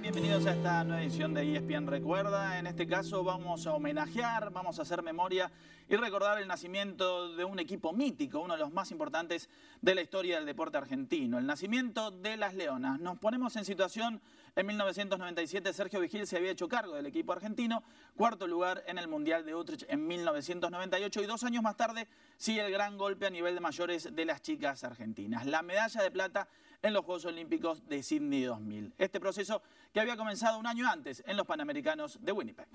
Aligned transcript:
Bienvenidos 0.00 0.46
a 0.46 0.52
esta 0.52 0.82
nueva 0.82 1.02
edición 1.02 1.34
de 1.34 1.56
ESPN 1.56 1.86
Recuerda. 1.86 2.58
En 2.58 2.66
este 2.66 2.86
caso 2.86 3.22
vamos 3.22 3.66
a 3.66 3.74
homenajear, 3.74 4.50
vamos 4.50 4.78
a 4.78 4.82
hacer 4.82 5.02
memoria 5.02 5.52
y 5.90 5.96
recordar 5.96 6.40
el 6.40 6.48
nacimiento 6.48 7.34
de 7.34 7.44
un 7.44 7.58
equipo 7.58 7.92
mítico, 7.92 8.40
uno 8.40 8.54
de 8.54 8.60
los 8.60 8.72
más 8.72 8.90
importantes 8.92 9.50
de 9.82 9.94
la 9.94 10.00
historia 10.00 10.36
del 10.36 10.46
deporte 10.46 10.78
argentino, 10.78 11.38
el 11.38 11.44
nacimiento 11.44 12.10
de 12.10 12.38
las 12.38 12.54
Leonas. 12.54 12.98
Nos 12.98 13.18
ponemos 13.18 13.54
en 13.56 13.66
situación, 13.66 14.22
en 14.56 14.66
1997 14.66 15.70
Sergio 15.74 16.00
Vigil 16.00 16.26
se 16.26 16.38
había 16.38 16.52
hecho 16.52 16.66
cargo 16.66 16.94
del 16.94 17.04
equipo 17.04 17.32
argentino, 17.32 17.82
cuarto 18.16 18.46
lugar 18.46 18.82
en 18.86 18.96
el 18.96 19.06
Mundial 19.06 19.44
de 19.44 19.54
Utrecht 19.54 19.84
en 19.90 20.06
1998 20.06 21.22
y 21.22 21.26
dos 21.26 21.44
años 21.44 21.62
más 21.62 21.76
tarde 21.76 22.08
sigue 22.38 22.64
el 22.64 22.72
gran 22.72 22.96
golpe 22.96 23.26
a 23.26 23.30
nivel 23.30 23.54
de 23.54 23.60
mayores 23.60 24.14
de 24.14 24.24
las 24.24 24.40
chicas 24.40 24.82
argentinas. 24.82 25.44
La 25.44 25.60
medalla 25.60 26.02
de 26.02 26.10
plata 26.10 26.48
en 26.82 26.92
los 26.92 27.04
Juegos 27.04 27.24
Olímpicos 27.26 27.86
de 27.86 28.02
Sydney 28.02 28.42
2000. 28.42 28.94
Este 28.98 29.20
proceso 29.20 29.62
que 29.92 30.00
había 30.00 30.16
comenzado 30.16 30.58
un 30.58 30.66
año 30.66 30.88
antes 30.88 31.22
en 31.26 31.36
los 31.36 31.46
Panamericanos 31.46 32.18
de 32.22 32.32
Winnipeg. 32.32 32.66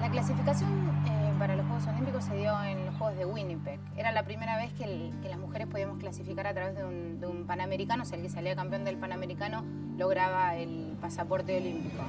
La 0.00 0.10
clasificación 0.10 0.70
eh, 1.06 1.32
para 1.38 1.56
los 1.56 1.64
Juegos 1.66 1.86
Olímpicos 1.86 2.24
se 2.24 2.36
dio 2.36 2.62
en 2.64 2.84
los 2.84 2.94
Juegos 2.96 3.16
de 3.16 3.24
Winnipeg. 3.24 3.80
Era 3.96 4.12
la 4.12 4.24
primera 4.24 4.58
vez 4.58 4.72
que, 4.74 5.12
las 5.22 5.38
mujeres 5.38 5.66
podíamos 5.66 5.98
clasificar 5.98 6.46
a 6.46 6.52
través 6.52 6.76
de 6.76 6.84
un, 6.84 7.46
Panamericano, 7.46 8.02
o 8.02 8.06
sea, 8.06 8.16
el 8.16 8.22
que 8.22 8.30
salía 8.30 8.54
campeón 8.54 8.84
del 8.84 8.96
Panamericano 8.96 9.64
lograba 9.96 10.56
el 10.56 10.96
pasaporte 11.00 11.56
olímpico. 11.56 12.02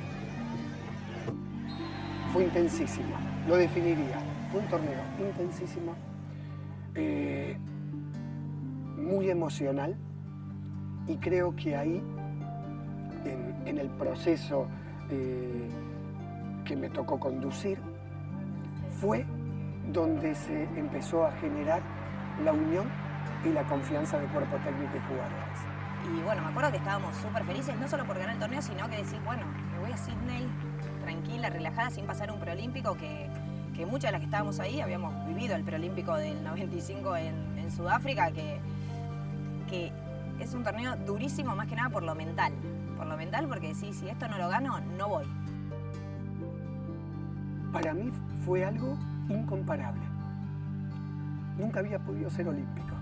Fue 2.34 2.44
intensísimo, 2.44 3.18
lo 3.48 3.56
definiría. 3.56 4.22
Fue 4.52 4.62
un 4.62 4.67
torneo 4.67 5.02
intensísimo. 5.20 5.95
Eh, 6.95 7.58
muy 8.98 9.30
emocional 9.30 9.96
y 11.08 11.18
creo 11.18 11.56
que 11.56 11.76
ahí, 11.76 12.02
en, 13.66 13.78
el 13.78 13.90
proceso 13.90 14.68
eh, 15.10 15.70
que 16.64 16.76
me 16.76 16.90
tocó 16.90 17.20
conducir, 17.20 17.80
fue 19.02 19.26
donde 19.92 20.34
se 20.36 20.64
empezó 20.78 21.26
a 21.26 21.32
generar 21.34 21.82
la 22.44 22.54
unión 22.54 22.88
y 23.44 23.50
la 23.50 23.64
confianza 23.64 24.18
de 24.20 24.28
cuerpo 24.28 24.56
técnico 24.58 24.96
y 24.96 25.00
jugadores. 25.08 25.76
Y 26.06 26.23
bueno, 26.23 26.44
me 26.44 26.50
acuerdo 26.50 26.72
que 26.72 26.78
estábamos 26.78 27.16
súper 27.18 27.44
felices, 27.44 27.76
no 27.80 27.88
solo 27.88 28.06
por 28.06 28.18
ganar 28.18 28.36
el 28.36 28.40
torneo, 28.40 28.62
sino 28.62 28.88
que 28.90 28.98
decir, 28.98 29.20
bueno, 29.26 29.44
me 29.72 29.80
voy 29.80 29.92
a 29.92 29.98
Sydney 29.98 30.48
tranquila, 31.02 31.50
relajada, 31.50 31.90
sin 31.90 32.06
pasar 32.06 32.32
un 32.32 32.40
preolímpico 32.40 32.96
que, 32.96 33.28
que 33.76 33.86
muchas 33.86 34.10
de 34.10 34.12
las 34.14 34.22
que 34.22 34.26
estábamos 34.26 34.60
ahí 34.60 34.82
habíamos 34.82 35.14
vivido 35.28 35.56
el 35.56 35.64
preolímpico 35.64 36.16
del 36.16 36.44
95 36.44 37.18
en, 37.18 37.58
en 37.58 37.72
Sudáfrica, 37.72 38.32
que 38.32 38.60
es 40.40 40.54
un 40.54 40.64
torneo 40.64 40.95
durísimo 40.98 41.56
más 41.56 41.68
que 41.68 41.76
nada 41.76 41.90
por 41.90 42.04
lo 42.04 42.16
mental. 42.16 42.54
Por 42.98 43.08
lo 43.08 43.18
mental 43.18 43.48
porque 43.48 43.73
sí, 43.73 43.94
si 43.94 44.08
esto 44.08 44.28
no 44.28 44.38
lo 44.38 44.50
gano, 44.50 44.80
no 44.98 45.09
voy. 45.09 45.26
Para 47.72 47.94
mí 47.94 48.12
fue 48.45 48.64
algo 48.64 48.98
incomparable. 49.30 50.04
Nunca 51.58 51.80
había 51.80 52.00
podido 52.00 52.30
ser 52.30 52.48
olímpico. 52.48 52.95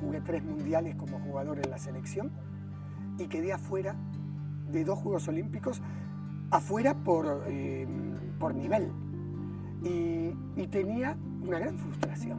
Jugué 0.00 0.20
tres 0.20 0.44
mundiales 0.44 0.96
como 0.96 1.18
jugador 1.20 1.58
en 1.58 1.70
la 1.70 1.78
selección 1.78 2.30
y 3.18 3.26
quedé 3.26 3.52
afuera 3.52 3.94
de 4.70 4.84
dos 4.84 4.98
Juegos 4.98 5.28
Olímpicos, 5.28 5.82
afuera 6.50 6.94
por, 6.94 7.44
eh, 7.46 7.86
por 8.38 8.54
nivel. 8.54 8.90
Y 9.84 10.66
tenía 10.68 11.16
una 11.42 11.58
gran 11.58 11.76
frustración. 11.76 12.38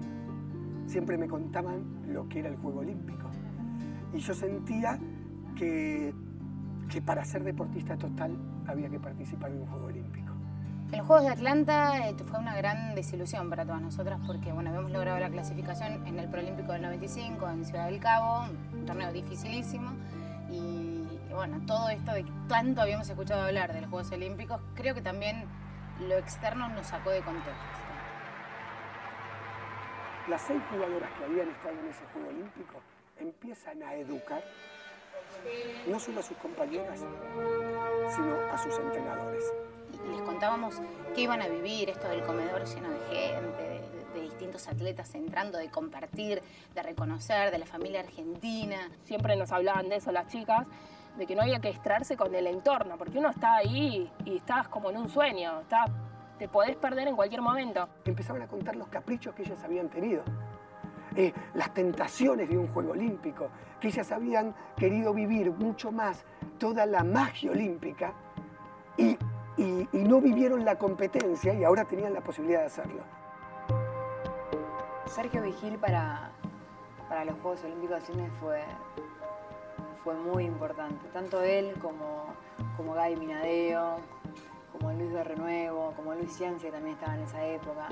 Siempre 0.87 1.17
me 1.17 1.27
contaban 1.27 1.83
lo 2.07 2.27
que 2.29 2.39
era 2.39 2.49
el 2.49 2.55
Juego 2.55 2.79
Olímpico 2.79 3.32
y 4.13 4.19
yo 4.19 4.33
sentía 4.33 4.99
que, 5.57 6.13
que 6.89 7.01
para 7.01 7.25
ser 7.25 7.43
deportista 7.43 7.97
total 7.97 8.37
había 8.67 8.89
que 8.89 8.99
participar 8.99 9.51
en 9.51 9.61
un 9.61 9.67
Juego 9.67 9.87
Olímpico. 9.87 10.33
En 10.91 10.99
los 10.99 11.07
Juegos 11.07 11.25
de 11.25 11.31
Atlanta 11.31 12.07
eh, 12.07 12.15
fue 12.25 12.39
una 12.39 12.55
gran 12.55 12.93
desilusión 12.93 13.49
para 13.49 13.65
todas 13.65 13.81
nosotras 13.81 14.19
porque 14.27 14.51
bueno, 14.51 14.69
habíamos 14.69 14.91
logrado 14.91 15.19
la 15.19 15.29
clasificación 15.29 16.05
en 16.05 16.19
el 16.19 16.29
Proolímpico 16.29 16.71
del 16.71 16.83
95 16.83 17.49
en 17.49 17.65
Ciudad 17.65 17.87
del 17.87 17.99
Cabo, 17.99 18.45
un 18.73 18.85
torneo 18.85 19.11
dificilísimo 19.11 19.91
y 20.51 21.03
bueno, 21.33 21.59
todo 21.65 21.89
esto 21.89 22.13
de 22.13 22.25
que 22.25 22.31
tanto 22.47 22.81
habíamos 22.81 23.09
escuchado 23.09 23.41
hablar 23.41 23.73
de 23.73 23.81
los 23.81 23.89
Juegos 23.89 24.11
Olímpicos, 24.11 24.61
creo 24.75 24.93
que 24.93 25.01
también 25.01 25.45
lo 26.07 26.15
externo 26.15 26.69
nos 26.69 26.85
sacó 26.85 27.09
de 27.09 27.21
contexto. 27.21 27.53
Las 30.29 30.41
seis 30.41 30.61
jugadoras 30.69 31.09
que 31.17 31.23
habían 31.23 31.49
estado 31.49 31.79
en 31.79 31.87
ese 31.87 32.03
Juego 32.13 32.29
Olímpico 32.29 32.92
empiezan 33.19 33.83
a 33.83 33.95
educar 33.95 34.43
no 35.87 35.99
solo 35.99 36.19
a 36.19 36.23
sus 36.23 36.37
compañeras, 36.37 36.99
sino 38.15 38.35
a 38.51 38.57
sus 38.57 38.77
entrenadores. 38.77 39.43
Y 40.05 40.11
les 40.11 40.21
contábamos 40.21 40.81
qué 41.15 41.21
iban 41.21 41.41
a 41.41 41.47
vivir, 41.47 41.89
esto 41.89 42.07
del 42.07 42.23
comedor 42.23 42.65
lleno 42.65 42.89
de 42.89 42.99
gente, 43.15 43.81
de, 44.13 44.21
distintos 44.21 44.67
atletas 44.67 45.13
entrando, 45.15 45.57
de 45.57 45.69
compartir, 45.69 46.41
de 46.73 46.83
reconocer, 46.83 47.51
de 47.51 47.57
la 47.57 47.65
familia 47.65 48.01
argentina. 48.01 48.89
Siempre 49.03 49.35
nos 49.35 49.51
hablaban 49.51 49.89
de 49.89 49.97
eso 49.97 50.11
las 50.11 50.27
chicas, 50.27 50.65
de 51.17 51.25
que 51.25 51.35
no 51.35 51.41
había 51.41 51.59
que 51.59 51.69
extraerse 51.69 52.15
con 52.15 52.33
el 52.33 52.47
entorno, 52.47 52.97
porque 52.97 53.17
uno 53.17 53.29
está 53.29 53.55
ahí 53.57 54.11
y 54.25 54.37
estás 54.37 54.67
como 54.67 54.89
en 54.89 54.97
un 54.97 55.09
sueño, 55.09 55.63
te 56.39 56.47
podés 56.47 56.75
perder 56.75 57.07
en 57.07 57.15
cualquier 57.15 57.41
momento. 57.41 57.87
Empezaban 58.05 58.41
a 58.41 58.47
contar 58.47 58.75
los 58.75 58.87
caprichos 58.87 59.33
que 59.35 59.43
ellas 59.43 59.63
habían 59.63 59.89
tenido. 59.89 60.23
Las 61.53 61.73
tentaciones 61.73 62.49
de 62.49 62.57
un 62.57 62.67
juego 62.67 62.91
olímpico, 62.91 63.49
que 63.79 63.89
ellas 63.89 64.11
habían 64.11 64.55
querido 64.75 65.13
vivir 65.13 65.51
mucho 65.51 65.91
más 65.91 66.25
toda 66.57 66.85
la 66.85 67.03
magia 67.03 67.51
olímpica 67.51 68.13
y, 68.97 69.17
no 69.91 70.19
vivieron 70.19 70.65
la 70.65 70.77
competencia 70.77 71.53
y 71.53 71.63
ahora 71.63 71.85
tenían 71.85 72.13
la 72.13 72.21
posibilidad 72.21 72.61
de 72.61 72.65
hacerlo. 72.65 73.01
Sergio 75.05 75.43
Vigil 75.43 75.77
para, 75.77 76.31
para 77.07 77.25
los 77.25 77.35
Juegos 77.39 77.63
Olímpicos 77.63 77.99
de 77.99 78.05
Cine 78.13 78.29
fue, 78.39 78.63
fue 80.03 80.15
muy 80.15 80.45
importante, 80.45 81.07
tanto 81.13 81.41
él 81.41 81.73
como, 81.79 82.33
como 82.75 82.93
Gaby 82.93 83.17
Minadeo, 83.17 83.97
como 84.71 84.91
Luis 84.93 85.11
de 85.13 85.23
Renuevo, 85.23 85.93
como 85.95 86.15
Luis 86.15 86.33
Ciencia, 86.33 86.71
también 86.71 86.95
estaba 86.95 87.15
en 87.15 87.21
esa 87.21 87.45
época 87.45 87.89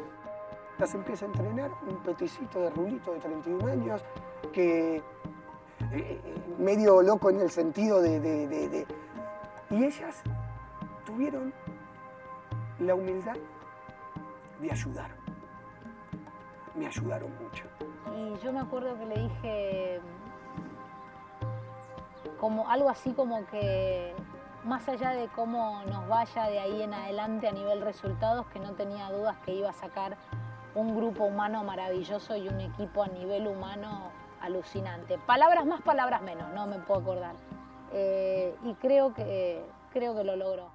las 0.81 0.95
empieza 0.95 1.25
a 1.25 1.27
entrenar, 1.27 1.69
un 1.87 1.97
peticito 1.97 2.59
de 2.59 2.71
rulito 2.71 3.13
de 3.13 3.19
31 3.19 3.67
años, 3.67 4.03
que 4.51 5.03
eh, 5.91 6.21
medio 6.57 7.03
loco 7.03 7.29
en 7.29 7.39
el 7.39 7.51
sentido 7.51 8.01
de, 8.01 8.87
Y 9.69 9.83
ellas 9.83 10.23
tuvieron 11.05 11.53
la 12.79 12.95
humildad 12.95 13.35
de 14.59 14.71
ayudar. 14.71 15.11
Me 16.75 16.87
ayudaron 16.87 17.31
mucho. 17.43 17.65
Y 18.17 18.43
yo 18.43 18.51
me 18.51 18.61
acuerdo 18.61 18.97
que 18.97 19.05
le 19.05 19.21
dije 19.21 20.01
como 22.39 22.67
algo 22.71 22.89
así 22.89 23.13
como 23.13 23.45
que 23.51 24.15
más 24.63 24.89
allá 24.89 25.11
de 25.11 25.27
cómo 25.27 25.83
nos 25.85 26.07
vaya 26.07 26.45
de 26.45 26.59
ahí 26.59 26.81
en 26.81 26.95
adelante 26.95 27.47
a 27.47 27.51
nivel 27.51 27.81
resultados, 27.81 28.47
que 28.47 28.59
no 28.59 28.73
tenía 28.73 29.11
dudas 29.11 29.37
que 29.45 29.53
iba 29.53 29.69
a 29.69 29.73
sacar 29.73 30.17
un 30.75 30.95
grupo 30.95 31.25
humano 31.25 31.63
maravilloso 31.63 32.35
y 32.35 32.47
un 32.47 32.61
equipo 32.61 33.03
a 33.03 33.07
nivel 33.07 33.47
humano 33.47 34.11
alucinante. 34.41 35.17
Palabras 35.25 35.65
más, 35.65 35.81
palabras 35.81 36.21
menos, 36.21 36.51
no 36.53 36.67
me 36.67 36.79
puedo 36.79 37.01
acordar. 37.01 37.35
Eh, 37.93 38.55
y 38.63 38.73
creo 38.75 39.13
que, 39.13 39.61
creo 39.91 40.15
que 40.15 40.23
lo 40.23 40.35
logró. 40.35 40.69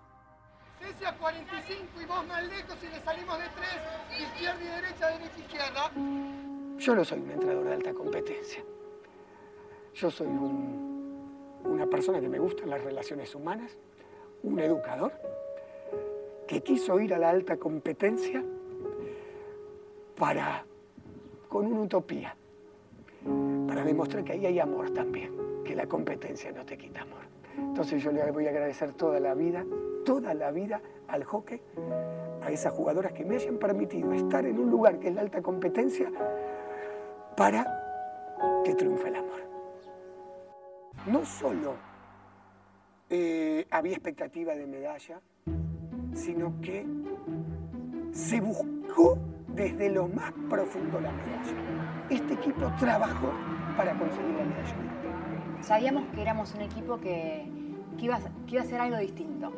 Cese 0.78 1.06
a 1.06 1.16
45 1.16 2.00
y 2.00 2.04
vos 2.04 2.26
más 2.26 2.44
lejos 2.44 2.76
y 2.82 2.88
le 2.88 3.00
salimos 3.00 3.38
de 3.38 3.44
tres, 3.48 4.28
izquierda 4.28 4.62
y 4.62 4.66
derecha, 4.66 5.08
derecha, 5.08 5.38
izquierda. 5.38 5.90
Yo 6.78 6.94
no 6.94 7.04
soy 7.04 7.20
un 7.20 7.30
entrenador 7.30 7.64
de 7.64 7.72
alta 7.72 7.94
competencia. 7.94 8.62
Yo 9.94 10.10
soy 10.10 10.26
una 10.26 11.86
persona 11.86 12.20
que 12.20 12.28
me 12.28 12.38
gustan 12.38 12.68
las 12.68 12.84
relaciones 12.84 13.34
humanas, 13.34 13.78
un 14.42 14.60
educador 14.60 15.12
que 16.46 16.62
quiso 16.62 17.00
ir 17.00 17.14
a 17.14 17.18
la 17.18 17.30
alta 17.30 17.56
competencia 17.56 18.44
para, 20.18 20.64
con 21.48 21.66
una 21.66 21.80
utopía, 21.80 22.34
para 23.66 23.84
demostrar 23.84 24.24
que 24.24 24.32
ahí 24.32 24.46
hay 24.46 24.58
amor 24.60 24.90
también, 24.90 25.32
que 25.64 25.74
la 25.74 25.86
competencia 25.86 26.52
no 26.52 26.64
te 26.64 26.76
quita 26.76 27.02
amor. 27.02 27.26
Entonces 27.58 28.02
yo 28.02 28.12
le 28.12 28.30
voy 28.30 28.46
a 28.46 28.50
agradecer 28.50 28.92
toda 28.92 29.20
la 29.20 29.34
vida, 29.34 29.64
toda 30.04 30.34
la 30.34 30.50
vida 30.50 30.80
al 31.08 31.24
hockey, 31.24 31.60
a 32.42 32.50
esas 32.50 32.72
jugadoras 32.72 33.12
que 33.12 33.24
me 33.24 33.36
hayan 33.36 33.58
permitido 33.58 34.12
estar 34.12 34.44
en 34.46 34.58
un 34.58 34.70
lugar 34.70 34.98
que 34.98 35.08
es 35.08 35.14
la 35.14 35.22
alta 35.22 35.42
competencia 35.42 36.10
para 37.36 38.62
que 38.64 38.74
triunfe 38.74 39.08
el 39.08 39.16
amor. 39.16 39.40
No 41.06 41.24
solo 41.24 41.74
eh, 43.08 43.66
había 43.70 43.92
expectativa 43.92 44.54
de 44.54 44.66
medalla, 44.66 45.20
sino 46.14 46.60
que 46.60 46.86
se 48.12 48.40
buscó 48.40 49.18
desde 49.56 49.90
lo 49.90 50.06
más 50.08 50.32
profundo 50.48 51.00
la 51.00 51.10
medalla. 51.10 52.06
Este 52.10 52.34
equipo 52.34 52.70
trabajó 52.78 53.32
para 53.76 53.98
conseguir 53.98 54.36
la 54.36 54.44
medalla 54.44 54.96
sabíamos 55.66 56.04
que 56.14 56.22
éramos 56.22 56.54
un 56.54 56.60
equipo 56.60 56.98
que, 56.98 57.44
iba, 57.98 58.18
que 58.46 58.54
iba 58.54 58.60
a 58.60 58.64
hacer 58.64 58.80
algo 58.80 58.98
distinto. 58.98 59.52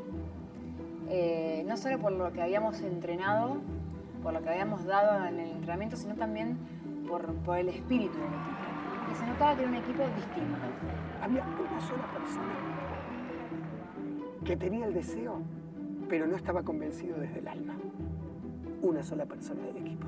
Eh, 1.10 1.64
no 1.66 1.76
solo 1.76 1.98
por 1.98 2.12
lo 2.12 2.32
que 2.32 2.42
habíamos 2.42 2.80
entrenado, 2.80 3.58
por 4.22 4.32
lo 4.32 4.42
que 4.42 4.48
habíamos 4.48 4.84
dado 4.84 5.26
en 5.26 5.38
el 5.38 5.50
entrenamiento, 5.50 5.96
sino 5.96 6.14
también 6.14 6.56
por, 7.06 7.34
por 7.36 7.58
el 7.58 7.68
espíritu 7.68 8.14
del 8.14 8.26
equipo. 8.26 9.12
Y 9.12 9.14
se 9.14 9.26
notaba 9.26 9.54
que 9.54 9.62
era 9.62 9.70
un 9.70 9.76
equipo 9.76 10.02
distinto. 10.16 10.58
Había 11.22 11.42
una 11.42 11.80
sola 11.80 12.04
persona 12.12 12.54
que 14.44 14.56
tenía 14.56 14.86
el 14.86 14.94
deseo, 14.94 15.42
pero 16.08 16.26
no 16.26 16.36
estaba 16.36 16.62
convencido 16.62 17.18
desde 17.18 17.40
el 17.40 17.48
alma. 17.48 17.74
Una 18.82 19.02
sola 19.02 19.26
persona 19.26 19.62
del 19.62 19.76
equipo. 19.78 20.06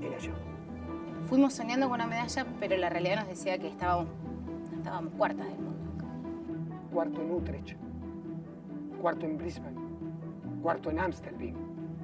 Era 0.00 0.18
yo. 0.18 0.32
Fuimos 1.28 1.54
soñando 1.54 1.88
con 1.88 1.96
una 1.96 2.06
medalla, 2.06 2.46
pero 2.60 2.76
la 2.76 2.88
realidad 2.88 3.20
nos 3.20 3.28
decía 3.28 3.58
que 3.58 3.68
estábamos, 3.68 4.08
estábamos 4.76 5.12
cuartas 5.14 5.46
del 5.46 5.58
mundo. 5.58 5.74
Cuarto 6.92 7.22
en 7.22 7.30
Utrecht, 7.30 7.76
cuarto 9.00 9.26
en 9.26 9.36
Brisbane, 9.38 9.76
cuarto 10.62 10.90
en 10.90 11.00
Amsterdam. 11.00 11.54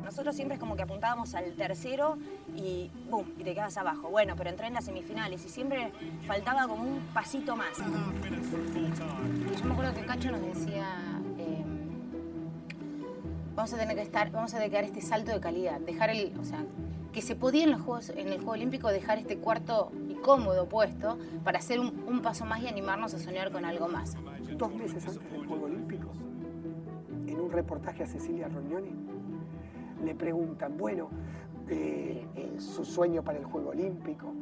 Nosotros 0.02 0.34
siempre 0.34 0.54
es 0.54 0.60
como 0.60 0.74
que 0.74 0.82
apuntábamos 0.82 1.34
al 1.34 1.52
tercero 1.52 2.18
y 2.56 2.90
¡bum! 3.10 3.24
y 3.38 3.44
te 3.44 3.54
quedas 3.54 3.76
abajo. 3.76 4.08
Bueno, 4.08 4.34
pero 4.36 4.50
entré 4.50 4.66
en 4.66 4.74
las 4.74 4.84
semifinales 4.84 5.44
y 5.44 5.48
siempre 5.48 5.92
faltaba 6.26 6.66
como 6.66 6.82
un 6.82 7.00
pasito 7.14 7.54
más. 7.54 7.78
Yo 7.78 7.84
me 9.64 9.72
acuerdo 9.72 9.94
que 9.94 10.04
Cacho 10.04 10.30
nos 10.32 10.42
decía, 10.42 10.86
vamos 13.60 13.74
a 13.74 13.76
tener 13.76 13.94
que 13.94 14.02
estar, 14.02 14.30
vamos 14.30 14.54
a 14.54 14.56
tener 14.56 14.70
que 14.70 14.76
dar 14.76 14.84
este 14.84 15.02
salto 15.02 15.32
de 15.32 15.38
calidad, 15.38 15.80
dejar 15.80 16.08
el, 16.08 16.32
o 16.40 16.44
sea, 16.44 16.64
que 17.12 17.20
se 17.20 17.36
podía 17.36 17.64
en 17.64 17.72
los 17.72 17.82
Juegos, 17.82 18.08
en 18.08 18.28
el 18.28 18.38
Juego 18.38 18.52
Olímpico 18.52 18.88
dejar 18.88 19.18
este 19.18 19.36
cuarto 19.36 19.92
y 20.08 20.14
cómodo 20.14 20.66
puesto 20.66 21.18
para 21.44 21.58
hacer 21.58 21.78
un, 21.78 22.02
un 22.06 22.22
paso 22.22 22.46
más 22.46 22.62
y 22.62 22.68
animarnos 22.68 23.12
a 23.12 23.18
soñar 23.18 23.52
con 23.52 23.66
algo 23.66 23.86
más. 23.86 24.16
Dos 24.56 24.74
meses 24.74 25.06
antes 25.06 25.30
del 25.30 25.46
Juego 25.46 25.66
Olímpico, 25.66 26.08
en 27.26 27.38
un 27.38 27.52
reportaje 27.52 28.02
a 28.02 28.06
Cecilia 28.06 28.48
Rognoni, 28.48 28.94
le 30.06 30.14
preguntan, 30.14 30.78
bueno, 30.78 31.10
eh, 31.68 32.26
eh, 32.36 32.54
su 32.58 32.82
sueño 32.86 33.22
para 33.22 33.40
el 33.40 33.44
Juego 33.44 33.72
Olímpico. 33.72 34.32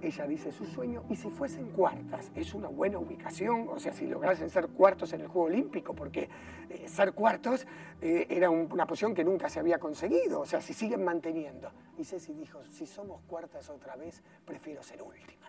Ella 0.00 0.26
dice, 0.26 0.52
su 0.52 0.64
sueño, 0.64 1.02
y 1.08 1.16
si 1.16 1.28
fuesen 1.28 1.70
cuartas, 1.70 2.30
es 2.34 2.54
una 2.54 2.68
buena 2.68 2.98
ubicación, 2.98 3.68
o 3.68 3.78
sea, 3.78 3.92
si 3.92 4.06
lograsen 4.06 4.48
ser 4.50 4.68
cuartos 4.68 5.12
en 5.12 5.22
el 5.22 5.28
Juego 5.28 5.48
Olímpico, 5.48 5.94
porque 5.94 6.28
eh, 6.70 6.88
ser 6.88 7.12
cuartos 7.12 7.66
era 8.00 8.48
una 8.48 8.86
posición 8.86 9.12
que 9.12 9.24
nunca 9.24 9.48
se 9.48 9.58
había 9.58 9.78
conseguido, 9.78 10.40
o 10.40 10.46
sea, 10.46 10.60
si 10.60 10.72
siguen 10.72 11.04
manteniendo. 11.04 11.70
Y 11.96 12.04
Ceci 12.04 12.32
dijo, 12.32 12.64
si 12.70 12.86
somos 12.86 13.20
cuartas 13.22 13.68
otra 13.70 13.96
vez, 13.96 14.22
prefiero 14.44 14.82
ser 14.84 15.02
última. 15.02 15.48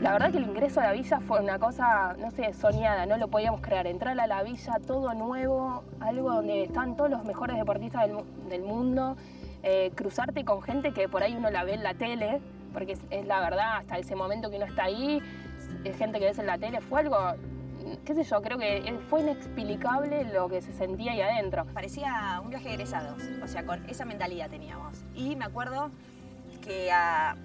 La 0.00 0.12
verdad 0.12 0.30
que 0.30 0.38
el 0.38 0.44
ingreso 0.44 0.78
a 0.78 0.84
la 0.84 0.92
villa 0.92 1.18
fue 1.18 1.40
una 1.40 1.58
cosa, 1.58 2.14
no 2.20 2.30
sé, 2.30 2.52
soñada, 2.52 3.04
no 3.04 3.16
lo 3.16 3.26
podíamos 3.26 3.60
creer. 3.60 3.88
Entrar 3.88 4.18
a 4.18 4.26
la 4.28 4.44
villa, 4.44 4.78
todo 4.86 5.12
nuevo, 5.12 5.82
algo 5.98 6.32
donde 6.32 6.62
están 6.62 6.96
todos 6.96 7.10
los 7.10 7.24
mejores 7.24 7.56
deportistas 7.56 8.08
del, 8.48 8.62
mundo, 8.62 9.16
eh, 9.64 9.90
cruzarte 9.96 10.44
con 10.44 10.62
gente 10.62 10.92
que 10.92 11.08
por 11.08 11.24
ahí 11.24 11.34
uno 11.34 11.50
la 11.50 11.64
ve 11.64 11.74
en 11.74 11.82
la 11.82 11.94
tele, 11.94 12.40
porque 12.72 12.96
es, 13.10 13.26
la 13.26 13.40
verdad, 13.40 13.78
hasta 13.78 13.98
ese 13.98 14.14
momento 14.14 14.50
que 14.50 14.56
uno 14.56 14.66
está 14.66 14.84
ahí, 14.84 15.20
es 15.84 15.96
gente 15.96 16.18
que 16.18 16.26
ves 16.26 16.38
en 16.38 16.46
la 16.46 16.58
tele, 16.58 16.80
fue 16.80 17.00
algo, 17.00 17.16
qué 18.04 18.14
sé 18.14 18.24
yo, 18.24 18.40
creo 18.42 18.58
que 18.58 18.98
fue 19.08 19.20
inexplicable 19.20 20.24
lo 20.32 20.48
que 20.48 20.60
se 20.60 20.72
sentía 20.72 21.12
ahí 21.12 21.20
adentro. 21.20 21.66
Parecía 21.66 22.40
un 22.42 22.50
viaje 22.50 22.68
de 22.68 22.74
egresados, 22.74 23.22
o 23.42 23.46
sea, 23.46 23.64
con 23.64 23.88
esa 23.88 24.04
mentalidad 24.04 24.50
teníamos. 24.50 25.04
Y 25.14 25.36
me 25.36 25.44
acuerdo 25.44 25.90
que 26.64 26.90
a 26.90 27.36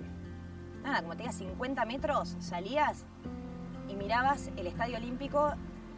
nada, 0.84 1.02
como 1.02 1.16
te 1.16 1.32
50 1.32 1.86
metros, 1.86 2.36
salías 2.40 3.06
y 3.88 3.96
mirabas 3.96 4.52
el 4.58 4.68
Estadio 4.68 4.98
Olímpico 4.98 5.54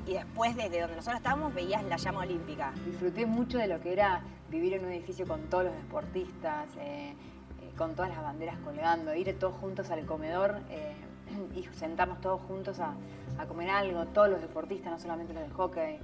y 0.08 0.14
después 0.14 0.56
desde 0.56 0.82
donde 0.82 0.96
nosotros 0.96 1.18
estábamos 1.18 1.54
veías 1.54 1.84
la 1.84 1.98
llama 1.98 2.20
olímpica. 2.20 2.74
Disfruté 2.86 3.26
mucho 3.26 3.58
de 3.58 3.68
lo 3.68 3.82
que 3.82 3.94
era 3.94 4.22
vivir 4.50 4.74
en 4.74 4.86
un 4.86 4.92
edificio 4.92 5.28
con 5.28 5.50
todos 5.50 5.66
los 5.66 5.74
deportistas, 5.76 6.70
eh, 6.78 7.14
eh, 7.14 7.16
con 7.78 7.96
todas 7.96 8.10
las 8.10 8.22
banderas 8.22 8.58
colgando, 8.60 9.14
ir 9.16 9.38
todos 9.38 9.56
juntos 9.56 9.92
al 9.92 10.06
comedor 10.06 10.60
eh, 10.70 10.96
y 11.56 11.64
sentarnos 11.78 12.22
todos 12.22 12.42
juntos 12.42 12.80
a, 12.80 12.96
comer 13.48 13.70
algo, 13.70 14.06
todos 14.08 14.30
los 14.30 14.42
deportistas, 14.42 14.92
no 14.92 15.00
solamente 15.00 15.34
los 15.34 15.44
de 15.44 15.50
hockey. 15.50 16.00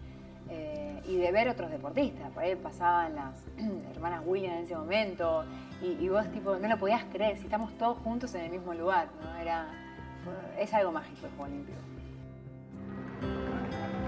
y 1.06 1.18
de 1.18 1.32
ver 1.32 1.48
otros 1.48 1.72
deportistas. 1.72 2.30
Por 2.32 2.44
ahí 2.44 2.56
pasaban 2.56 3.16
las 3.16 3.36
hermanas 3.96 4.22
Williams 4.26 4.58
en 4.58 4.64
ese 4.64 4.76
momento, 4.76 5.46
y, 5.82 6.10
vos 6.10 6.30
tipo, 6.32 6.56
no 6.58 6.68
lo 6.68 6.78
podías 6.78 7.04
creer, 7.06 7.38
si 7.38 7.46
estamos 7.46 7.76
todos 7.78 7.98
juntos 8.00 8.36
en 8.36 8.42
el 8.42 8.52
mismo 8.52 8.74
lugar, 8.74 9.08
¿no? 9.24 9.36
Era, 9.42 9.68
es 10.60 10.72
algo 10.74 10.92
mágico 10.92 11.26
el 11.26 11.32
Juego 11.32 11.44
Olímpico. 11.46 11.80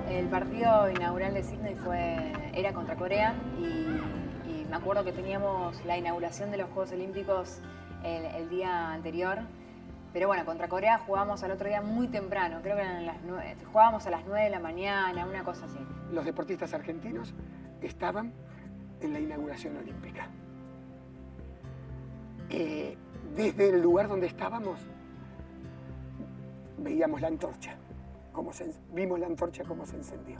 El 0.08 0.28
partido 0.28 0.92
inaugural 0.92 1.34
de 1.34 1.44
Sydney 1.44 1.76
fue, 1.76 2.32
era 2.54 2.74
contra 2.74 2.96
Corea 2.96 3.34
y, 3.58 4.23
me 4.70 4.76
acuerdo 4.76 5.04
que 5.04 5.12
teníamos 5.12 5.84
la 5.86 5.98
inauguración 5.98 6.52
de 6.52 6.58
los 6.58 6.70
Juegos 6.70 6.92
Olímpicos 6.92 7.60
el, 8.04 8.50
día 8.50 8.92
anterior. 8.92 9.40
Pero 10.12 10.28
bueno, 10.28 10.46
contra 10.46 10.68
Corea 10.68 11.00
jugábamos 11.00 11.44
al 11.44 11.52
otro 11.52 11.68
día 11.68 11.82
muy 11.82 12.08
temprano, 12.08 12.60
creo 12.62 12.76
que 12.76 12.84
eran 12.84 13.06
las 13.06 13.18
jugábamos 13.72 14.06
a 14.06 14.12
las 14.12 14.26
9 14.26 14.44
de 14.44 14.50
la 14.52 14.60
mañana, 14.60 15.26
una 15.26 15.44
cosa 15.44 15.66
así. 15.66 15.80
Los 16.12 16.26
deportistas 16.26 16.74
argentinos 16.74 17.34
estaban 17.82 18.32
en 19.02 19.14
la 19.14 19.20
inauguración 19.20 19.76
olímpica. 19.78 20.28
Eh, 22.50 22.96
desde 23.36 23.70
el 23.70 23.82
lugar 23.82 24.08
donde 24.08 24.28
estábamos, 24.28 24.80
veíamos 26.78 27.22
la 27.22 27.30
antorcha, 27.30 27.76
como 28.32 28.52
vimos 28.94 29.20
la 29.20 29.26
antorcha 29.26 29.64
como 29.64 29.88
se 29.88 29.96
encendió. 29.96 30.38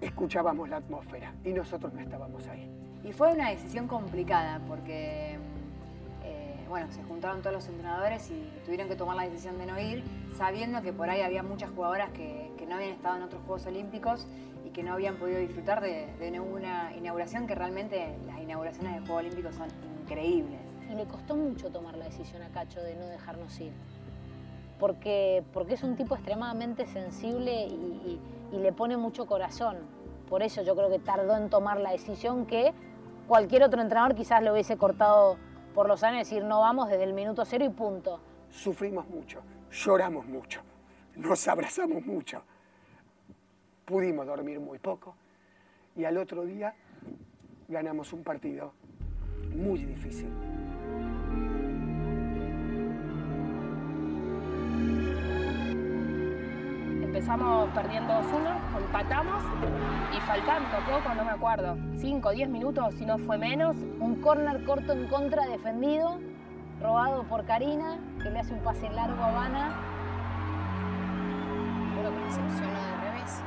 Escuchábamos 0.00 0.68
la 0.68 0.78
atmósfera 0.78 1.34
y 1.44 1.52
nosotros 1.52 1.92
no 1.92 2.00
estábamos 2.00 2.46
ahí. 2.48 2.70
Y 3.04 3.12
fue 3.12 3.32
una 3.32 3.50
decisión 3.50 3.86
complicada 3.86 4.60
porque, 4.66 5.38
eh, 6.24 6.64
bueno, 6.68 6.90
se 6.90 7.02
juntaron 7.02 7.40
todos 7.40 7.54
los 7.54 7.68
entrenadores 7.68 8.30
y 8.30 8.50
tuvieron 8.64 8.88
que 8.88 8.96
tomar 8.96 9.16
la 9.16 9.24
decisión 9.24 9.58
de 9.58 9.66
no 9.66 9.78
ir, 9.78 10.02
sabiendo 10.36 10.80
que 10.80 10.92
por 10.92 11.10
ahí 11.10 11.20
había 11.20 11.42
muchas 11.42 11.70
jugadoras 11.70 12.10
que, 12.10 12.48
no 12.70 12.76
habían 12.76 12.92
estado 12.92 13.16
en 13.16 13.24
otros 13.24 13.42
Juegos 13.42 13.66
Olímpicos 13.66 14.28
y 14.64 14.70
que 14.70 14.84
no 14.84 14.92
habían 14.92 15.16
podido 15.16 15.40
disfrutar 15.40 15.80
de, 15.80 16.06
de 16.20 16.38
una 16.38 16.94
inauguración 16.96 17.48
que 17.48 17.56
realmente 17.56 18.16
las 18.28 18.38
inauguraciones 18.38 18.94
de 18.94 19.00
Juegos 19.00 19.24
Olímpicos 19.24 19.56
son 19.56 19.66
increíbles. 20.02 20.60
Y 20.88 20.94
le 20.94 21.04
costó 21.06 21.34
mucho 21.34 21.70
tomar 21.70 21.96
la 21.96 22.04
decisión 22.04 22.42
a 22.42 22.48
Cacho 22.50 22.80
de 22.80 22.94
no 22.94 23.06
dejarnos 23.06 23.58
ir. 23.58 23.72
Porque, 24.78 25.42
porque 25.52 25.74
es 25.74 25.82
un 25.82 25.96
tipo 25.96 26.14
extremadamente 26.14 26.86
sensible 26.86 27.66
y, 27.66 28.20
le 28.58 28.72
pone 28.72 28.96
mucho 28.96 29.26
corazón. 29.26 29.78
Por 30.28 30.42
eso 30.42 30.62
yo 30.62 30.76
creo 30.76 30.90
que 30.90 30.98
tardó 30.98 31.36
en 31.36 31.50
tomar 31.50 31.80
la 31.80 31.90
decisión 31.90 32.46
que 32.46 32.72
cualquier 33.26 33.62
otro 33.62 33.80
entrenador 33.80 34.14
quizás 34.14 34.42
lo 34.42 34.52
hubiese 34.52 34.76
cortado 34.76 35.36
por 35.74 35.88
los 35.88 36.02
años 36.02 36.16
y 36.16 36.34
decir 36.34 36.44
no 36.44 36.60
vamos 36.60 36.88
desde 36.88 37.04
el 37.04 37.12
minuto 37.12 37.44
cero 37.44 37.64
y 37.64 37.68
punto. 37.68 38.20
Sufrimos 38.50 39.08
mucho, 39.08 39.40
lloramos 39.70 40.26
mucho, 40.26 40.60
nos 41.16 41.46
abrazamos 41.48 42.04
mucho. 42.04 42.42
Pudimos 43.84 44.26
dormir 44.26 44.60
muy 44.60 44.78
poco 44.78 45.14
y 45.96 46.04
al 46.04 46.16
otro 46.16 46.44
día 46.44 46.74
ganamos 47.68 48.12
un 48.12 48.22
partido 48.22 48.72
muy 49.54 49.84
difícil. 49.84 50.28
Empezamos 57.10 57.68
perdiendo 57.70 58.12
2-1, 58.12 58.78
empatamos 58.78 59.42
y 60.16 60.20
faltando 60.20 60.76
poco, 60.88 61.12
no 61.12 61.24
me 61.24 61.32
acuerdo, 61.32 61.76
5 61.96 62.28
o 62.28 62.30
10 62.30 62.48
minutos, 62.48 62.94
si 62.94 63.04
no 63.04 63.18
fue 63.18 63.36
menos. 63.36 63.74
Un 63.98 64.22
córner 64.22 64.64
corto 64.64 64.92
en 64.92 65.08
contra 65.08 65.44
defendido, 65.46 66.20
robado 66.80 67.24
por 67.24 67.44
Karina, 67.46 67.98
que 68.22 68.30
le 68.30 68.38
hace 68.38 68.54
un 68.54 68.60
pase 68.60 68.88
largo 68.90 69.20
a 69.20 69.28
Habana. 69.28 69.74
Creo 71.98 72.12
que 72.12 72.16
me 72.16 72.24
decepcionó 72.26 72.78
de 72.80 73.10
revés. 73.10 73.42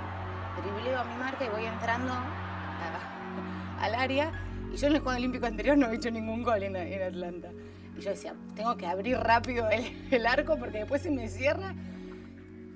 Dribleo 0.61 0.99
a 0.99 1.03
mi 1.05 1.15
marca 1.15 1.45
y 1.45 1.49
voy 1.49 1.65
entrando 1.65 2.11
al 3.79 3.95
área 3.95 4.31
y 4.73 4.75
yo 4.75 4.87
en 4.87 4.95
el 4.95 4.99
Juego 4.99 5.17
Olímpico 5.17 5.45
anterior 5.45 5.77
no 5.77 5.89
he 5.89 5.95
hecho 5.95 6.11
ningún 6.11 6.43
gol 6.43 6.63
en, 6.63 6.75
Atlanta. 6.75 7.49
Y 7.97 8.01
yo 8.01 8.09
decía, 8.09 8.33
tengo 8.55 8.75
que 8.75 8.87
abrir 8.87 9.17
rápido 9.19 9.69
el, 9.69 10.25
arco 10.25 10.57
porque 10.57 10.79
después 10.79 11.01
se 11.01 11.11
me 11.11 11.29
cierra. 11.29 11.75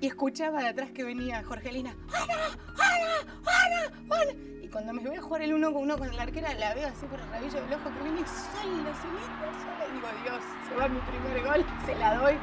Y 0.00 0.06
escuchaba 0.06 0.62
de 0.62 0.68
atrás 0.68 0.90
que 0.92 1.02
venía 1.02 1.42
Jorgelina, 1.42 1.94
¡Ana! 2.12 2.34
¡Ana! 2.78 3.32
¡Ana! 3.46 4.16
¡Ana! 4.22 4.32
Y 4.62 4.68
cuando 4.68 4.92
me 4.92 5.02
voy 5.02 5.16
a 5.16 5.22
jugar 5.22 5.42
el 5.42 5.54
uno 5.54 5.72
con 5.72 5.82
uno 5.82 5.98
con 5.98 6.14
la 6.14 6.22
arquera, 6.22 6.54
la 6.54 6.74
veo 6.74 6.88
así 6.88 7.06
por 7.06 7.18
el 7.18 7.28
rabillo 7.30 7.60
del 7.60 7.74
ojo 7.74 7.90
que 7.90 8.02
viene 8.04 8.20
sola, 8.20 8.94
solita, 8.94 9.50
sola. 9.58 9.86
Y 9.88 9.94
digo, 9.94 10.08
Dios, 10.22 10.42
se 10.68 10.74
va 10.76 10.88
mi 10.88 11.00
primer 11.00 11.42
gol, 11.44 11.66
se 11.84 11.94
la 11.96 12.14
doy. 12.16 12.34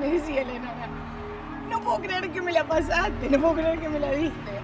Me 0.00 0.12
decía 0.12 0.40
Elena, 0.40 0.72
no 1.68 1.80
puedo 1.82 2.00
creer 2.00 2.30
que 2.30 2.40
me 2.40 2.52
la 2.52 2.66
pasaste, 2.66 3.28
no 3.28 3.40
puedo 3.40 3.54
creer 3.54 3.80
que 3.80 3.88
me 3.88 4.00
la 4.00 4.12
diste. 4.12 4.60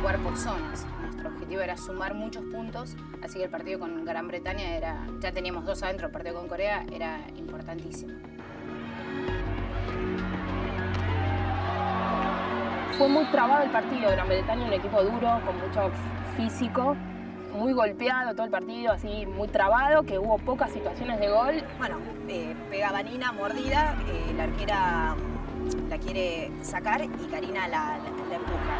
Jugar 0.00 0.18
por 0.20 0.36
zonas 0.36 0.86
objetivo 1.48 1.62
era 1.62 1.76
sumar 1.76 2.14
muchos 2.14 2.44
puntos, 2.44 2.96
así 3.22 3.38
que 3.38 3.44
el 3.44 3.50
partido 3.50 3.78
con 3.78 4.04
Gran 4.04 4.28
Bretaña 4.28 4.76
era, 4.76 5.06
ya 5.20 5.32
teníamos 5.32 5.64
dos 5.64 5.82
adentro, 5.82 6.06
el 6.06 6.12
partido 6.12 6.34
con 6.34 6.48
Corea 6.48 6.84
era 6.92 7.20
importantísimo. 7.36 8.12
Fue 12.98 13.08
muy 13.08 13.24
trabado 13.26 13.62
el 13.64 13.70
partido, 13.70 14.10
Gran 14.10 14.26
Bretaña 14.26 14.66
un 14.66 14.72
equipo 14.72 15.02
duro, 15.02 15.40
con 15.46 15.56
mucho 15.60 15.90
físico, 16.36 16.96
muy 17.54 17.72
golpeado 17.72 18.32
todo 18.34 18.44
el 18.44 18.50
partido, 18.50 18.92
así 18.92 19.24
muy 19.26 19.46
trabado, 19.48 20.02
que 20.02 20.18
hubo 20.18 20.36
pocas 20.38 20.72
situaciones 20.72 21.20
de 21.20 21.28
gol. 21.30 21.62
Bueno, 21.78 21.98
eh, 22.28 22.56
pega 22.70 22.90
Vanina, 22.90 23.30
mordida, 23.32 23.94
eh, 24.08 24.32
la 24.36 24.44
arquera 24.44 25.14
la 25.88 25.98
quiere 25.98 26.50
sacar 26.62 27.02
y 27.04 27.08
Karina 27.30 27.68
la, 27.68 27.98
la- 27.98 28.28
la 28.28 28.34
empuja. 28.34 28.74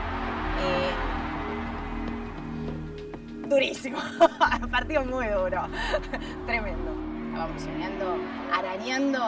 Eh, 0.65 0.91
durísimo, 3.49 3.99
partido 4.73 5.05
muy 5.05 5.27
duro, 5.29 5.63
tremendo. 6.47 6.91
Estábamos 7.29 7.63
soñando, 7.63 8.17
arañando 8.53 9.21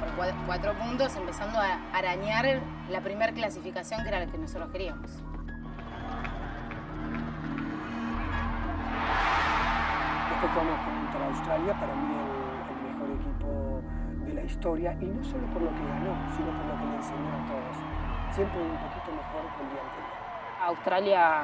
por 0.00 0.08
cua- 0.16 0.34
cuatro 0.46 0.72
puntos, 0.74 1.14
empezando 1.16 1.58
a 1.58 1.78
arañar 1.92 2.60
la 2.90 3.00
primera 3.00 3.32
clasificación 3.32 4.02
que 4.02 4.08
era 4.08 4.20
la 4.20 4.26
que 4.26 4.38
nosotros 4.38 4.70
queríamos. 4.70 5.10
Después 10.30 10.52
jugamos 10.52 10.78
contra 10.84 11.26
Australia, 11.26 11.72
para 11.80 11.94
mí 11.94 12.14
el, 12.14 12.28
el 12.70 12.92
mejor 12.92 13.10
equipo 13.20 13.82
de 14.26 14.34
la 14.34 14.42
historia, 14.44 14.96
y 15.00 15.06
no 15.06 15.24
solo 15.24 15.46
por 15.48 15.62
lo 15.62 15.70
que 15.70 15.82
ganó, 15.84 16.14
sino 16.36 16.46
por 16.52 16.66
lo 16.66 16.78
que 16.78 16.84
le 16.90 16.96
enseñó 16.96 17.28
a 17.28 17.46
todos. 17.48 17.76
Siempre 18.34 18.60
un 18.62 18.76
poquito 18.76 19.10
mejor 19.12 19.42
que 19.56 19.62
el 19.64 19.68
día 19.70 19.80
anterior. 19.82 20.08
Australia 20.64 21.42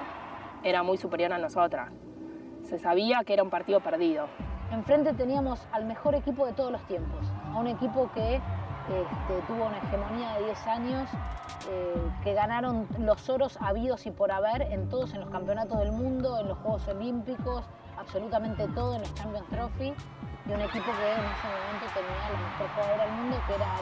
era 0.62 0.82
muy 0.82 0.96
superior 0.96 1.32
a 1.32 1.38
nosotras. 1.38 1.90
Se 2.62 2.78
sabía 2.78 3.24
que 3.24 3.32
era 3.34 3.42
un 3.42 3.50
partido 3.50 3.80
perdido. 3.80 4.28
Enfrente 4.74 5.14
teníamos 5.14 5.60
al 5.72 5.84
mejor 5.84 6.14
equipo 6.16 6.46
de 6.46 6.52
todos 6.52 6.72
los 6.72 6.82
tiempos, 6.88 7.20
a 7.54 7.58
un 7.58 7.68
equipo 7.68 8.10
que 8.12 8.36
este, 8.36 9.42
tuvo 9.46 9.66
una 9.66 9.78
hegemonía 9.78 10.32
de 10.34 10.44
10 10.46 10.66
años, 10.66 11.08
eh, 11.70 11.94
que 12.24 12.34
ganaron 12.34 12.86
los 12.98 13.28
oros 13.30 13.56
habidos 13.60 14.04
y 14.06 14.10
por 14.10 14.32
haber 14.32 14.62
en 14.62 14.88
todos 14.88 15.14
en 15.14 15.20
los 15.20 15.30
campeonatos 15.30 15.78
del 15.78 15.92
mundo, 15.92 16.40
en 16.40 16.48
los 16.48 16.58
Juegos 16.58 16.88
Olímpicos, 16.88 17.64
absolutamente 17.96 18.66
todo 18.74 18.96
en 18.96 19.02
los 19.02 19.14
Champions 19.14 19.46
Trophy, 19.48 19.94
y 20.46 20.52
un 20.52 20.60
equipo 20.60 20.84
que 20.92 21.12
en 21.12 21.24
ese 21.24 21.46
momento 21.48 21.86
tenía 21.94 22.30
la 22.30 22.38
mejor 22.50 22.68
jugadora 22.74 23.04
del 23.06 23.14
mundo, 23.14 23.36
que 23.46 23.54
era. 23.54 23.74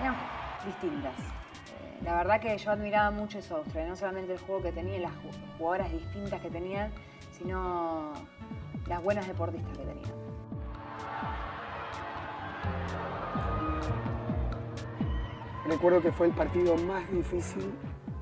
Eran 0.00 0.16
distintas. 0.64 1.12
Eh, 1.18 2.00
La 2.04 2.14
verdad 2.14 2.40
que 2.40 2.56
yo 2.56 2.70
admiraba 2.70 3.10
mucho 3.10 3.38
eso, 3.38 3.62
no 3.86 3.96
solamente 3.96 4.32
el 4.32 4.38
juego 4.40 4.62
que 4.62 4.72
tenía 4.72 4.98
las 4.98 5.12
ju- 5.12 5.56
jugadoras 5.58 5.92
distintas 5.92 6.40
que 6.40 6.50
tenían, 6.50 6.90
sino 7.32 8.12
las 8.88 9.02
buenas 9.02 9.26
deportistas 9.26 9.76
que 9.76 9.84
tenían. 9.84 10.08
Recuerdo 15.66 16.00
que 16.00 16.12
fue 16.12 16.26
el 16.28 16.32
partido 16.32 16.76
más 16.76 17.10
difícil 17.10 17.72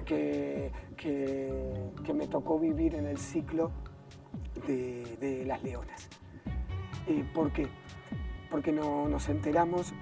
que, 0.05 0.73
que- 0.97 2.13
me 2.15 2.27
tocó 2.29 2.59
vivir 2.59 2.95
en 2.95 3.07
el 3.07 3.19
ciclo 3.19 3.71
de, 4.67 5.05
de 5.21 5.45
las 5.45 5.63
Leonas. 5.63 6.09
¿Por 7.35 7.53
qué? 7.53 7.69
Porque 8.51 8.73
no- 8.73 9.07
nos 9.09 9.29
enteramos 9.29 9.93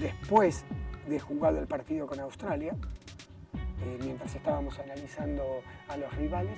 después 0.00 0.64
de 1.06 1.20
jugado 1.20 1.58
el 1.58 1.66
partido 1.66 2.06
con 2.06 2.20
Australia, 2.20 2.74
eh, 3.84 3.98
mientras 4.02 4.34
estábamos 4.34 4.78
analizando 4.78 5.44
a 5.88 5.96
los 5.98 6.14
rivales, 6.16 6.56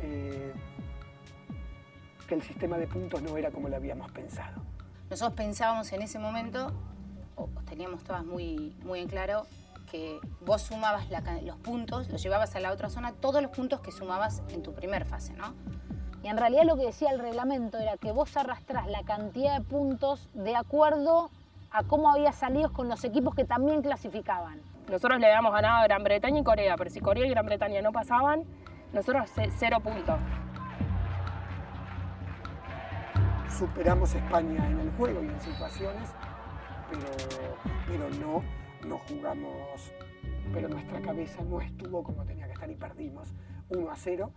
eh, 0.00 0.52
que 2.30 2.36
el 2.36 2.42
sistema 2.42 2.78
de 2.78 2.86
puntos 2.86 3.20
no 3.22 3.36
era 3.36 3.50
como 3.50 3.68
lo 3.68 3.74
habíamos 3.74 4.08
pensado. 4.12 4.62
Nosotros 5.10 5.34
pensábamos 5.36 5.92
en 5.92 6.02
ese 6.02 6.20
momento, 6.20 6.72
o 7.34 7.48
teníamos 7.68 8.04
todas 8.04 8.24
muy, 8.24 8.72
muy 8.84 9.00
en 9.00 9.08
claro, 9.08 9.46
que 9.90 10.20
vos 10.46 10.62
sumabas 10.62 11.10
la 11.10 11.20
los 11.42 11.56
puntos, 11.56 12.08
los 12.08 12.22
llevabas 12.22 12.54
a 12.54 12.60
la 12.60 12.70
otra 12.70 12.88
zona, 12.88 13.10
todos 13.14 13.42
los 13.42 13.50
puntos 13.50 13.80
que 13.80 13.90
sumabas 13.90 14.42
en 14.50 14.62
tu 14.62 14.72
primer 14.72 15.04
fase, 15.06 15.32
¿no? 15.32 15.54
Y 16.22 16.28
en 16.28 16.36
realidad 16.36 16.62
lo 16.64 16.76
que 16.76 16.84
decía 16.86 17.10
el 17.10 17.18
reglamento 17.18 17.78
era 17.78 17.96
que 17.96 18.12
vos 18.12 18.36
arrastrás 18.36 18.86
la 18.86 19.02
cantidad 19.02 19.58
de 19.58 19.64
puntos 19.64 20.28
de 20.32 20.54
acuerdo 20.54 21.30
a 21.72 21.82
cómo 21.82 22.10
había 22.12 22.30
salido 22.30 22.72
con 22.72 22.88
los 22.88 23.02
equipos 23.02 23.34
que 23.34 23.44
también 23.44 23.82
clasificaban. 23.82 24.60
Nosotros 24.88 25.18
le 25.18 25.26
habíamos 25.26 25.52
ganado 25.52 25.78
a 25.78 25.84
Gran 25.84 26.04
Bretaña 26.04 26.38
y 26.38 26.44
Corea, 26.44 26.76
pero 26.76 26.90
si 26.90 27.00
Corea 27.00 27.26
y 27.26 27.30
Gran 27.30 27.46
Bretaña 27.46 27.82
no 27.82 27.90
pasaban, 27.90 28.44
nosotros 28.92 29.28
ce- 29.34 29.50
cero 29.58 29.80
puntos. 29.80 30.18
Superamos 33.50 34.14
España 34.14 34.66
en 34.68 34.80
el 34.80 34.90
juego 34.92 35.22
y 35.22 35.28
en 35.28 35.40
situaciones, 35.40 36.10
pero, 36.90 37.06
pero 37.86 38.08
no, 38.20 38.42
no 38.88 38.98
jugamos, 39.08 39.92
pero 40.52 40.68
nuestra 40.68 41.00
cabeza 41.00 41.42
no 41.44 41.60
estuvo 41.60 42.02
como 42.02 42.24
tenía 42.24 42.46
que 42.46 42.52
estar 42.52 42.70
y 42.70 42.74
perdimos 42.76 43.32
1 43.68 43.90
a 43.90 43.96
0, 43.96 44.30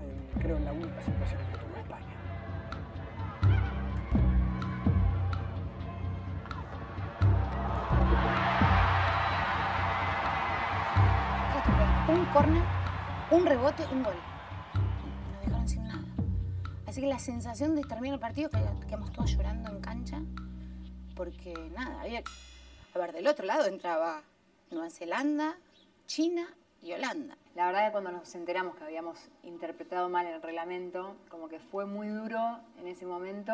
en- 0.00 0.40
creo 0.40 0.56
en 0.56 0.64
la 0.64 0.72
única 0.72 1.00
situación 1.02 1.40
que 1.52 1.58
tuvo 1.58 1.76
España. 1.76 2.06
Un 12.08 12.24
córner, 12.32 12.62
un 13.30 13.46
rebote, 13.46 13.84
un 13.92 14.02
gol. 14.02 14.14
Así 16.90 17.00
que 17.00 17.06
la 17.06 17.20
sensación 17.20 17.76
de 17.76 17.82
terminar 17.82 18.14
el 18.14 18.20
partido, 18.20 18.50
que 18.50 18.58
quedamos 18.88 19.12
todos 19.12 19.30
llorando 19.30 19.70
en 19.70 19.80
cancha, 19.80 20.20
porque 21.14 21.54
nada, 21.72 22.00
había... 22.00 22.20
A 22.92 22.98
ver, 22.98 23.12
del 23.12 23.28
otro 23.28 23.46
lado 23.46 23.66
entraba 23.66 24.24
Nueva 24.72 24.90
Zelanda, 24.90 25.56
China 26.08 26.48
y 26.82 26.92
Holanda. 26.92 27.36
La 27.54 27.66
verdad 27.66 27.86
que 27.86 27.92
cuando 27.92 28.10
nos 28.10 28.34
enteramos 28.34 28.74
que 28.74 28.82
habíamos 28.82 29.20
interpretado 29.44 30.08
mal 30.08 30.26
el 30.26 30.42
reglamento, 30.42 31.14
como 31.28 31.48
que 31.48 31.60
fue 31.60 31.86
muy 31.86 32.08
duro 32.08 32.58
en 32.80 32.88
ese 32.88 33.06
momento 33.06 33.52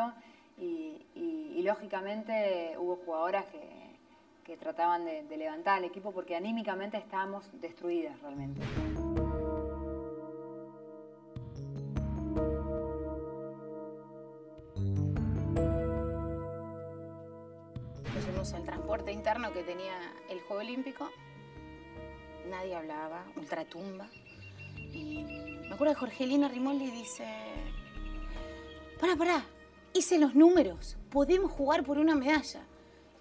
y, 0.57 1.61
lógicamente 1.61 2.75
hubo 2.79 2.95
jugadoras 2.95 3.45
que, 3.47 3.61
que 4.45 4.57
trataban 4.57 5.05
de, 5.05 5.23
de 5.23 5.37
levantar 5.37 5.77
al 5.77 5.83
equipo 5.83 6.11
porque 6.11 6.35
anímicamente 6.35 6.97
estábamos 6.97 7.43
destruidas 7.61 8.19
realmente. 8.21 8.61
Transporte 19.07 19.11
interno 19.11 19.53
que 19.53 19.63
tenía 19.63 19.95
el 20.29 20.41
Juego 20.41 20.61
Olímpico. 20.61 21.09
Nadie 22.49 22.75
hablaba, 22.75 23.25
ultratumba. 23.35 24.07
Y 24.75 25.23
me 25.67 25.73
acuerdo 25.73 25.93
que 25.93 25.99
Jorgelina 25.99 26.47
Rimoldi 26.47 26.91
dice, 26.91 27.25
pará, 28.99 29.15
pará, 29.15 29.45
hice 29.93 30.17
los 30.17 30.35
números, 30.35 30.97
podemos 31.09 31.51
jugar 31.51 31.83
por 31.83 31.97
una 31.97 32.15
medalla. 32.15 32.61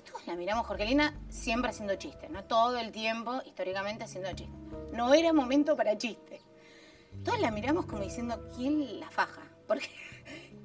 Todos 0.05 0.27
la 0.27 0.37
miramos, 0.37 0.67
Jorgelina 0.67 1.15
siempre 1.29 1.71
haciendo 1.71 1.97
chistes, 1.97 2.31
¿no? 2.31 2.45
Todo 2.45 2.79
el 2.79 2.93
tiempo, 2.93 3.41
históricamente, 3.45 4.05
haciendo 4.05 4.31
chistes. 4.31 4.57
No 4.93 5.13
era 5.15 5.33
momento 5.33 5.77
para 5.77 5.97
chistes. 5.97 6.41
Todos 7.25 7.41
la 7.41 7.51
miramos 7.51 7.87
como 7.87 8.03
diciendo, 8.03 8.49
¿quién 8.55 9.01
la 9.01 9.11
faja? 9.11 9.43
Porque 9.67 9.89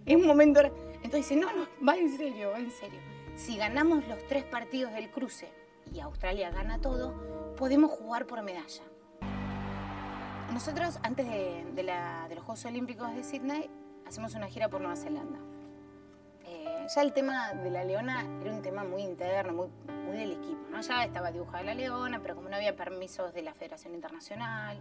es 0.06 0.16
un 0.16 0.26
momento... 0.26 0.62
Entonces 1.04 1.30
dice, 1.30 1.36
no, 1.36 1.52
no, 1.54 1.68
va 1.88 1.98
en 1.98 2.16
serio, 2.16 2.52
va 2.52 2.60
en 2.60 2.72
serio. 2.72 3.00
Si 3.42 3.58
ganamos 3.58 4.08
los 4.08 4.24
tres 4.28 4.44
partidos 4.44 4.94
del 4.94 5.10
cruce 5.10 5.50
y 5.92 6.00
Australia 6.00 6.52
gana 6.52 6.78
todo, 6.78 7.56
podemos 7.58 7.90
jugar 7.90 8.28
por 8.28 8.44
medalla. 8.44 8.84
Nosotros, 10.54 11.00
antes 11.02 11.28
de, 11.28 11.84
los 12.30 12.44
Juegos 12.44 12.66
Olímpicos 12.66 13.16
de 13.16 13.24
Sydney, 13.24 13.68
hacemos 14.06 14.36
una 14.36 14.46
gira 14.46 14.70
por 14.70 14.80
Nueva 14.80 14.96
Zelanda. 14.96 15.40
Eh, 16.46 16.86
ya 16.96 17.02
el 17.02 17.14
tema 17.14 17.54
de 17.54 17.72
la 17.72 17.84
leona 17.84 18.24
era 18.42 18.54
un 18.54 18.62
tema 18.62 18.84
muy 18.84 19.02
interno, 19.02 19.54
muy, 19.54 19.70
muy 20.06 20.18
del 20.18 20.34
equipo. 20.34 20.62
¿no? 20.70 20.80
Ya 20.82 21.04
estaba 21.04 21.32
dibujada 21.32 21.64
la 21.64 21.74
leona, 21.74 22.20
pero 22.22 22.36
como 22.36 22.48
no 22.48 22.58
había 22.58 22.76
permisos 22.76 23.34
de 23.34 23.42
la 23.42 23.56
Federación 23.56 23.96
Internacional, 23.96 24.80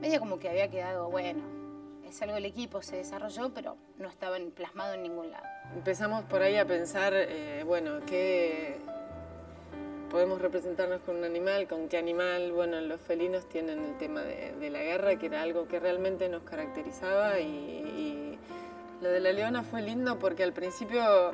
medio 0.00 0.20
como 0.20 0.38
que 0.38 0.48
había 0.48 0.70
quedado, 0.70 1.10
bueno, 1.10 1.42
es 2.14 2.22
algo 2.22 2.34
del 2.34 2.44
equipo, 2.44 2.80
se 2.80 2.96
desarrolló, 2.96 3.52
pero 3.52 3.76
no 3.98 4.08
estaba 4.08 4.36
plasmado 4.54 4.94
en 4.94 5.02
ningún 5.02 5.32
lado. 5.32 5.44
Empezamos 5.74 6.22
por 6.24 6.42
ahí 6.42 6.56
a 6.56 6.64
pensar, 6.64 7.12
eh, 7.12 7.64
bueno, 7.66 8.00
qué 8.06 8.76
podemos 10.10 10.40
representarnos 10.40 11.00
con 11.00 11.16
un 11.16 11.24
animal, 11.24 11.66
con 11.66 11.88
qué 11.88 11.98
animal. 11.98 12.52
Bueno, 12.52 12.80
los 12.80 13.00
felinos 13.00 13.48
tienen 13.48 13.84
el 13.84 13.98
tema 13.98 14.22
de, 14.22 14.52
de 14.52 14.70
la 14.70 14.80
guerra, 14.80 15.16
que 15.16 15.26
era 15.26 15.42
algo 15.42 15.66
que 15.66 15.80
realmente 15.80 16.28
nos 16.28 16.44
caracterizaba 16.44 17.40
y, 17.40 17.48
y 17.48 18.38
lo 19.02 19.08
de 19.10 19.18
la 19.18 19.32
leona 19.32 19.64
fue 19.64 19.82
lindo 19.82 20.16
porque 20.20 20.44
al 20.44 20.52
principio 20.52 21.32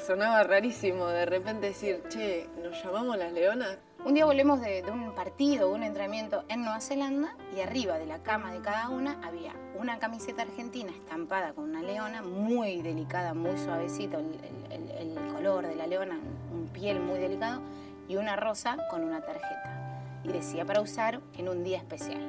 sonaba 0.00 0.42
rarísimo 0.42 1.06
de 1.08 1.26
repente 1.26 1.68
decir, 1.68 2.02
che, 2.08 2.48
¿nos 2.62 2.82
llamamos 2.82 3.16
las 3.16 3.32
leonas? 3.32 3.78
Un 4.04 4.14
día 4.14 4.24
volvemos 4.24 4.60
de, 4.60 4.82
un 4.90 5.14
partido, 5.14 5.70
un 5.70 5.82
entrenamiento 5.82 6.44
en 6.48 6.62
Nueva 6.62 6.80
Zelanda 6.80 7.36
y 7.56 7.60
arriba 7.60 7.98
de 7.98 8.06
la 8.06 8.22
cama 8.22 8.52
de 8.52 8.60
cada 8.60 8.88
una 8.88 9.20
había 9.22 9.54
una 9.78 9.98
camiseta 9.98 10.42
argentina 10.42 10.90
estampada 10.90 11.52
con 11.52 11.64
una 11.64 11.82
leona, 11.82 12.22
muy 12.22 12.82
delicada, 12.82 13.34
muy 13.34 13.56
suavecito 13.58 14.18
el 14.18 15.32
color 15.32 15.66
de 15.66 15.76
la 15.76 15.86
leona, 15.86 16.18
un 16.52 16.68
piel 16.68 17.00
muy 17.00 17.20
delicado, 17.20 17.60
y 18.08 18.16
una 18.16 18.36
rosa 18.36 18.76
con 18.90 19.04
una 19.04 19.20
tarjeta. 19.20 20.00
Y 20.24 20.28
decía 20.28 20.64
para 20.64 20.80
usar 20.80 21.20
en 21.36 21.48
un 21.48 21.64
día 21.64 21.78
especial. 21.78 22.20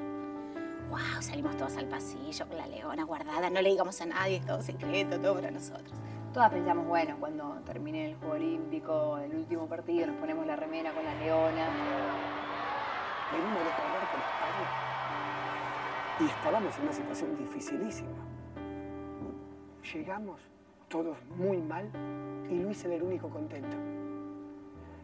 ¡Wow! 0.90 1.22
Salimos 1.22 1.58
todos 1.58 1.76
al 1.78 1.88
pasillo 1.88 2.48
con 2.48 2.58
la 2.58 2.68
leona 2.68 3.04
guardada, 3.04 3.50
no 3.50 3.62
le 3.62 3.70
digamos 3.70 4.00
a 4.02 4.06
nadie, 4.06 4.38
es 4.38 4.46
todo 4.46 4.62
secreto, 4.62 5.20
todo 5.20 5.36
para 5.36 5.50
nosotros. 5.50 6.03
Todas 6.34 6.52
pensamos, 6.52 6.88
bueno, 6.88 7.16
cuando 7.20 7.62
termine 7.64 8.10
el 8.10 8.16
Juego 8.16 8.34
Olímpico, 8.34 9.20
el 9.20 9.36
último 9.36 9.68
partido, 9.68 10.08
nos 10.08 10.16
ponemos 10.16 10.48
la 10.48 10.56
remera 10.56 10.92
con 10.92 11.06
la 11.06 11.14
leona. 11.14 11.68
Venimos 13.32 13.54
de 13.54 13.72
hablar 13.72 14.08
con 14.12 14.20
padres 14.42 14.70
y 16.20 16.26
estábamos 16.26 16.76
en 16.76 16.84
una 16.84 16.94
situación 16.94 17.38
dificilísima. 17.38 18.10
Llegamos 19.94 20.42
todos 20.88 21.18
muy 21.38 21.58
mal 21.58 21.88
y 22.50 22.58
Luis 22.58 22.84
era 22.84 22.96
el 22.96 23.04
único 23.04 23.30
contento. 23.30 23.78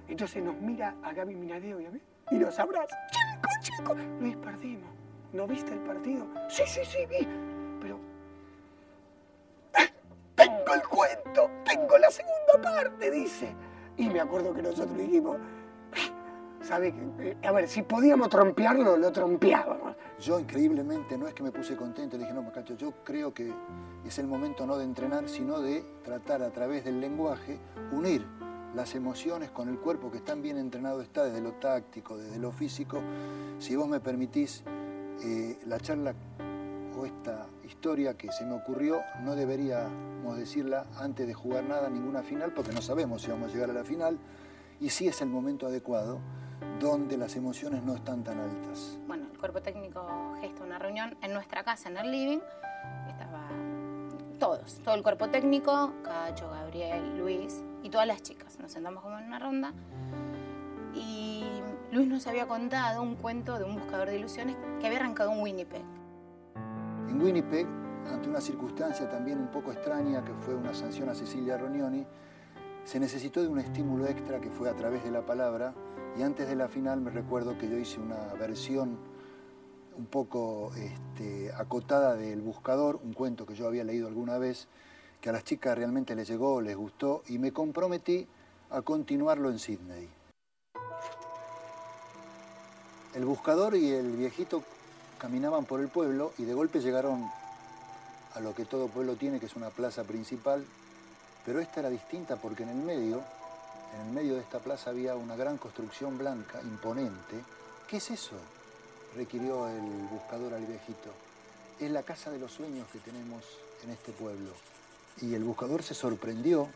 Entonces 0.07 0.43
nos 0.43 0.55
mira 0.55 0.95
a 1.03 1.13
Gaby 1.13 1.35
Minadeo 1.35 1.79
y 1.79 1.85
a 1.85 1.91
mí 1.91 2.01
y 2.31 2.39
nos 2.39 2.57
abraza. 2.57 2.97
Chico, 3.11 3.49
chico, 3.61 3.95
Luis, 4.19 4.35
perdimos. 4.37 4.89
¿No 5.33 5.45
viste 5.45 5.73
el 5.73 5.79
partido? 5.81 6.25
Sí, 6.49 6.63
sí, 6.65 6.81
sí, 6.83 7.05
vi. 7.07 7.48
El 10.73 10.83
cuento, 10.87 11.49
tengo 11.65 11.97
la 11.97 12.09
segunda 12.11 12.71
parte, 12.71 13.11
dice. 13.11 13.55
Y 13.97 14.09
me 14.09 14.19
acuerdo 14.19 14.53
que 14.53 14.61
nosotros 14.61 14.97
dijimos, 14.97 15.37
¿sabe? 16.61 16.93
qué? 16.93 17.31
Eh, 17.31 17.47
A 17.47 17.51
ver, 17.51 17.67
si 17.67 17.81
podíamos 17.81 18.29
trompearlo, 18.29 18.97
lo 18.97 19.11
trompeábamos. 19.11 19.95
Yo 20.19 20.39
increíblemente 20.39 21.17
no 21.17 21.27
es 21.27 21.33
que 21.33 21.43
me 21.43 21.51
puse 21.51 21.75
contento, 21.75 22.17
dije, 22.17 22.33
no, 22.33 22.41
Macacho, 22.43 22.75
yo 22.75 22.93
creo 23.03 23.33
que 23.33 23.53
es 24.05 24.19
el 24.19 24.27
momento 24.27 24.65
no 24.65 24.77
de 24.77 24.83
entrenar, 24.83 25.29
sino 25.29 25.59
de 25.59 25.83
tratar 26.03 26.43
a 26.43 26.51
través 26.51 26.83
del 26.83 26.99
lenguaje, 26.99 27.57
unir 27.91 28.25
las 28.75 28.93
emociones 28.95 29.49
con 29.49 29.69
el 29.69 29.79
cuerpo 29.79 30.11
que 30.11 30.19
tan 30.19 30.41
bien 30.41 30.57
entrenado 30.57 31.01
está 31.01 31.23
desde 31.23 31.41
lo 31.41 31.53
táctico, 31.53 32.17
desde 32.17 32.37
lo 32.37 32.51
físico. 32.51 33.01
Si 33.57 33.75
vos 33.75 33.87
me 33.87 33.99
permitís, 33.99 34.63
eh, 35.23 35.57
la 35.65 35.79
charla 35.79 36.13
o 36.97 37.05
esta 37.05 37.47
historia 37.69 38.17
que 38.17 38.31
se 38.31 38.45
me 38.45 38.55
ocurrió, 38.55 39.01
no 39.21 39.35
deberíamos 39.35 40.37
decirla 40.37 40.85
antes 40.97 41.27
de 41.27 41.33
jugar 41.33 41.63
nada, 41.63 41.89
ninguna 41.89 42.23
final, 42.23 42.51
porque 42.53 42.73
no 42.73 42.81
sabemos 42.81 43.21
si 43.21 43.31
vamos 43.31 43.51
a 43.51 43.53
llegar 43.53 43.69
a 43.69 43.73
la 43.73 43.83
final, 43.83 44.17
y 44.81 44.89
sí 44.89 45.07
es 45.07 45.21
el 45.21 45.29
momento 45.29 45.67
adecuado 45.67 46.19
donde 46.79 47.17
las 47.17 47.35
emociones 47.35 47.83
no 47.83 47.95
están 47.95 48.23
tan 48.23 48.39
altas. 48.39 48.97
Bueno, 49.07 49.27
el 49.31 49.37
cuerpo 49.37 49.61
técnico 49.61 50.35
gesta 50.41 50.63
una 50.63 50.79
reunión 50.79 51.15
en 51.21 51.33
nuestra 51.33 51.63
casa, 51.63 51.89
en 51.89 51.97
el 51.97 52.11
living. 52.11 52.39
Estaba 53.07 53.47
todos, 54.39 54.79
todo 54.83 54.95
el 54.95 55.03
cuerpo 55.03 55.29
técnico, 55.29 55.93
Cacho, 56.03 56.49
Gabriel, 56.49 57.17
Luis 57.17 57.63
y 57.83 57.89
todas 57.89 58.07
las 58.07 58.21
chicas. 58.23 58.57
Nos 58.59 58.71
sentamos 58.71 59.03
como 59.03 59.19
en 59.19 59.25
una 59.25 59.39
ronda 59.39 59.73
y 60.95 61.43
Luis 61.91 62.07
nos 62.07 62.25
había 62.27 62.47
contado 62.47 63.01
un 63.01 63.15
cuento 63.15 63.57
de 63.57 63.65
un 63.65 63.75
buscador 63.75 64.09
de 64.09 64.17
ilusiones 64.17 64.55
que 64.79 64.87
había 64.87 64.99
arrancado 64.99 65.31
en 65.33 65.41
Winnipeg. 65.41 65.98
En 67.09 67.19
Winnipeg, 67.19 67.65
ante 68.13 68.29
una 68.29 68.39
circunstancia 68.39 69.09
también 69.09 69.39
un 69.39 69.47
poco 69.47 69.71
extraña, 69.71 70.23
que 70.23 70.31
fue 70.31 70.53
una 70.53 70.75
sanción 70.75 71.09
a 71.09 71.15
Cecilia 71.15 71.57
Ronioni, 71.57 72.05
se 72.85 72.99
necesitó 72.99 73.41
de 73.41 73.47
un 73.47 73.57
estímulo 73.57 74.05
extra 74.05 74.39
que 74.39 74.51
fue 74.51 74.69
a 74.69 74.75
través 74.75 75.03
de 75.03 75.09
la 75.09 75.25
palabra, 75.25 75.73
y 76.17 76.21
antes 76.21 76.47
de 76.47 76.55
la 76.55 76.67
final 76.67 77.01
me 77.01 77.09
recuerdo 77.09 77.57
que 77.57 77.67
yo 77.67 77.77
hice 77.77 77.99
una 77.99 78.33
versión 78.35 78.99
un 79.97 80.05
poco 80.05 80.71
este, 80.75 81.51
acotada 81.53 82.15
del 82.15 82.41
Buscador, 82.41 82.99
un 83.03 83.13
cuento 83.13 83.47
que 83.47 83.55
yo 83.55 83.67
había 83.67 83.83
leído 83.83 84.07
alguna 84.07 84.37
vez, 84.37 84.67
que 85.19 85.29
a 85.29 85.33
las 85.33 85.43
chicas 85.43 85.75
realmente 85.75 86.15
les 86.15 86.29
llegó, 86.29 86.61
les 86.61 86.77
gustó, 86.77 87.23
y 87.27 87.39
me 87.39 87.51
comprometí 87.51 88.27
a 88.69 88.83
continuarlo 88.83 89.49
en 89.49 89.57
Sydney. 89.57 90.07
El 93.15 93.25
buscador 93.25 93.75
y 93.75 93.89
el 93.89 94.11
viejito 94.11 94.63
caminaban 95.19 95.65
por 95.65 95.79
el 95.81 95.89
pueblo 95.89 96.33
y 96.37 96.45
de 96.45 96.53
golpe 96.53 96.79
llegaron 96.79 97.29
a 98.33 98.39
lo 98.39 98.55
que 98.55 98.65
todo 98.65 98.87
pueblo 98.87 99.15
tiene, 99.15 99.39
que 99.39 99.45
es 99.45 99.55
una 99.55 99.69
plaza 99.69 100.03
principal, 100.03 100.65
pero 101.45 101.59
esta 101.59 101.81
era 101.81 101.89
distinta 101.89 102.37
porque 102.37 102.63
en 102.63 102.69
el 102.69 102.77
medio, 102.77 103.21
en 103.95 104.07
el 104.07 104.13
medio 104.13 104.35
de 104.35 104.41
esta 104.41 104.59
plaza 104.59 104.89
había 104.89 105.15
una 105.15 105.35
gran 105.35 105.57
construcción 105.57 106.17
blanca, 106.17 106.59
imponente. 106.61 107.35
¿Qué 107.87 107.97
es 107.97 108.11
eso? 108.11 108.35
requirió 109.15 109.67
el 109.67 109.81
buscador 110.11 110.53
al 110.53 110.65
viejito. 110.65 111.09
Es 111.79 111.89
la 111.91 112.03
casa 112.03 112.29
de 112.29 112.39
los 112.39 112.51
sueños 112.51 112.87
que 112.91 112.99
tenemos 112.99 113.43
en 113.83 113.91
este 113.91 114.11
pueblo. 114.11 114.51
Y 115.21 115.33
el 115.33 115.43
buscador 115.43 115.83
se 115.83 115.93
sorprendió 115.93 116.67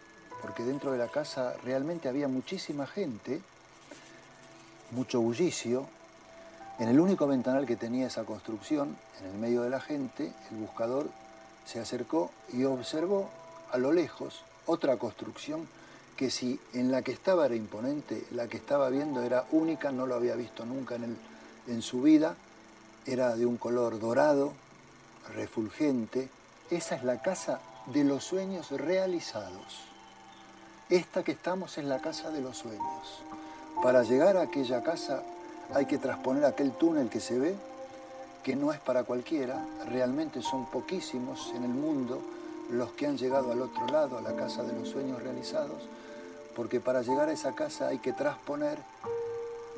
porque 0.41 0.63
dentro 0.63 0.91
de 0.91 0.97
la 0.97 1.07
casa 1.07 1.55
realmente 1.63 2.09
había 2.09 2.27
muchísima 2.27 2.87
gente, 2.87 3.41
mucho 4.91 5.21
bullicio, 5.21 5.87
en 6.79 6.89
el 6.89 6.99
único 6.99 7.27
ventanal 7.27 7.65
que 7.65 7.75
tenía 7.75 8.07
esa 8.07 8.23
construcción, 8.23 8.95
en 9.21 9.27
el 9.27 9.37
medio 9.37 9.61
de 9.61 9.69
la 9.69 9.79
gente, 9.79 10.31
el 10.51 10.57
buscador 10.57 11.07
se 11.65 11.79
acercó 11.79 12.31
y 12.51 12.63
observó 12.65 13.29
a 13.71 13.77
lo 13.77 13.91
lejos 13.91 14.43
otra 14.65 14.97
construcción 14.97 15.67
que 16.17 16.29
si 16.29 16.59
en 16.73 16.91
la 16.91 17.01
que 17.01 17.11
estaba 17.11 17.45
era 17.45 17.55
imponente, 17.55 18.25
la 18.31 18.47
que 18.47 18.57
estaba 18.57 18.89
viendo 18.89 19.21
era 19.23 19.45
única, 19.51 19.91
no 19.91 20.05
lo 20.05 20.15
había 20.15 20.35
visto 20.35 20.65
nunca 20.65 20.95
en, 20.95 21.03
el- 21.05 21.17
en 21.67 21.81
su 21.81 22.01
vida, 22.01 22.35
era 23.05 23.35
de 23.35 23.45
un 23.45 23.57
color 23.57 23.99
dorado, 23.99 24.53
refulgente. 25.33 26.29
Esa 26.69 26.95
es 26.95 27.03
la 27.03 27.21
casa 27.21 27.59
de 27.87 28.03
los 28.03 28.23
sueños 28.23 28.71
realizados. 28.71 29.81
Esta 30.89 31.23
que 31.23 31.31
estamos 31.31 31.77
es 31.77 31.85
la 31.85 31.99
casa 31.99 32.29
de 32.29 32.41
los 32.41 32.57
sueños. 32.57 33.21
Para 33.81 34.03
llegar 34.03 34.37
a 34.37 34.41
aquella 34.43 34.83
casa 34.83 35.23
hay 35.73 35.85
que 35.85 35.97
trasponer 35.97 36.45
aquel 36.45 36.71
túnel 36.71 37.09
que 37.09 37.19
se 37.19 37.39
ve, 37.39 37.55
que 38.43 38.55
no 38.55 38.73
es 38.73 38.79
para 38.79 39.03
cualquiera, 39.03 39.65
realmente 39.87 40.41
son 40.41 40.65
poquísimos 40.65 41.51
en 41.55 41.63
el 41.63 41.69
mundo 41.69 42.19
los 42.69 42.91
que 42.91 43.07
han 43.07 43.17
llegado 43.17 43.51
al 43.51 43.61
otro 43.61 43.87
lado, 43.87 44.17
a 44.17 44.21
la 44.21 44.35
casa 44.35 44.63
de 44.63 44.73
los 44.73 44.89
sueños 44.89 45.21
realizados, 45.23 45.83
porque 46.55 46.79
para 46.79 47.01
llegar 47.01 47.29
a 47.29 47.33
esa 47.33 47.53
casa 47.53 47.87
hay 47.87 47.99
que 47.99 48.13
trasponer 48.13 48.77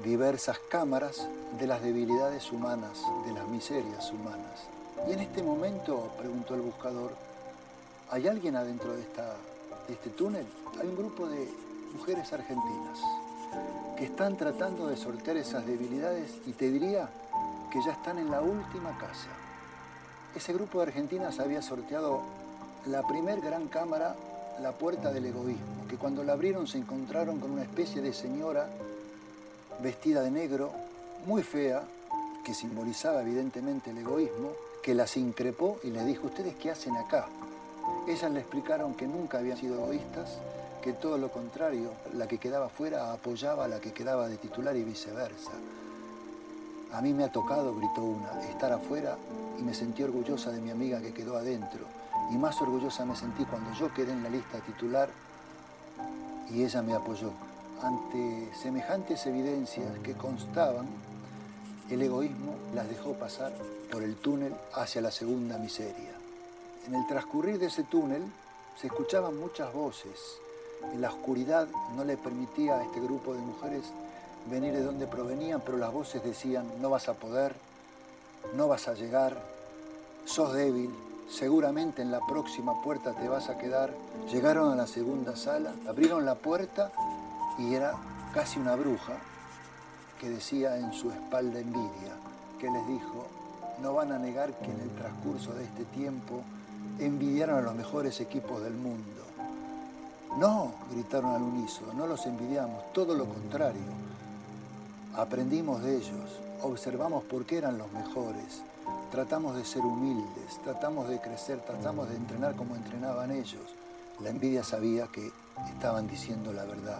diversas 0.03 0.59
cámaras 0.69 1.27
de 1.59 1.67
las 1.67 1.81
debilidades 1.81 2.51
humanas, 2.51 3.03
de 3.25 3.33
las 3.33 3.47
miserias 3.47 4.11
humanas. 4.11 4.67
Y 5.07 5.13
en 5.13 5.19
este 5.19 5.43
momento, 5.43 6.11
preguntó 6.17 6.55
el 6.55 6.61
buscador, 6.61 7.11
¿hay 8.09 8.27
alguien 8.27 8.55
adentro 8.55 8.93
de, 8.93 9.01
esta, 9.01 9.35
de 9.87 9.93
este 9.93 10.09
túnel? 10.09 10.45
Hay 10.79 10.87
un 10.87 10.97
grupo 10.97 11.27
de 11.27 11.47
mujeres 11.93 12.33
argentinas 12.33 12.99
que 13.97 14.05
están 14.05 14.35
tratando 14.35 14.87
de 14.87 14.97
sortear 14.97 15.37
esas 15.37 15.65
debilidades 15.65 16.31
y 16.45 16.51
te 16.51 16.69
diría 16.69 17.09
que 17.71 17.79
ya 17.85 17.91
están 17.91 18.17
en 18.17 18.31
la 18.31 18.41
última 18.41 18.97
casa. 18.97 19.29
Ese 20.35 20.53
grupo 20.53 20.79
de 20.79 20.87
argentinas 20.87 21.39
había 21.39 21.61
sorteado 21.61 22.21
la 22.87 23.07
primer 23.07 23.41
gran 23.41 23.67
cámara, 23.67 24.15
la 24.61 24.71
puerta 24.73 25.11
del 25.11 25.25
egoísmo, 25.25 25.87
que 25.89 25.97
cuando 25.97 26.23
la 26.23 26.33
abrieron 26.33 26.67
se 26.67 26.77
encontraron 26.77 27.39
con 27.39 27.51
una 27.51 27.63
especie 27.63 28.01
de 28.01 28.13
señora 28.13 28.67
vestida 29.81 30.21
de 30.21 30.31
negro, 30.31 30.71
muy 31.25 31.43
fea, 31.43 31.83
que 32.43 32.53
simbolizaba 32.53 33.21
evidentemente 33.21 33.89
el 33.89 33.97
egoísmo, 33.97 34.51
que 34.83 34.93
las 34.93 35.17
increpó 35.17 35.79
y 35.83 35.89
les 35.89 36.05
dijo, 36.05 36.27
¿ustedes 36.27 36.55
qué 36.55 36.71
hacen 36.71 36.95
acá? 36.95 37.27
Ellas 38.07 38.31
le 38.31 38.41
explicaron 38.41 38.93
que 38.93 39.07
nunca 39.07 39.39
habían 39.39 39.57
sido 39.57 39.75
egoístas, 39.75 40.37
que 40.85 40.93
todo 40.93 41.17
lo 41.17 41.31
contrario, 41.31 41.89
la 42.13 42.27
que 42.27 42.37
quedaba 42.37 42.69
fuera 42.69 43.11
apoyaba 43.11 43.65
a 43.65 43.67
la 43.67 43.81
que 43.81 43.91
quedaba 43.91 44.27
de 44.27 44.37
titular 44.37 44.75
y 44.75 44.83
viceversa. 44.83 45.49
A 46.93 47.01
mí 47.01 47.11
me 47.11 47.23
ha 47.23 47.31
tocado, 47.31 47.75
gritó 47.75 48.03
una, 48.03 48.39
estar 48.51 48.71
afuera 48.71 49.17
y 49.57 49.63
me 49.63 49.73
sentí 49.73 50.03
orgullosa 50.03 50.51
de 50.51 50.61
mi 50.61 50.69
amiga 50.69 51.01
que 51.01 51.11
quedó 51.11 51.37
adentro. 51.37 51.87
Y 52.31 52.37
más 52.37 52.61
orgullosa 52.61 53.03
me 53.03 53.15
sentí 53.15 53.45
cuando 53.45 53.73
yo 53.73 53.91
quedé 53.95 54.11
en 54.11 54.21
la 54.21 54.29
lista 54.29 54.59
titular 54.59 55.09
y 56.51 56.63
ella 56.63 56.83
me 56.83 56.93
apoyó. 56.93 57.31
Ante 57.81 58.53
semejantes 58.53 59.25
evidencias 59.25 59.89
que 60.03 60.13
constaban, 60.13 60.85
el 61.89 61.99
egoísmo 61.99 62.53
las 62.75 62.87
dejó 62.87 63.13
pasar 63.13 63.51
por 63.91 64.03
el 64.03 64.17
túnel 64.17 64.53
hacia 64.75 65.01
la 65.01 65.09
segunda 65.09 65.57
miseria. 65.57 66.13
En 66.85 66.93
el 66.93 67.07
transcurrir 67.07 67.57
de 67.57 67.65
ese 67.65 67.85
túnel 67.85 68.21
se 68.79 68.85
escuchaban 68.85 69.35
muchas 69.39 69.73
voces. 69.73 70.44
La 70.99 71.09
oscuridad 71.09 71.67
no 71.95 72.03
le 72.03 72.17
permitía 72.17 72.75
a 72.75 72.83
este 72.83 72.99
grupo 72.99 73.33
de 73.33 73.41
mujeres 73.41 73.83
venir 74.49 74.73
de 74.73 74.83
donde 74.83 75.07
provenían, 75.07 75.61
pero 75.65 75.77
las 75.77 75.91
voces 75.91 76.23
decían, 76.23 76.65
no 76.81 76.89
vas 76.89 77.09
a 77.09 77.13
poder, 77.13 77.55
no 78.55 78.67
vas 78.67 78.87
a 78.87 78.93
llegar, 78.93 79.37
sos 80.25 80.53
débil, 80.53 80.91
seguramente 81.29 82.01
en 82.01 82.11
la 82.11 82.19
próxima 82.25 82.81
puerta 82.81 83.13
te 83.13 83.27
vas 83.27 83.49
a 83.49 83.57
quedar. 83.57 83.91
Llegaron 84.31 84.71
a 84.71 84.75
la 84.75 84.87
segunda 84.87 85.35
sala, 85.35 85.73
abrieron 85.87 86.25
la 86.25 86.35
puerta 86.35 86.91
y 87.57 87.73
era 87.73 87.93
casi 88.33 88.59
una 88.59 88.75
bruja 88.75 89.17
que 90.19 90.29
decía 90.29 90.77
en 90.77 90.93
su 90.93 91.11
espalda 91.11 91.59
envidia, 91.59 92.13
que 92.59 92.69
les 92.69 92.87
dijo, 92.87 93.25
no 93.81 93.93
van 93.93 94.11
a 94.11 94.19
negar 94.19 94.53
que 94.53 94.71
en 94.71 94.79
el 94.79 94.89
transcurso 94.91 95.53
de 95.53 95.63
este 95.63 95.83
tiempo 95.85 96.43
envidiaron 96.99 97.57
a 97.57 97.61
los 97.61 97.75
mejores 97.75 98.21
equipos 98.21 98.61
del 98.61 98.73
mundo. 98.73 99.14
No, 100.37 100.73
gritaron 100.91 101.33
al 101.33 101.43
unísono, 101.43 101.93
no 101.93 102.07
los 102.07 102.25
envidiamos, 102.25 102.91
todo 102.91 103.13
lo 103.13 103.25
contrario. 103.25 103.81
Aprendimos 105.15 105.81
de 105.81 105.95
ellos, 105.95 106.29
observamos 106.61 107.23
por 107.23 107.45
qué 107.45 107.59
eran 107.59 107.77
los 107.77 107.89
mejores, 107.93 108.61
tratamos 109.11 109.55
de 109.55 109.63
ser 109.63 109.81
humildes, 109.83 110.59
tratamos 110.61 111.07
de 111.07 111.21
crecer, 111.21 111.61
tratamos 111.61 112.09
de 112.09 112.17
entrenar 112.17 112.53
como 112.55 112.75
entrenaban 112.75 113.31
ellos. 113.31 113.63
La 114.21 114.29
envidia 114.29 114.61
sabía 114.65 115.07
que 115.07 115.31
estaban 115.69 116.05
diciendo 116.09 116.51
la 116.51 116.65
verdad. 116.65 116.99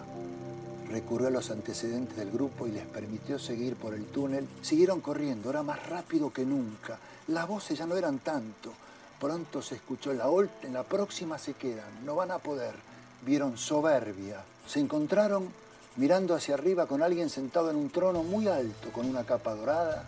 Recurrió 0.89 1.28
a 1.28 1.32
los 1.32 1.52
antecedentes 1.52 2.15
del 2.15 2.32
grupo 2.32 2.67
y 2.67 2.71
les 2.71 2.86
permitió 2.86 3.38
seguir 3.38 3.76
por 3.76 3.93
el 3.93 4.06
túnel. 4.06 4.48
Siguieron 4.62 5.02
corriendo, 5.02 5.50
era 5.50 5.62
más 5.62 5.89
rápido 5.89 6.32
que 6.32 6.45
nunca. 6.45 6.98
Las 7.28 7.50
voces 7.50 7.78
ya 7.78 7.86
no 7.86 7.98
eran 7.98 8.19
tanto. 8.19 8.71
Pronto 9.19 9.62
se 9.62 9.76
escuchó 9.76 10.13
la 10.13 10.30
en 10.62 10.74
la 10.74 10.84
próxima 10.84 11.38
se 11.38 11.54
quedan, 11.54 12.06
no 12.06 12.15
van 12.15 12.32
a 12.32 12.38
poder. 12.38 12.94
Vieron 13.25 13.57
soberbia. 13.57 14.43
Se 14.67 14.79
encontraron 14.79 15.49
mirando 15.95 16.35
hacia 16.35 16.53
arriba 16.53 16.85
con 16.85 17.01
alguien 17.01 17.31
sentado 17.31 17.71
en 17.71 17.75
un 17.75 17.89
trono 17.89 18.21
muy 18.21 18.47
alto, 18.47 18.91
con 18.91 19.07
una 19.07 19.23
capa 19.23 19.55
dorada, 19.55 20.03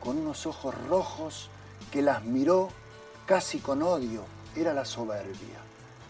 con 0.00 0.18
unos 0.18 0.46
ojos 0.46 0.74
rojos, 0.88 1.48
que 1.92 2.02
las 2.02 2.24
miró 2.24 2.70
casi 3.24 3.60
con 3.60 3.84
odio. 3.84 4.24
Era 4.56 4.74
la 4.74 4.84
soberbia. 4.84 5.60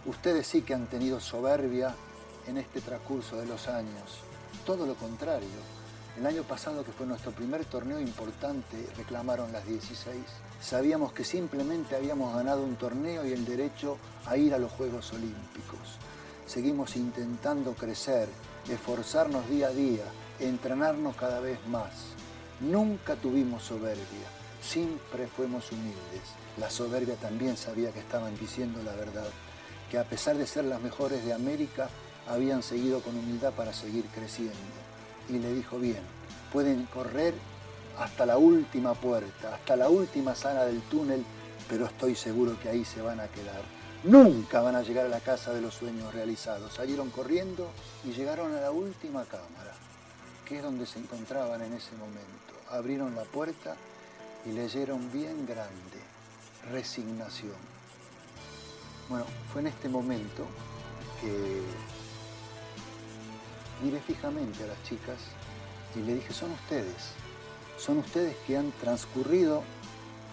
Ustedes 0.07 0.47
sí 0.47 0.63
que 0.63 0.73
han 0.73 0.87
tenido 0.87 1.21
soberbia 1.21 1.95
en 2.47 2.57
este 2.57 2.81
transcurso 2.81 3.37
de 3.37 3.45
los 3.45 3.69
años. 3.69 4.21
Todo 4.65 4.87
lo 4.87 4.95
contrario. 4.95 5.61
El 6.19 6.25
año 6.27 6.43
pasado, 6.43 6.85
que 6.85 6.93
fue 6.93 7.05
nuestro 7.07 7.33
primer 7.33 7.67
torneo 7.67 8.01
importante, 8.01 8.89
reclamaron 8.97 9.53
las 9.53 9.67
16. 9.67 10.17
Sabíamos 10.63 11.13
que 11.13 11.25
simplemente 11.25 11.97
habíamos 11.97 12.35
ganado 12.35 12.63
un 12.63 12.77
torneo 12.77 13.27
y 13.27 13.33
el 13.33 13.45
derecho 13.45 13.99
a 14.25 14.39
ir 14.39 14.55
a 14.55 14.59
los 14.59 14.73
Juegos 14.73 15.13
Olímpicos. 15.13 15.99
Seguimos 16.51 16.97
intentando 16.97 17.75
crecer, 17.75 18.29
esforzarnos 18.69 19.49
día 19.49 19.69
a 19.69 19.71
día, 19.71 20.03
entrenarnos 20.41 21.15
cada 21.15 21.39
vez 21.39 21.65
más. 21.69 21.93
Nunca 22.59 23.15
tuvimos 23.15 23.63
soberbia, 23.63 24.27
siempre 24.61 25.29
fuimos 25.29 25.71
humildes. 25.71 26.23
La 26.59 26.69
soberbia 26.69 27.15
también 27.15 27.57
sabía 27.57 27.93
que 27.93 28.01
estaban 28.01 28.37
diciendo 28.37 28.83
la 28.83 28.97
verdad, 28.97 29.29
que 29.93 29.99
a 29.99 30.03
pesar 30.03 30.39
de 30.39 30.47
ser 30.49 30.65
las 30.65 30.81
mejores 30.81 31.25
de 31.25 31.33
América, 31.33 31.89
habían 32.27 32.65
seguido 32.65 32.99
con 33.01 33.17
humildad 33.17 33.53
para 33.53 33.73
seguir 33.73 34.07
creciendo. 34.13 34.59
Y 35.29 35.39
le 35.39 35.55
dijo, 35.55 35.79
bien, 35.79 36.03
pueden 36.53 36.87
correr 36.87 37.33
hasta 37.97 38.27
la 38.27 38.39
última 38.39 38.95
puerta, 38.95 39.55
hasta 39.55 39.77
la 39.77 39.89
última 39.89 40.35
sala 40.35 40.65
del 40.65 40.81
túnel, 40.81 41.25
pero 41.69 41.87
estoy 41.87 42.17
seguro 42.17 42.59
que 42.61 42.71
ahí 42.71 42.85
se 42.85 43.03
van 43.03 43.21
a 43.21 43.29
quedar. 43.29 43.80
Nunca 44.05 44.63
van 44.63 44.77
a 44.77 44.83
llegar 44.83 45.05
a 45.05 45.11
la 45.11 45.21
casa 45.21 45.53
de 45.53 45.61
los 45.61 45.75
sueños 45.75 46.15
realizados. 46.15 46.73
Salieron 46.73 47.11
corriendo 47.11 47.71
y 48.03 48.13
llegaron 48.13 48.55
a 48.55 48.61
la 48.61 48.71
última 48.71 49.25
cámara, 49.25 49.75
que 50.47 50.57
es 50.57 50.63
donde 50.63 50.87
se 50.87 50.99
encontraban 50.99 51.61
en 51.61 51.75
ese 51.75 51.93
momento. 51.97 52.55
Abrieron 52.71 53.15
la 53.15 53.25
puerta 53.25 53.77
y 54.47 54.53
leyeron 54.53 55.13
bien 55.13 55.47
grande, 55.47 56.01
resignación. 56.73 57.57
Bueno, 59.11 59.27
fue 59.53 59.61
en 59.61 59.67
este 59.67 59.89
momento 59.89 60.47
que 61.21 61.61
miré 63.85 64.01
fijamente 64.01 64.65
a 64.65 64.69
las 64.69 64.83
chicas 64.85 65.19
y 65.95 65.99
le 65.99 66.15
dije, 66.15 66.33
son 66.33 66.53
ustedes, 66.53 67.11
son 67.77 67.99
ustedes 67.99 68.35
que 68.47 68.57
han 68.57 68.73
transcurrido 68.73 69.63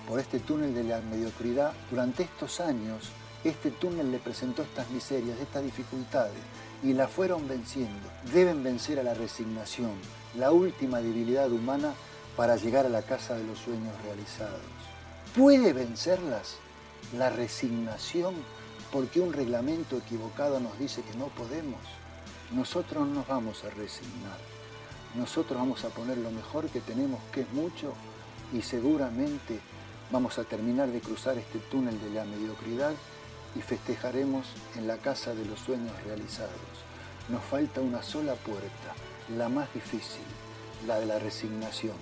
por 0.08 0.22
este 0.22 0.40
túnel 0.40 0.74
de 0.74 0.86
la 0.86 1.02
mediocridad 1.02 1.74
durante 1.90 2.24
estos 2.24 2.62
años. 2.62 3.10
Este 3.44 3.72
túnel 3.72 4.12
le 4.12 4.20
presentó 4.20 4.64
estas 4.64 4.90
miserias, 4.90 5.40
estas 5.40 5.64
dificultades 5.64 6.40
y 6.84 6.94
la 6.94 7.08
fueron 7.08 7.48
venciendo. 7.48 8.10
Deben 8.34 8.64
vencer 8.64 9.00
a 9.00 9.04
la 9.04 9.14
resignación, 9.14 9.92
la 10.36 10.52
última 10.52 11.00
debilidad 11.02 11.52
humana 11.52 11.94
para 12.36 12.56
llegar 12.56 12.86
a 12.86 12.90
la 12.90 13.02
casa 13.02 13.36
de 13.36 13.44
los 13.44 13.60
sueños 13.60 13.94
realizados. 14.04 14.62
¿Puede 15.36 15.74
vencerlas 15.74 16.58
la 17.18 17.30
resignación 17.30 18.36
porque 18.92 19.20
un 19.20 19.34
reglamento 19.34 19.98
equivocado 19.98 20.60
nos 20.60 20.78
dice 20.80 21.02
que 21.02 21.18
no 21.18 21.28
podemos? 21.28 21.82
nosotros 22.52 23.06
no 23.08 23.16
nos 23.16 23.28
vamos 23.28 23.64
a 23.64 23.70
resignar. 23.72 24.38
Nosotros 25.16 25.60
vamos 25.60 25.84
a 25.84 25.90
poner 25.90 26.18
lo 26.18 26.32
mejor 26.32 26.70
que 26.70 26.80
tenemos, 26.80 27.20
que 27.32 27.42
es 27.42 27.52
mucho, 27.52 27.94
y 28.54 28.62
seguramente 28.62 29.60
vamos 30.12 30.38
a 30.40 30.44
terminar 30.44 30.90
de 30.90 31.02
cruzar 31.02 31.38
este 31.38 31.60
túnel 31.60 32.00
de 32.00 32.10
la 32.12 32.26
mediocridad 32.26 32.94
y 33.58 33.62
festejaremos 33.62 34.46
en 34.76 34.88
la 34.88 34.98
casa 34.98 35.34
de 35.34 35.44
los 35.46 35.60
sueños 35.60 35.92
realizados. 36.04 36.52
Nos 37.30 37.44
falta 37.44 37.82
una 37.82 38.04
sola 38.04 38.36
puerta, 38.36 38.94
la 39.36 39.50
más 39.50 39.74
difícil, 39.74 40.24
la 40.86 41.00
de 41.00 41.08
la 41.08 41.18
resignación. 41.18 41.96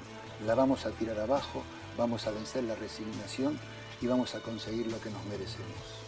La 0.45 0.53
vamos 0.53 0.85
a 0.85 0.91
tirar 0.91 1.17
abajo, 1.19 1.63
vamos 1.97 2.27
a 2.27 2.31
vencer 2.31 2.63
la 2.65 2.75
resignación 2.75 3.57
y 4.01 4.07
vamos 4.07 4.35
a 4.35 4.41
conseguir 4.41 4.91
lo 4.91 4.99
que 4.99 5.09
nos 5.09 5.23
merecemos. 5.25 6.05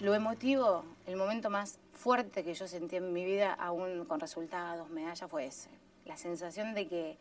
Lo 0.00 0.14
emotivo, 0.14 0.84
el 1.06 1.14
momento 1.14 1.48
más 1.48 1.78
fuerte 1.92 2.42
que 2.42 2.54
yo 2.54 2.66
sentí 2.66 2.96
en 2.96 3.12
mi 3.12 3.24
vida, 3.24 3.54
aún 3.54 4.04
con 4.06 4.18
resultados, 4.18 4.90
medallas, 4.90 5.30
fue 5.30 5.46
ese. 5.46 5.70
La 6.04 6.16
sensación 6.16 6.74
de 6.74 6.88
que 6.88 7.16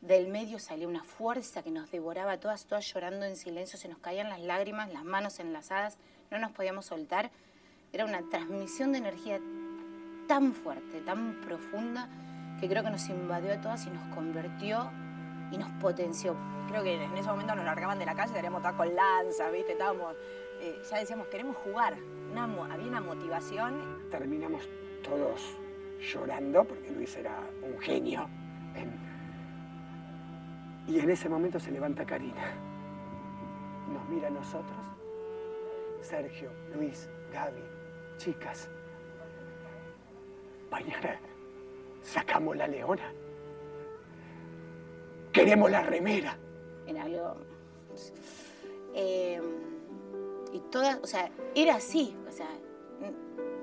del 0.00 0.28
medio 0.28 0.58
salió 0.58 0.88
una 0.88 1.04
fuerza 1.04 1.62
que 1.62 1.70
nos 1.70 1.90
devoraba 1.90 2.38
todas, 2.38 2.66
todas 2.66 2.86
llorando 2.92 3.26
en 3.26 3.36
silencio, 3.36 3.78
se 3.78 3.88
nos 3.88 3.98
caían 3.98 4.28
las 4.28 4.40
lágrimas, 4.40 4.92
las 4.92 5.04
manos 5.04 5.40
enlazadas, 5.40 5.98
no 6.30 6.38
nos 6.38 6.52
podíamos 6.52 6.86
soltar. 6.86 7.30
Era 7.92 8.04
una 8.04 8.22
transmisión 8.30 8.92
de 8.92 8.98
energía 8.98 9.40
tan 10.28 10.52
fuerte, 10.52 11.00
tan 11.00 11.40
profunda, 11.40 12.08
que 12.60 12.68
creo 12.68 12.82
que 12.82 12.90
nos 12.90 13.08
invadió 13.08 13.52
a 13.52 13.60
todas 13.60 13.86
y 13.86 13.90
nos 13.90 14.14
convirtió 14.14 14.90
y 15.50 15.58
nos 15.58 15.70
potenció. 15.80 16.36
Creo 16.68 16.82
que 16.82 17.02
en 17.02 17.16
ese 17.16 17.28
momento 17.28 17.54
nos 17.54 17.64
largaban 17.64 17.98
de 17.98 18.04
la 18.06 18.14
calle, 18.14 18.28
estaríamos 18.28 18.60
todas 18.60 18.76
con 18.76 18.94
lanzas, 18.94 19.52
¿viste? 19.52 19.72
Estábamos, 19.72 20.14
eh, 20.60 20.82
ya 20.90 20.98
decíamos, 20.98 21.28
queremos 21.28 21.56
jugar 21.56 21.96
había 22.70 22.86
una 22.86 23.00
motivación. 23.00 24.08
Terminamos 24.10 24.68
todos 25.02 25.56
llorando 26.00 26.64
porque 26.64 26.90
Luis 26.90 27.16
era 27.16 27.40
un 27.62 27.78
genio. 27.80 28.28
Y 30.88 30.98
en 30.98 31.10
ese 31.10 31.28
momento 31.28 31.60
se 31.60 31.70
levanta 31.70 32.04
Karina. 32.04 32.52
Nos 33.92 34.08
mira 34.08 34.28
a 34.28 34.30
nosotros. 34.30 34.78
Sergio, 36.00 36.50
Luis, 36.74 37.08
Gaby, 37.32 37.62
chicas. 38.16 38.68
Mañana 40.70 41.20
sacamos 42.02 42.56
la 42.56 42.66
leona. 42.66 43.12
Queremos 45.32 45.70
la 45.70 45.82
remera. 45.82 46.36
En 46.86 46.98
algo. 46.98 47.36
Eh 48.94 49.40
y 50.52 50.60
todas, 50.70 50.98
o 51.02 51.06
sea, 51.06 51.30
era 51.54 51.76
así, 51.76 52.16
o 52.28 52.32
sea, 52.32 52.48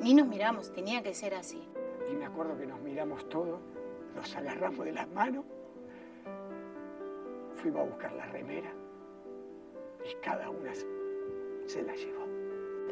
ni 0.01 0.13
nos 0.13 0.27
miramos, 0.27 0.71
tenía 0.73 1.01
que 1.01 1.13
ser 1.13 1.33
así. 1.33 1.61
Y 2.11 2.15
me 2.15 2.25
acuerdo 2.25 2.57
que 2.57 2.67
nos 2.67 2.79
miramos 2.81 3.27
todos, 3.29 3.59
nos 4.15 4.35
agarramos 4.35 4.85
de 4.85 4.91
las 4.91 5.07
manos, 5.09 5.45
fuimos 7.65 7.81
a 7.81 7.89
buscar 7.89 8.13
la 8.13 8.25
remera 8.27 8.71
y 10.07 10.13
cada 10.23 10.51
una 10.51 10.71
se 10.75 11.81
la 11.81 11.95
llevó. 11.95 12.27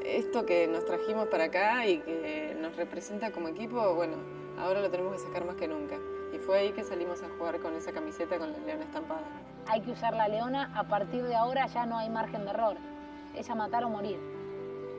Esto 0.03 0.47
que 0.47 0.67
nos 0.67 0.83
trajimos 0.85 1.27
para 1.27 1.43
acá 1.43 1.85
y 1.85 1.99
que 1.99 2.57
nos 2.59 2.75
representa 2.75 3.31
como 3.31 3.49
equipo, 3.49 3.93
bueno, 3.93 4.15
ahora 4.57 4.81
lo 4.81 4.89
tenemos 4.89 5.13
que 5.13 5.19
sacar 5.19 5.45
más 5.45 5.57
que 5.57 5.67
nunca. 5.67 5.99
Y 6.33 6.39
fue 6.39 6.57
ahí 6.57 6.71
que 6.71 6.83
salimos 6.83 7.21
a 7.21 7.29
jugar 7.37 7.59
con 7.59 7.75
esa 7.75 7.91
camiseta 7.91 8.39
con 8.39 8.51
la 8.51 8.57
leona 8.57 8.83
estampada. 8.85 9.21
Hay 9.67 9.81
que 9.81 9.91
usar 9.91 10.15
la 10.15 10.27
leona, 10.27 10.75
a 10.75 10.87
partir 10.87 11.21
de 11.21 11.35
ahora 11.35 11.67
ya 11.67 11.85
no 11.85 11.99
hay 11.99 12.09
margen 12.09 12.43
de 12.43 12.49
error 12.49 12.77
es 13.35 13.49
a 13.51 13.55
matar 13.55 13.83
o 13.83 13.89
morir. 13.89 14.19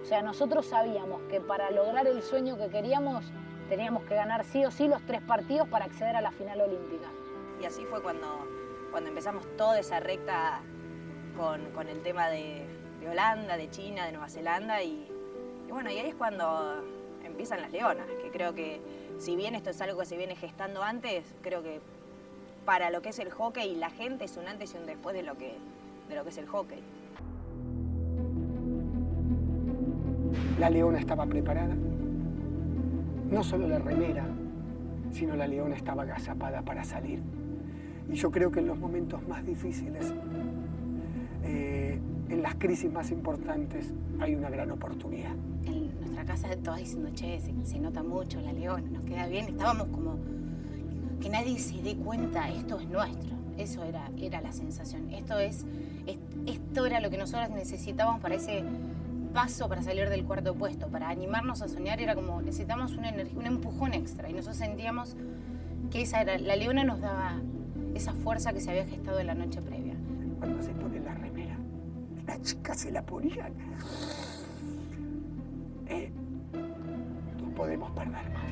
O 0.02 0.04
sea, 0.04 0.22
nosotros 0.22 0.66
sabíamos 0.66 1.20
que 1.22 1.40
para 1.40 1.72
lograr 1.72 2.06
el 2.06 2.22
sueño 2.22 2.56
que 2.56 2.68
queríamos 2.68 3.24
teníamos 3.68 4.04
que 4.04 4.14
ganar 4.14 4.44
sí 4.44 4.64
o 4.64 4.70
sí 4.70 4.86
los 4.86 5.04
tres 5.06 5.22
partidos 5.22 5.66
para 5.68 5.86
acceder 5.86 6.14
a 6.14 6.20
la 6.20 6.30
final 6.30 6.60
olímpica. 6.60 7.08
Y 7.60 7.64
así 7.64 7.84
fue 7.86 8.02
cuando, 8.02 8.26
cuando 8.94 9.10
empezamos 9.10 9.44
toda 9.56 9.80
esa 9.80 9.98
recta 9.98 10.60
con, 11.36 11.88
el 11.88 12.00
tema 12.02 12.28
de, 12.28 12.64
Holanda, 13.10 13.56
de 13.56 13.68
China, 13.68 14.06
de 14.06 14.12
Nueva 14.12 14.28
Zelanda 14.28 14.84
y, 14.84 15.08
bueno, 15.68 15.90
y 15.90 15.98
ahí 15.98 16.10
es 16.10 16.14
cuando 16.14 16.76
empiezan 17.24 17.60
las 17.60 17.72
leonas, 17.72 18.06
que 18.22 18.30
creo 18.30 18.54
que 18.54 18.80
si 19.18 19.34
bien 19.34 19.56
esto 19.56 19.70
es 19.70 19.80
algo 19.80 19.98
que 19.98 20.06
se 20.06 20.16
viene 20.16 20.36
gestando 20.36 20.84
antes, 20.84 21.24
creo 21.42 21.60
que 21.60 21.80
para 22.64 22.90
lo 22.90 23.02
que 23.02 23.08
es 23.08 23.18
el 23.18 23.32
hockey 23.32 23.74
la 23.74 23.90
gente 23.90 24.26
es 24.26 24.36
un 24.36 24.46
antes 24.46 24.72
y 24.74 24.76
un 24.76 24.86
después 24.86 25.16
de 25.16 25.24
lo 25.24 25.36
que 25.36 25.56
de 26.08 26.14
lo 26.14 26.22
que 26.22 26.30
es 26.30 26.38
el 26.38 26.46
hockey. 26.46 26.80
La 30.60 30.70
leona 30.70 31.00
estaba 31.00 31.26
preparada. 31.26 31.74
No 33.28 33.42
solo 33.42 33.66
la 33.66 33.80
remera, 33.80 34.24
sino 35.10 35.34
la 35.34 35.48
leona 35.48 35.74
estaba 35.74 36.04
agazapada 36.04 36.62
para 36.62 36.84
salir. 36.84 37.43
Y 38.10 38.14
yo 38.16 38.30
creo 38.30 38.50
que 38.50 38.60
en 38.60 38.66
los 38.66 38.78
momentos 38.78 39.26
más 39.28 39.44
difíciles, 39.44 40.12
eh, 41.42 41.98
en 42.28 42.42
las 42.42 42.54
crisis 42.56 42.90
más 42.92 43.10
importantes, 43.10 43.92
hay 44.20 44.34
una 44.34 44.50
gran 44.50 44.70
oportunidad. 44.70 45.32
En 45.66 45.98
nuestra 46.00 46.24
casa 46.24 46.48
todos 46.62 46.78
diciendo, 46.78 47.10
che, 47.14 47.40
se, 47.40 47.52
se 47.64 47.78
nota 47.78 48.02
mucho 48.02 48.40
la 48.40 48.52
leona, 48.52 48.88
nos 48.90 49.02
queda 49.04 49.26
bien. 49.26 49.46
Estábamos 49.46 49.88
como 49.88 50.16
que 51.20 51.28
nadie 51.28 51.58
se 51.58 51.80
dé 51.82 51.96
cuenta, 51.96 52.48
esto 52.50 52.78
es 52.80 52.88
nuestro. 52.88 53.34
Eso 53.56 53.84
era, 53.84 54.10
era 54.18 54.40
la 54.40 54.52
sensación. 54.52 55.10
Esto 55.10 55.38
es, 55.38 55.64
es- 56.06 56.18
esto 56.46 56.86
era 56.86 57.00
lo 57.00 57.08
que 57.10 57.16
nosotros 57.18 57.50
necesitábamos 57.50 58.20
para 58.20 58.34
ese 58.34 58.64
paso 59.32 59.68
para 59.68 59.82
salir 59.82 60.08
del 60.10 60.24
cuarto 60.24 60.54
puesto, 60.54 60.88
para 60.88 61.08
animarnos 61.08 61.60
a 61.62 61.68
soñar, 61.68 62.00
era 62.00 62.14
como 62.14 62.40
necesitamos 62.40 62.92
una 62.92 63.08
energía, 63.08 63.38
un 63.38 63.46
empujón 63.46 63.92
extra. 63.94 64.28
Y 64.30 64.32
nosotros 64.32 64.56
sentíamos 64.58 65.16
que 65.90 66.02
esa 66.02 66.20
era, 66.20 66.38
la 66.38 66.54
leona 66.56 66.84
nos 66.84 67.00
daba 67.00 67.40
esa 67.94 68.12
fuerza 68.12 68.52
que 68.52 68.60
se 68.60 68.70
había 68.70 68.86
gestado 68.86 69.20
en 69.20 69.28
la 69.28 69.34
noche 69.34 69.62
previa. 69.62 69.94
Cuando 70.38 70.62
se 70.62 70.72
pone 70.72 71.00
la 71.00 71.14
remera, 71.14 71.56
las 72.26 72.42
chicas 72.42 72.80
se 72.80 72.90
la 72.90 73.02
ponían. 73.02 73.52
Eh, 75.86 76.10
no 77.42 77.54
podemos 77.54 77.90
perder 77.92 78.30
más. 78.30 78.44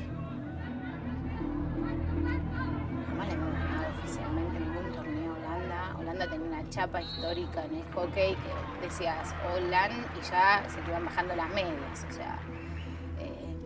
Jamás 3.07 3.27
le 3.27 3.33
hemos 3.33 3.53
ganado 3.53 3.97
oficialmente 3.97 4.59
ningún 4.59 4.91
torneo 4.93 5.33
a 5.33 5.37
Holanda. 5.37 5.95
Holanda 5.99 6.29
tenía 6.29 6.47
una 6.47 6.69
chapa 6.69 7.01
histórica 7.01 7.65
en 7.65 7.75
el 7.75 7.83
hockey 7.93 8.35
que 8.35 8.85
decías 8.85 9.35
Holland 9.51 10.05
y 10.17 10.21
ya 10.29 10.63
se 10.69 10.81
te 10.81 10.89
iban 10.89 11.05
bajando 11.05 11.35
las 11.35 11.49
medias. 11.49 12.05
O 12.09 12.13
sea, 12.13 12.39
eh, 13.19 13.57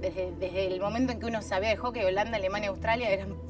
desde, 0.00 0.32
desde 0.32 0.66
el 0.66 0.80
momento 0.80 1.12
en 1.12 1.20
que 1.20 1.26
uno 1.26 1.40
sabía 1.40 1.70
de 1.70 1.76
hockey, 1.76 2.04
Holanda, 2.04 2.36
Alemania, 2.36 2.70
Australia 2.70 3.10
eran. 3.10 3.49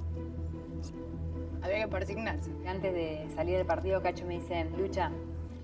Había 1.62 1.78
que 1.80 1.88
persignarse. 1.88 2.50
Antes 2.66 2.92
de 2.92 3.28
salir 3.34 3.56
del 3.56 3.66
partido, 3.66 4.02
Cacho 4.02 4.26
me 4.26 4.34
dice, 4.34 4.64
Lucha, 4.76 5.10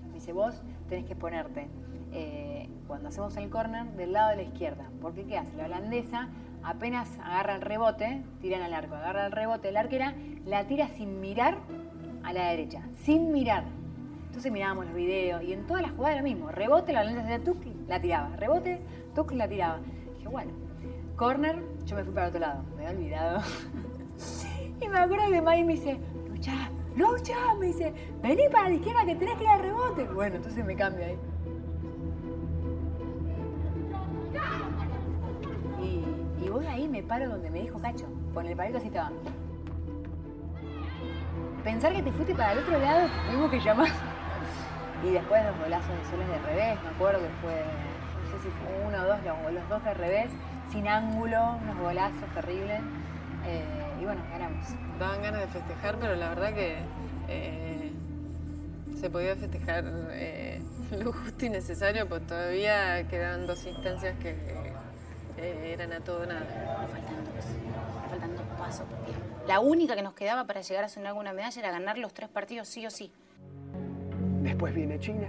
me 0.07 0.15
dice, 0.15 0.33
vos 0.33 0.61
tenés 0.89 1.05
que 1.05 1.15
ponerte 1.15 1.67
eh, 2.13 2.69
cuando 2.87 3.09
hacemos 3.09 3.35
el 3.37 3.49
corner 3.49 3.85
del 3.93 4.13
lado 4.13 4.29
de 4.29 4.37
la 4.37 4.43
izquierda. 4.43 4.89
Porque 5.01 5.25
¿qué 5.25 5.37
hace? 5.37 5.55
La 5.55 5.65
holandesa 5.65 6.29
apenas 6.63 7.09
agarra 7.23 7.55
el 7.55 7.61
rebote, 7.61 8.21
tiran 8.41 8.61
al 8.61 8.73
arco, 8.73 8.95
agarra 8.95 9.25
el 9.25 9.31
rebote, 9.31 9.71
la 9.71 9.81
arquera 9.81 10.15
la 10.45 10.65
tira 10.67 10.87
sin 10.89 11.19
mirar 11.19 11.57
a 12.23 12.33
la 12.33 12.49
derecha, 12.49 12.81
sin 13.03 13.31
mirar. 13.31 13.63
Entonces 14.27 14.51
mirábamos 14.51 14.85
los 14.85 14.95
videos 14.95 15.43
y 15.43 15.53
en 15.53 15.65
todas 15.65 15.81
las 15.81 15.91
jugadas 15.91 16.17
lo 16.17 16.23
mismo. 16.23 16.51
Rebote, 16.51 16.93
la 16.93 17.01
holandesa 17.01 17.25
hacía 17.25 17.43
tuc, 17.43 17.57
la 17.87 17.99
tiraba. 17.99 18.35
Rebote, 18.35 18.79
tuc, 19.15 19.31
la 19.31 19.47
tiraba. 19.47 19.79
Dije, 20.15 20.27
bueno, 20.27 20.51
corner, 21.15 21.63
yo 21.85 21.95
me 21.95 22.03
fui 22.03 22.13
para 22.13 22.27
otro 22.27 22.39
lado. 22.39 22.63
Me 22.77 22.85
he 22.85 22.89
olvidado. 22.89 23.41
Y 24.79 24.87
me 24.87 24.99
acuerdo 24.99 25.29
que 25.31 25.41
Maggie 25.41 25.63
me 25.63 25.73
dice, 25.73 25.99
Lucha, 26.29 26.69
Lucha, 26.95 27.53
me 27.59 27.67
dice, 27.67 27.93
vení 28.21 28.47
para 28.51 28.69
la 28.69 28.75
izquierda 28.75 29.05
que 29.05 29.15
tenés 29.15 29.37
que 29.37 29.43
ir 29.43 29.49
al 29.49 29.59
rebote. 29.59 30.03
Bueno, 30.05 30.35
entonces 30.35 30.65
me 30.65 30.75
cambio 30.75 31.05
ahí. 31.05 31.17
Y, 35.81 36.49
voy 36.49 36.65
ahí, 36.65 36.87
me 36.87 37.03
paro 37.03 37.29
donde 37.29 37.49
me 37.49 37.61
dijo 37.61 37.79
Cacho, 37.79 38.05
con 38.33 38.45
el 38.45 38.55
palito 38.55 38.77
así 38.77 38.87
estaba. 38.87 39.11
Pensar 41.63 41.93
que 41.93 42.03
te 42.03 42.11
fuiste 42.11 42.33
para 42.33 42.53
el 42.53 42.59
otro 42.59 42.79
lado, 42.79 43.09
tuvimos 43.27 43.51
que 43.51 43.59
llamar. 43.59 43.89
Y 45.03 45.11
después 45.11 45.43
los 45.43 45.59
golazos 45.59 45.89
de 45.89 46.05
soles 46.09 46.27
de 46.27 46.39
revés, 46.39 46.77
me 46.83 46.89
acuerdo 46.89 47.19
que 47.19 47.29
fue, 47.41 47.63
no 48.23 48.31
sé 48.31 48.43
si 48.43 48.49
fue 48.49 48.87
uno 48.87 49.03
o 49.03 49.07
dos, 49.07 49.53
los, 49.53 49.69
dos 49.69 49.83
de 49.83 49.93
revés, 49.93 50.31
sin 50.71 50.87
ángulo, 50.87 51.57
unos 51.61 51.77
golazos 51.79 52.29
terribles. 52.33 52.79
Eh, 53.45 53.86
bueno, 54.07 54.21
ganamos. 54.31 54.65
Daban 54.99 55.21
ganas 55.21 55.41
de 55.41 55.47
festejar, 55.47 55.97
pero 55.99 56.15
la 56.15 56.29
verdad 56.29 56.53
que 56.53 56.77
eh, 57.27 57.91
se 58.95 59.09
podía 59.09 59.35
festejar 59.35 59.83
eh, 60.11 60.61
lo 61.03 61.11
justo 61.11 61.45
y 61.45 61.49
necesario, 61.49 62.07
pues 62.07 62.25
todavía 62.25 63.05
quedaban 63.09 63.45
dos 63.45 63.65
instancias 63.65 64.17
que 64.19 64.29
eh, 65.37 65.73
eran 65.73 65.91
a 65.91 65.99
todo 65.99 66.23
o 66.23 66.25
nada. 66.25 66.39
Nos 66.39 66.89
faltan 66.89 67.25
dos. 67.25 67.45
Nos 68.01 68.09
faltan 68.09 68.35
dos 68.37 68.45
pasos. 68.57 68.87
Porque 68.89 69.11
la 69.45 69.59
única 69.59 69.93
que 69.93 70.03
nos 70.03 70.13
quedaba 70.13 70.45
para 70.45 70.61
llegar 70.61 70.85
a 70.85 70.89
sonar 70.89 71.09
alguna 71.09 71.33
medalla 71.33 71.59
era 71.59 71.71
ganar 71.71 71.97
los 71.97 72.13
tres 72.13 72.29
partidos 72.29 72.69
sí 72.69 72.85
o 72.87 72.89
sí. 72.89 73.11
Después 74.41 74.73
viene 74.73 74.97
China, 74.99 75.27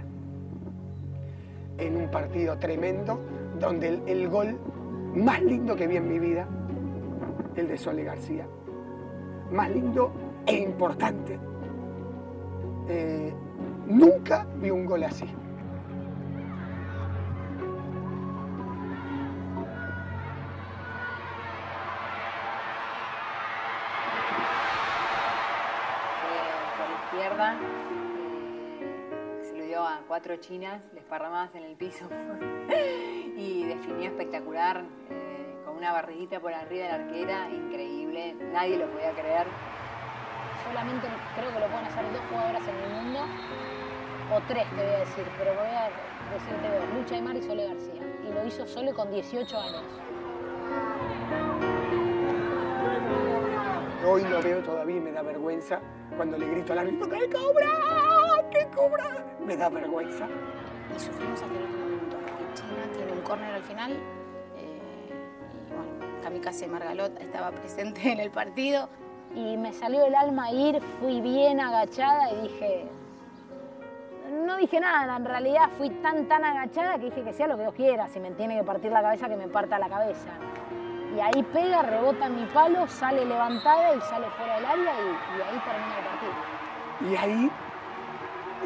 en 1.77 1.97
un 1.97 2.09
partido 2.09 2.57
tremendo, 2.57 3.19
donde 3.59 3.89
el, 3.89 4.03
el 4.07 4.29
gol 4.29 4.57
más 5.15 5.41
lindo 5.41 5.75
que 5.75 5.85
vi 5.85 5.97
en 5.97 6.07
mi 6.07 6.17
vida, 6.17 6.47
el 7.57 7.67
de 7.67 7.77
Sole 7.77 8.03
García, 8.03 8.47
más 9.51 9.69
lindo 9.69 10.11
e 10.45 10.57
importante. 10.57 11.39
Eh, 12.87 13.33
nunca 13.87 14.47
vi 14.55 14.69
un 14.71 14.85
gol 14.85 15.03
así. 15.03 15.25
Eh, 27.21 27.55
se 29.41 29.57
lo 29.57 29.65
dio 29.65 29.81
a 29.83 30.01
cuatro 30.07 30.35
chinas, 30.37 30.81
desparramadas 30.93 31.53
en 31.55 31.63
el 31.63 31.75
piso. 31.75 32.07
y 33.37 33.63
definió 33.65 34.09
espectacular, 34.09 34.83
eh, 35.09 35.18
una 35.79 35.93
barriguita 35.93 36.41
por 36.41 36.53
arriba 36.53 36.83
de 36.83 36.89
la 36.89 36.95
arquera, 36.95 37.49
increíble, 37.49 38.35
nadie 38.51 38.77
lo 38.77 38.91
podía 38.91 39.13
creer. 39.13 39.47
Solamente 40.67 41.07
creo 41.35 41.53
que 41.53 41.59
lo 41.59 41.67
pueden 41.67 41.85
hacer 41.85 42.03
dos 42.11 42.21
jugadoras 42.29 42.61
en 42.67 42.75
el 42.75 42.89
mundo, 42.91 43.19
o 44.35 44.41
tres 44.45 44.67
te 44.71 44.75
voy 44.75 44.93
a 44.93 44.99
decir, 44.99 45.25
pero 45.37 45.53
voy 45.53 45.69
a 45.69 45.89
decirte 46.33 46.67
dos, 46.67 46.99
Lucha 46.99 47.15
Aymar 47.15 47.37
y 47.37 47.43
Sole 47.43 47.67
García. 47.67 48.01
Y 48.27 48.33
lo 48.33 48.45
hizo 48.45 48.67
Sole 48.67 48.93
con 48.93 49.09
18 49.09 49.57
años. 49.57 49.83
Hoy 54.05 54.23
lo 54.25 54.41
veo 54.41 54.61
todavía 54.61 54.97
y 54.97 54.99
me 54.99 55.11
da 55.13 55.21
vergüenza 55.21 55.79
cuando 56.17 56.37
le 56.37 56.45
grito 56.45 56.73
al 56.73 56.79
árbitro, 56.79 57.09
¡que 57.09 57.29
cobra! 57.29 57.69
¡que 58.51 58.67
cobra! 58.75 59.25
Me 59.45 59.55
da 59.55 59.69
vergüenza. 59.69 60.27
Y 60.93 60.99
sufrimos 60.99 61.41
hasta 61.41 61.55
el 61.55 61.63
último 61.63 61.85
minuto. 61.85 62.17
China 62.53 62.83
tiene 62.93 63.11
un 63.13 63.21
córner 63.21 63.53
al 63.53 63.63
final. 63.63 64.18
Kamikaze 66.29 66.67
Margalot 66.67 67.19
estaba 67.19 67.49
presente 67.49 68.11
en 68.11 68.19
el 68.19 68.29
partido. 68.29 68.87
Y 69.33 69.57
me 69.57 69.73
salió 69.73 70.05
el 70.05 70.13
alma 70.13 70.51
ir, 70.51 70.79
fui 70.99 71.21
bien 71.21 71.59
agachada 71.59 72.31
y 72.31 72.41
dije... 72.43 72.87
No 74.45 74.57
dije 74.57 74.79
nada, 74.79 75.17
en 75.17 75.25
realidad 75.25 75.69
fui 75.79 75.89
tan, 75.89 76.27
tan 76.27 76.43
agachada 76.43 76.99
que 76.99 77.05
dije 77.05 77.23
que 77.23 77.33
sea 77.33 77.47
lo 77.47 77.55
que 77.55 77.63
Dios 77.63 77.73
quiera. 77.73 78.07
Si 78.09 78.19
me 78.19 78.29
tiene 78.29 78.59
que 78.59 78.63
partir 78.63 78.91
la 78.91 79.01
cabeza, 79.01 79.27
que 79.27 79.37
me 79.37 79.47
parta 79.47 79.79
la 79.79 79.89
cabeza. 79.89 80.29
Y 81.15 81.19
ahí 81.19 81.41
pega, 81.51 81.81
rebota 81.81 82.27
en 82.27 82.35
mi 82.35 82.45
palo, 82.45 82.87
sale 82.87 83.25
levantada 83.25 83.95
y 83.95 84.01
sale 84.01 84.27
fuera 84.29 84.57
del 84.57 84.65
área 84.65 84.93
y, 85.01 85.07
y 85.07 85.41
ahí 85.41 85.59
termina 85.65 85.97
el 85.97 86.05
partido. 86.05 87.09
Y 87.09 87.15
ahí 87.15 87.51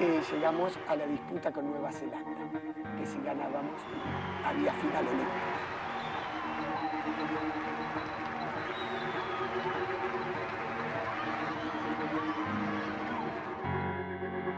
eh, 0.02 0.22
llegamos 0.34 0.78
a 0.90 0.98
la 0.98 1.06
disputa 1.08 1.50
con 1.50 1.72
Nueva 1.72 1.94
Zelanda, 1.94 2.42
que 3.00 3.06
si 3.06 3.22
ganábamos 3.22 3.80
había 4.46 4.74
final 4.74 5.08
olímpica. 5.08 5.53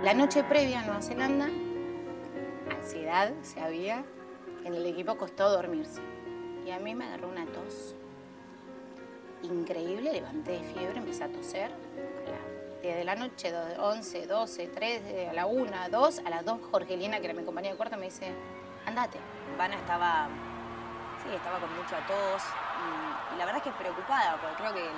La 0.04 0.14
noche 0.14 0.44
previa 0.44 0.82
a 0.82 0.84
Nueva 0.84 1.02
Zelanda, 1.02 1.48
ansiedad 2.72 3.32
se 3.42 3.60
había. 3.62 4.04
En 4.64 4.74
el 4.74 4.86
equipo 4.86 5.18
costó 5.18 5.50
dormirse. 5.50 6.02
Y 6.66 6.72
a 6.72 6.80
mí 6.80 6.96
me 6.96 7.06
agarró 7.06 7.30
una 7.30 7.46
tos 7.46 7.96
increíble, 9.44 10.12
levanté 10.12 10.54
de 10.54 10.60
fiebre, 10.74 10.98
empecé 10.98 11.24
a 11.24 11.28
toser. 11.30 11.70
A 11.72 12.32
las 12.32 12.82
10 12.82 12.96
de 12.96 13.04
la 13.04 13.16
noche, 13.16 13.52
do- 13.52 13.84
11, 13.84 14.26
12, 14.26 14.68
3, 14.68 15.30
a 15.30 15.34
la 15.34 15.46
1, 15.46 15.72
2, 15.92 16.20
a 16.26 16.30
las 16.32 16.44
2 16.46 16.60
Jorgelina, 16.72 17.20
que 17.20 17.26
era 17.26 17.34
mi 17.36 17.44
compañera 17.44 17.74
de 17.74 17.78
cuarto, 17.78 17.96
me 17.98 18.06
dice, 18.06 18.32
andate. 18.88 19.20
Vana 19.58 19.76
estaba, 19.76 20.28
sí, 21.26 21.36
estaba 21.36 21.60
con 21.60 21.76
mucha 21.76 21.98
tos 22.08 22.44
y, 22.44 23.36
y 23.36 23.38
la 23.38 23.46
verdad 23.46 23.62
es 23.66 23.72
que 23.72 23.78
preocupada, 23.78 24.38
porque 24.40 24.56
creo 24.56 24.74
que, 24.74 24.82
el, 24.82 24.96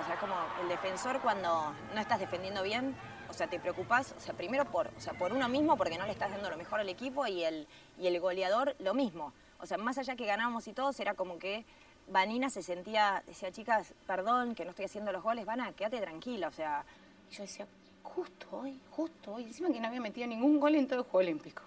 o 0.00 0.04
sea, 0.04 0.14
es 0.14 0.20
como 0.20 0.34
el 0.62 0.68
defensor 0.68 1.20
cuando 1.20 1.72
no 1.94 2.00
estás 2.00 2.20
defendiendo 2.20 2.62
bien, 2.62 2.94
o 3.28 3.32
sea, 3.32 3.46
te 3.46 3.60
preocupas, 3.60 4.14
o 4.16 4.20
sea, 4.20 4.34
primero 4.34 4.64
por, 4.64 4.88
o 4.88 5.00
sea, 5.00 5.12
por 5.14 5.32
uno 5.32 5.48
mismo 5.48 5.76
porque 5.76 5.98
no 5.98 6.06
le 6.06 6.12
estás 6.12 6.30
dando 6.30 6.50
lo 6.50 6.56
mejor 6.56 6.80
al 6.80 6.88
equipo 6.88 7.26
y 7.26 7.44
el, 7.44 7.66
y 7.98 8.06
el 8.06 8.18
goleador 8.20 8.74
lo 8.78 8.94
mismo. 8.94 9.32
O 9.60 9.66
sea, 9.66 9.76
más 9.76 9.98
allá 9.98 10.16
que 10.16 10.26
ganamos 10.26 10.66
y 10.68 10.72
todos, 10.72 10.98
era 11.00 11.14
como 11.14 11.38
que 11.38 11.64
Vanina 12.08 12.48
se 12.48 12.62
sentía, 12.62 13.22
decía, 13.26 13.52
chicas, 13.52 13.92
perdón 14.06 14.54
que 14.54 14.64
no 14.64 14.70
estoy 14.70 14.86
haciendo 14.86 15.12
los 15.12 15.22
goles, 15.22 15.44
Vana, 15.44 15.72
quédate 15.72 16.00
tranquila, 16.00 16.48
o 16.48 16.52
sea, 16.52 16.84
Y 17.30 17.34
yo 17.34 17.42
decía, 17.42 17.66
justo 18.02 18.46
hoy, 18.52 18.80
justo 18.90 19.34
hoy, 19.34 19.44
encima 19.44 19.70
que 19.70 19.80
no 19.80 19.88
había 19.88 20.00
metido 20.00 20.26
ningún 20.26 20.58
gol 20.58 20.74
en 20.74 20.86
todo 20.86 21.00
el 21.00 21.04
Juego 21.04 21.18
Olímpico. 21.18 21.62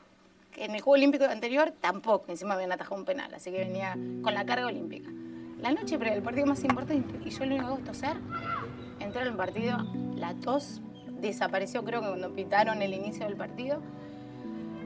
En 0.58 0.76
el 0.76 0.82
Juego 0.82 0.92
Olímpico 0.94 1.26
anterior 1.26 1.74
tampoco, 1.80 2.26
encima 2.32 2.54
habían 2.54 2.72
atajado 2.72 2.96
un 2.98 3.06
penal, 3.06 3.34
así 3.34 3.52
que 3.52 3.60
venía 3.60 3.94
con 4.22 4.34
la 4.34 4.46
carga 4.46 4.68
olímpica. 4.68 5.10
La 5.60 5.72
noche 5.72 5.98
pero 5.98 6.14
el 6.14 6.22
partido 6.22 6.46
más 6.48 6.64
importante 6.64 7.20
y 7.26 7.30
yo 7.30 7.46
lo 7.46 7.56
único 7.56 7.62
que 7.62 7.68
hago 7.68 7.78
es 7.80 7.84
toser. 7.86 8.18
Entré 9.00 9.22
en 9.22 9.28
el 9.30 9.36
partido, 9.36 9.78
la 10.16 10.34
tos 10.36 10.82
desapareció 11.20 11.84
creo 11.84 12.02
que 12.02 12.08
cuando 12.08 12.34
pitaron 12.34 12.82
el 12.82 12.94
inicio 12.94 13.26
del 13.26 13.36
partido 13.36 13.80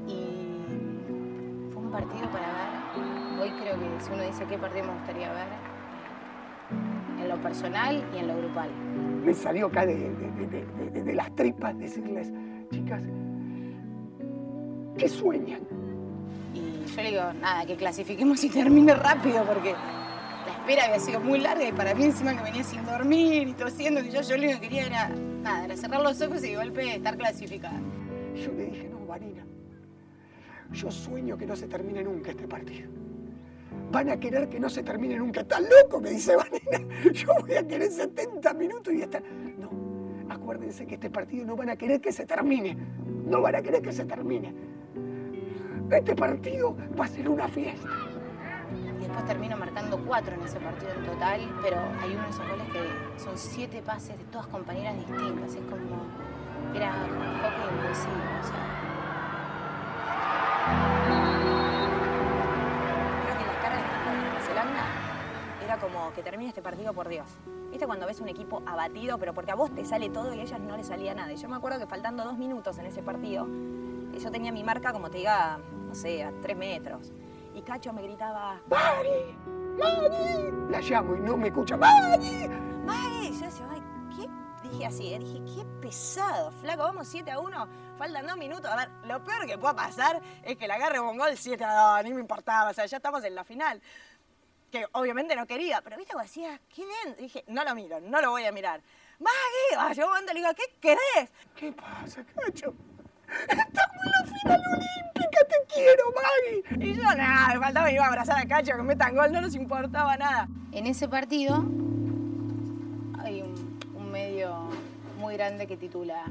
y 0.07 1.71
fue 1.73 1.81
un 1.83 1.91
partido 1.91 2.29
para 2.29 2.47
ver. 2.47 3.41
Hoy 3.41 3.49
creo 3.61 3.75
que 3.79 4.03
si 4.03 4.11
uno 4.13 4.23
dice 4.23 4.45
qué 4.45 4.57
partido 4.57 4.85
me 4.85 4.93
gustaría 4.93 5.31
ver, 5.33 5.47
en 7.21 7.29
lo 7.29 7.37
personal 7.41 8.03
y 8.13 8.17
en 8.19 8.27
lo 8.27 8.37
grupal. 8.37 8.69
Me 9.25 9.33
salió 9.33 9.67
acá 9.67 9.85
de, 9.85 9.95
de- 9.95 10.65
de- 10.91 11.03
de 11.03 11.13
las 11.13 11.33
tripas 11.35 11.77
decirles, 11.77 12.31
chicas, 12.71 13.03
¿qué 14.97 15.09
sueñan? 15.09 15.61
Y 16.53 16.85
yo 16.89 17.01
le 17.01 17.09
digo, 17.09 17.33
nada, 17.41 17.65
que 17.65 17.75
clasifiquemos 17.75 18.43
y 18.43 18.49
termine 18.49 18.95
rápido 18.95 19.43
porque 19.45 19.71
la 19.71 20.53
espera 20.53 20.85
había 20.85 20.99
sido 20.99 21.19
muy 21.19 21.39
larga 21.39 21.67
y 21.67 21.71
para 21.71 21.93
mí 21.93 22.05
encima 22.05 22.35
que 22.35 22.43
venía 22.43 22.63
sin 22.63 22.85
dormir 22.85 23.47
y 23.47 23.53
tosiendo, 23.53 24.01
que 24.01 24.11
yo, 24.11 24.21
yo 24.21 24.37
lo 24.37 24.43
único 24.43 24.61
que 24.61 24.67
quería 24.67 24.85
era, 24.87 25.09
nada, 25.09 25.65
era 25.65 25.77
cerrar 25.77 26.01
los 26.01 26.21
ojos 26.21 26.43
y 26.43 26.49
de 26.49 26.55
golpe 26.55 26.95
estar 26.95 27.17
clasificada. 27.17 27.79
Yo 28.35 28.51
le 28.51 28.65
dije, 28.65 28.89
no, 28.89 29.05
Vanina, 29.05 29.45
yo 30.71 30.91
sueño 30.91 31.37
que 31.37 31.45
no 31.45 31.55
se 31.55 31.67
termine 31.67 32.03
nunca 32.03 32.31
este 32.31 32.47
partido. 32.47 32.89
Van 33.91 34.09
a 34.09 34.19
querer 34.19 34.49
que 34.49 34.59
no 34.59 34.69
se 34.69 34.83
termine 34.83 35.17
nunca. 35.17 35.41
¿Estás 35.41 35.61
loco? 35.61 35.99
Me 36.01 36.09
dice 36.09 36.35
Vanina. 36.35 36.93
Yo 37.11 37.27
voy 37.41 37.53
a 37.53 37.67
querer 37.67 37.91
70 37.91 38.53
minutos 38.53 38.93
y 38.93 39.01
estar. 39.01 39.21
No, 39.57 39.69
acuérdense 40.29 40.85
que 40.85 40.95
este 40.95 41.09
partido 41.09 41.45
no 41.45 41.55
van 41.55 41.69
a 41.69 41.75
querer 41.75 42.01
que 42.01 42.11
se 42.11 42.25
termine. 42.25 42.77
No 43.25 43.41
van 43.41 43.55
a 43.55 43.61
querer 43.61 43.81
que 43.81 43.91
se 43.91 44.05
termine. 44.05 44.53
Este 45.91 46.15
partido 46.15 46.75
va 46.99 47.05
a 47.05 47.07
ser 47.07 47.29
una 47.29 47.47
fiesta. 47.47 47.87
Y 48.73 49.03
después 49.03 49.25
termino 49.25 49.55
marcando 49.55 49.97
cuatro 50.05 50.33
en 50.33 50.41
ese 50.41 50.59
partido 50.59 50.91
en 50.93 51.05
total, 51.05 51.41
pero 51.61 51.77
hay 52.01 52.15
uno 52.15 52.23
de 52.23 52.29
esos 52.29 52.47
goles 52.49 52.67
que 52.73 53.19
son 53.23 53.37
siete 53.37 53.81
pases 53.81 54.17
de 54.17 54.23
todas 54.25 54.47
compañeras 54.47 54.95
distintas. 54.95 55.53
Es 55.53 55.61
como, 55.61 56.01
era 56.73 56.91
hockey 56.91 57.77
poesía, 57.83 58.41
o 58.41 58.47
sea, 58.47 58.85
Creo 63.23 63.37
que 63.37 63.45
la 63.45 63.59
cara 63.61 63.75
de 63.75 64.21
Nueva 64.21 64.39
Zelanda 64.41 64.85
era 65.63 65.77
como 65.77 66.11
que 66.13 66.23
termine 66.23 66.49
este 66.49 66.63
partido 66.63 66.93
por 66.93 67.07
Dios. 67.07 67.27
¿Viste 67.69 67.85
cuando 67.85 68.07
ves 68.07 68.19
un 68.21 68.29
equipo 68.29 68.63
abatido, 68.65 69.19
pero 69.19 69.33
porque 69.33 69.51
a 69.51 69.55
vos 69.55 69.69
te 69.73 69.85
sale 69.85 70.09
todo 70.09 70.33
y 70.33 70.39
a 70.39 70.43
ellas 70.43 70.59
no 70.59 70.77
les 70.77 70.87
salía 70.87 71.13
nada? 71.13 71.31
Y 71.31 71.37
yo 71.37 71.47
me 71.47 71.57
acuerdo 71.57 71.77
que 71.77 71.85
faltando 71.85 72.23
dos 72.23 72.37
minutos 72.37 72.77
en 72.79 72.87
ese 72.87 73.03
partido, 73.03 73.47
yo 74.19 74.31
tenía 74.31 74.51
mi 74.51 74.63
marca, 74.63 74.91
como 74.91 75.09
te 75.09 75.17
diga, 75.17 75.57
no 75.57 75.95
sé, 75.95 76.23
a 76.23 76.31
tres 76.41 76.55
metros. 76.57 77.11
Y 77.53 77.61
Cacho 77.61 77.93
me 77.93 78.01
gritaba, 78.01 78.59
¡Mari! 78.69 79.37
¡Mari! 79.77 80.51
La 80.69 80.81
llamo 80.81 81.15
y 81.15 81.19
no 81.19 81.37
me 81.37 81.47
escucha. 81.47 81.77
¡Mari! 81.77 82.47
¡Mari! 82.85 83.31
Yo 83.31 83.45
decía, 83.45 83.67
ay, 83.71 83.83
¿qué? 84.15 84.69
Dije 84.69 84.85
así, 84.85 85.13
eh, 85.13 85.19
dije, 85.19 85.41
qué 85.45 85.65
pesado, 85.81 86.51
flaco, 86.51 86.83
vamos 86.83 87.07
7 87.07 87.31
a 87.31 87.39
1, 87.39 87.67
faltan 87.97 88.27
dos 88.27 88.37
minutos. 88.37 88.69
A 88.69 88.75
ver, 88.75 88.89
lo 89.05 89.23
peor 89.23 89.45
que 89.45 89.57
pueda 89.57 89.75
pasar 89.75 90.21
es 90.43 90.57
que 90.57 90.67
le 90.67 90.73
agarre 90.73 90.99
un 90.99 91.17
gol 91.17 91.37
7 91.37 91.63
a 91.63 91.95
2, 91.97 92.03
ni 92.05 92.13
me 92.13 92.19
importaba, 92.19 92.71
o 92.71 92.73
sea, 92.73 92.85
ya 92.85 92.97
estamos 92.97 93.23
en 93.23 93.35
la 93.35 93.43
final. 93.43 93.81
Que 94.71 94.85
obviamente 94.93 95.35
no 95.35 95.45
quería, 95.45 95.81
pero 95.81 95.95
viste, 95.95 96.13
como 96.13 96.23
decía, 96.23 96.59
qué 96.73 96.83
bien. 96.83 97.15
Dije, 97.17 97.45
no 97.47 97.63
lo 97.63 97.75
miro, 97.75 98.01
no 98.01 98.19
lo 98.19 98.31
voy 98.31 98.45
a 98.45 98.51
mirar. 98.51 98.81
¡Maggie! 99.19 99.95
Yo 99.95 100.07
momento 100.07 100.33
le 100.33 100.39
digo, 100.39 100.51
¿qué 100.55 100.75
querés? 100.81 101.29
¿Qué 101.55 101.71
pasa, 101.71 102.25
Cacho? 102.25 102.73
Estamos 103.49 104.01
en 104.05 104.11
la 104.11 104.23
final 104.25 104.61
olímpica, 104.73 105.39
te 105.49 105.73
quiero, 105.73 106.03
Maggie. 106.15 106.91
Y 106.91 106.95
yo 106.95 107.03
nada, 107.03 107.53
me 107.53 107.59
faltaba, 107.59 107.85
me 107.85 107.93
iba 107.93 108.05
a 108.05 108.07
abrazar 108.07 108.37
a 108.37 108.47
Cacho, 108.47 108.75
que 108.75 108.83
metan 108.83 109.15
gol, 109.15 109.31
no 109.31 109.41
nos 109.41 109.55
importaba 109.55 110.17
nada. 110.17 110.47
En 110.71 110.87
ese 110.87 111.07
partido 111.07 111.63
hay 113.19 113.41
un, 113.41 113.79
un 113.95 114.11
medio 114.11 114.69
muy 115.19 115.35
grande 115.35 115.67
que 115.67 115.77
titula 115.77 116.23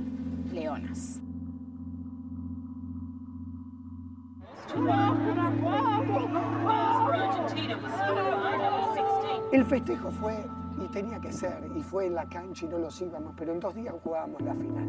Leonas. 0.53 1.21
El 9.53 9.65
festejo 9.65 10.11
fue, 10.11 10.35
y 10.85 10.89
tenía 10.89 11.21
que 11.21 11.33
ser, 11.33 11.63
y 11.77 11.83
fue 11.83 12.07
en 12.07 12.15
la 12.15 12.29
cancha 12.29 12.65
y 12.67 12.69
no 12.69 12.79
los 12.79 13.01
íbamos, 13.01 13.35
pero 13.37 13.53
en 13.53 13.61
dos 13.61 13.75
días 13.75 13.95
jugábamos 14.03 14.43
la 14.43 14.55
final. 14.55 14.89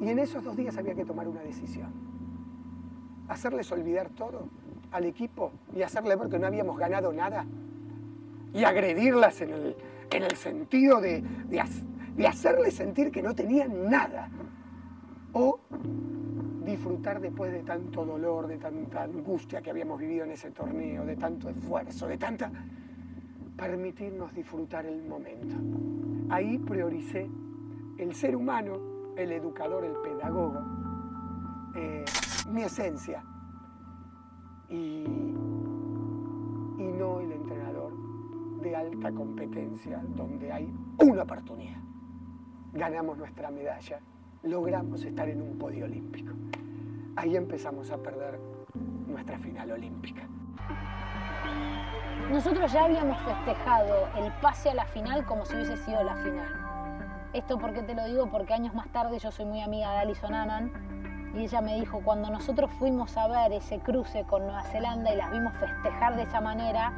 Y 0.00 0.08
en 0.08 0.18
esos 0.18 0.42
dos 0.42 0.56
días 0.56 0.76
había 0.78 0.94
que 0.94 1.04
tomar 1.04 1.28
una 1.28 1.40
decisión. 1.42 1.92
Hacerles 3.28 3.70
olvidar 3.70 4.08
todo 4.10 4.48
al 4.90 5.04
equipo 5.04 5.52
y 5.74 5.82
hacerle 5.82 6.16
ver 6.16 6.28
que 6.28 6.38
no 6.38 6.46
habíamos 6.46 6.78
ganado 6.78 7.12
nada. 7.12 7.44
Y 8.52 8.64
agredirlas 8.64 9.40
en 9.42 9.50
el, 9.50 9.76
en 10.10 10.22
el 10.24 10.36
sentido 10.36 11.00
de, 11.00 11.20
de, 11.20 11.60
hac- 11.60 12.14
de 12.16 12.26
hacerles 12.26 12.74
sentir 12.74 13.10
que 13.10 13.22
no 13.22 13.34
tenían 13.34 13.88
nada. 13.88 14.28
O 15.32 15.60
disfrutar 16.64 17.20
después 17.20 17.52
de 17.52 17.62
tanto 17.62 18.04
dolor, 18.04 18.48
de 18.48 18.56
tanta 18.58 19.02
angustia 19.04 19.60
que 19.62 19.70
habíamos 19.70 20.00
vivido 20.00 20.24
en 20.24 20.32
ese 20.32 20.50
torneo, 20.50 21.04
de 21.04 21.16
tanto 21.16 21.48
esfuerzo, 21.50 22.08
de 22.08 22.16
tanta... 22.18 22.50
permitirnos 23.56 24.32
disfrutar 24.34 24.86
el 24.86 25.02
momento. 25.02 25.54
Ahí 26.30 26.58
prioricé 26.58 27.28
el 27.98 28.14
ser 28.14 28.34
humano, 28.34 28.78
el 29.20 29.32
educador, 29.32 29.84
el 29.84 29.96
pedagogo, 29.96 30.60
eh, 31.74 32.04
mi 32.48 32.62
esencia, 32.62 33.22
y, 34.68 35.04
y 36.78 36.92
no 36.98 37.20
el 37.20 37.32
entrenador 37.32 37.92
de 38.62 38.76
alta 38.76 39.12
competencia 39.12 40.02
donde 40.16 40.52
hay 40.52 40.72
una 41.00 41.22
oportunidad. 41.22 41.80
Ganamos 42.72 43.18
nuestra 43.18 43.50
medalla, 43.50 44.00
logramos 44.42 45.04
estar 45.04 45.28
en 45.28 45.42
un 45.42 45.58
podio 45.58 45.84
olímpico. 45.84 46.32
Ahí 47.16 47.36
empezamos 47.36 47.90
a 47.90 47.98
perder 47.98 48.40
nuestra 49.06 49.38
final 49.38 49.72
olímpica. 49.72 50.22
Nosotros 52.30 52.72
ya 52.72 52.84
habíamos 52.84 53.18
festejado 53.22 54.08
el 54.16 54.32
pase 54.40 54.70
a 54.70 54.74
la 54.74 54.84
final 54.84 55.24
como 55.26 55.44
si 55.44 55.56
hubiese 55.56 55.76
sido 55.78 56.02
la 56.04 56.14
final. 56.16 56.59
Esto 57.32 57.58
porque 57.58 57.82
te 57.82 57.94
lo 57.94 58.04
digo 58.06 58.26
porque 58.26 58.54
años 58.54 58.74
más 58.74 58.88
tarde 58.88 59.18
yo 59.20 59.30
soy 59.30 59.44
muy 59.44 59.60
amiga 59.60 59.92
de 59.92 59.98
Alison 59.98 60.34
Annan 60.34 60.72
y 61.32 61.44
ella 61.44 61.60
me 61.60 61.76
dijo 61.76 62.00
cuando 62.04 62.28
nosotros 62.28 62.68
fuimos 62.80 63.16
a 63.16 63.28
ver 63.28 63.52
ese 63.52 63.78
cruce 63.78 64.24
con 64.24 64.42
Nueva 64.42 64.64
Zelanda 64.64 65.14
y 65.14 65.16
las 65.16 65.30
vimos 65.30 65.52
festejar 65.54 66.16
de 66.16 66.22
esa 66.22 66.40
manera, 66.40 66.92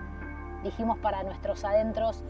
dijimos 0.65 0.97
para 0.99 1.23
nuestros 1.23 1.63
adentros, 1.67 2.25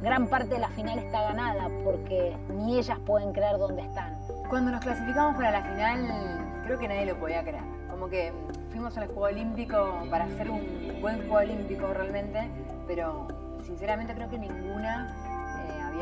gran 0.00 0.28
parte 0.28 0.54
de 0.54 0.60
la 0.60 0.68
final 0.68 1.00
está 1.00 1.22
ganada 1.22 1.66
porque 1.84 2.36
ni 2.50 2.78
ellas 2.78 3.00
pueden 3.00 3.32
creer 3.32 3.58
dónde 3.58 3.82
están. 3.82 4.16
Cuando 4.48 4.70
nos 4.70 4.80
clasificamos 4.80 5.34
para 5.34 5.50
la 5.50 5.62
final, 5.62 6.62
creo 6.66 6.78
que 6.78 6.86
nadie 6.86 7.06
lo 7.06 7.18
podía 7.18 7.42
creer. 7.42 7.64
Como 7.90 8.08
que 8.08 8.32
fuimos 8.70 8.96
al 8.96 9.08
Juego 9.08 9.22
Olímpico 9.22 10.04
para 10.08 10.26
hacer 10.26 10.48
un 10.50 11.00
buen 11.00 11.18
Juego 11.18 11.38
Olímpico 11.38 11.92
realmente, 11.92 12.48
pero 12.86 13.26
sinceramente 13.64 14.14
creo 14.14 14.30
que 14.30 14.38
ninguna 14.38 15.29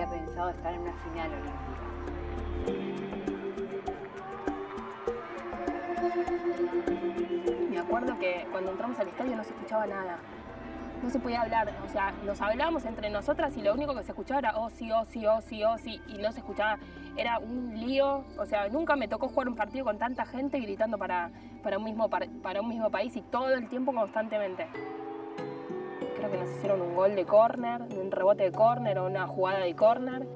pensado 0.07 0.51
estar 0.51 0.73
en 0.75 0.81
una 0.83 0.93
final 0.93 1.31
olímpica. 1.33 1.79
Me 7.71 7.79
acuerdo 7.79 8.19
que 8.19 8.47
cuando 8.51 8.71
entramos 8.73 8.99
al 8.99 9.09
estadio 9.09 9.37
no 9.37 9.45
se 9.45 9.51
escuchaba 9.51 9.87
nada. 9.87 10.19
No 11.03 11.11
se 11.11 11.21
podía 11.21 11.43
hablar, 11.43 11.73
o 11.85 11.89
sea, 11.89 12.13
nos 12.25 12.41
hablábamos 12.41 12.85
entre 12.85 13.09
nosotras 13.09 13.57
y 13.57 13.63
lo 13.63 13.73
único 13.73 13.95
que 13.95 14.03
se 14.03 14.11
escuchaba 14.11 14.41
era 14.41 14.59
oh 14.59 14.69
sí, 14.69 14.91
oh 14.91 15.05
sí, 15.05 15.25
oh 15.27 15.41
sí, 15.41 15.63
oh 15.63 15.79
sí, 15.79 16.03
y 16.09 16.19
no 16.19 16.33
se 16.33 16.41
escuchaba, 16.41 16.77
era 17.17 17.39
un 17.39 17.79
lío, 17.79 18.25
o 18.37 18.47
sea, 18.47 18.69
nunca 18.69 18.97
me 18.97 19.07
tocó 19.07 19.29
jugar 19.29 19.47
un 19.49 19.55
partido 19.55 19.85
con 19.85 19.97
tanta 19.97 20.27
gente 20.27 20.59
gritando 20.59 20.99
para, 20.99 21.31
para, 21.63 21.79
un, 21.79 21.85
mismo, 21.85 22.11
par- 22.11 22.29
para 22.43 22.61
un 22.61 22.68
mismo 22.68 22.91
país 22.91 23.14
y 23.14 23.22
todo 23.22 23.55
el 23.55 23.68
tiempo 23.68 23.93
constantemente. 23.95 24.66
Creo 26.19 26.31
que 26.31 26.37
nos 26.37 26.51
hicieron 26.51 26.81
un 26.83 26.95
gol 26.95 27.14
de 27.14 27.25
córner, 27.25 27.83
un 27.83 28.11
rebote 28.11 28.43
de 28.45 28.53
córner 28.53 28.99
o 28.99 29.07
una 29.07 29.27
jugada 29.27 29.61
de 29.61 29.75
córner. 29.77 30.27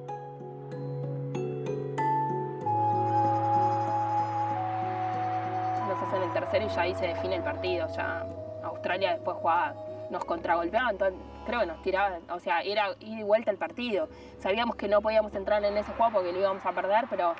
nos 5.87 6.01
hacen 6.01 6.23
el 6.23 6.31
tercero 6.31 6.65
y 6.65 6.69
ya 6.69 6.81
ahí 6.81 6.95
se 6.95 7.07
define 7.07 7.35
el 7.35 7.43
partido. 7.43 7.87
Ya 7.95 8.25
Australia 8.63 9.13
después 9.13 9.37
jugaba, 9.37 9.73
nos 10.09 10.23
contragolpeaban, 10.25 10.97
todo- 10.97 11.11
creo 11.45 11.59
que 11.61 11.65
nos 11.65 11.81
tiraban, 11.81 12.21
o 12.31 12.39
sea, 12.39 12.61
era 12.61 12.89
ida 12.99 13.19
y 13.19 13.23
vuelta 13.23 13.51
el 13.51 13.57
partido. 13.57 14.07
Sabíamos 14.39 14.75
que 14.75 14.87
no 14.87 15.01
podíamos 15.01 15.33
entrar 15.35 15.63
en 15.63 15.77
ese 15.77 15.91
juego 15.93 16.13
porque 16.13 16.31
lo 16.31 16.39
íbamos 16.39 16.65
a 16.65 16.71
perder, 16.71 17.05
pero 17.09 17.33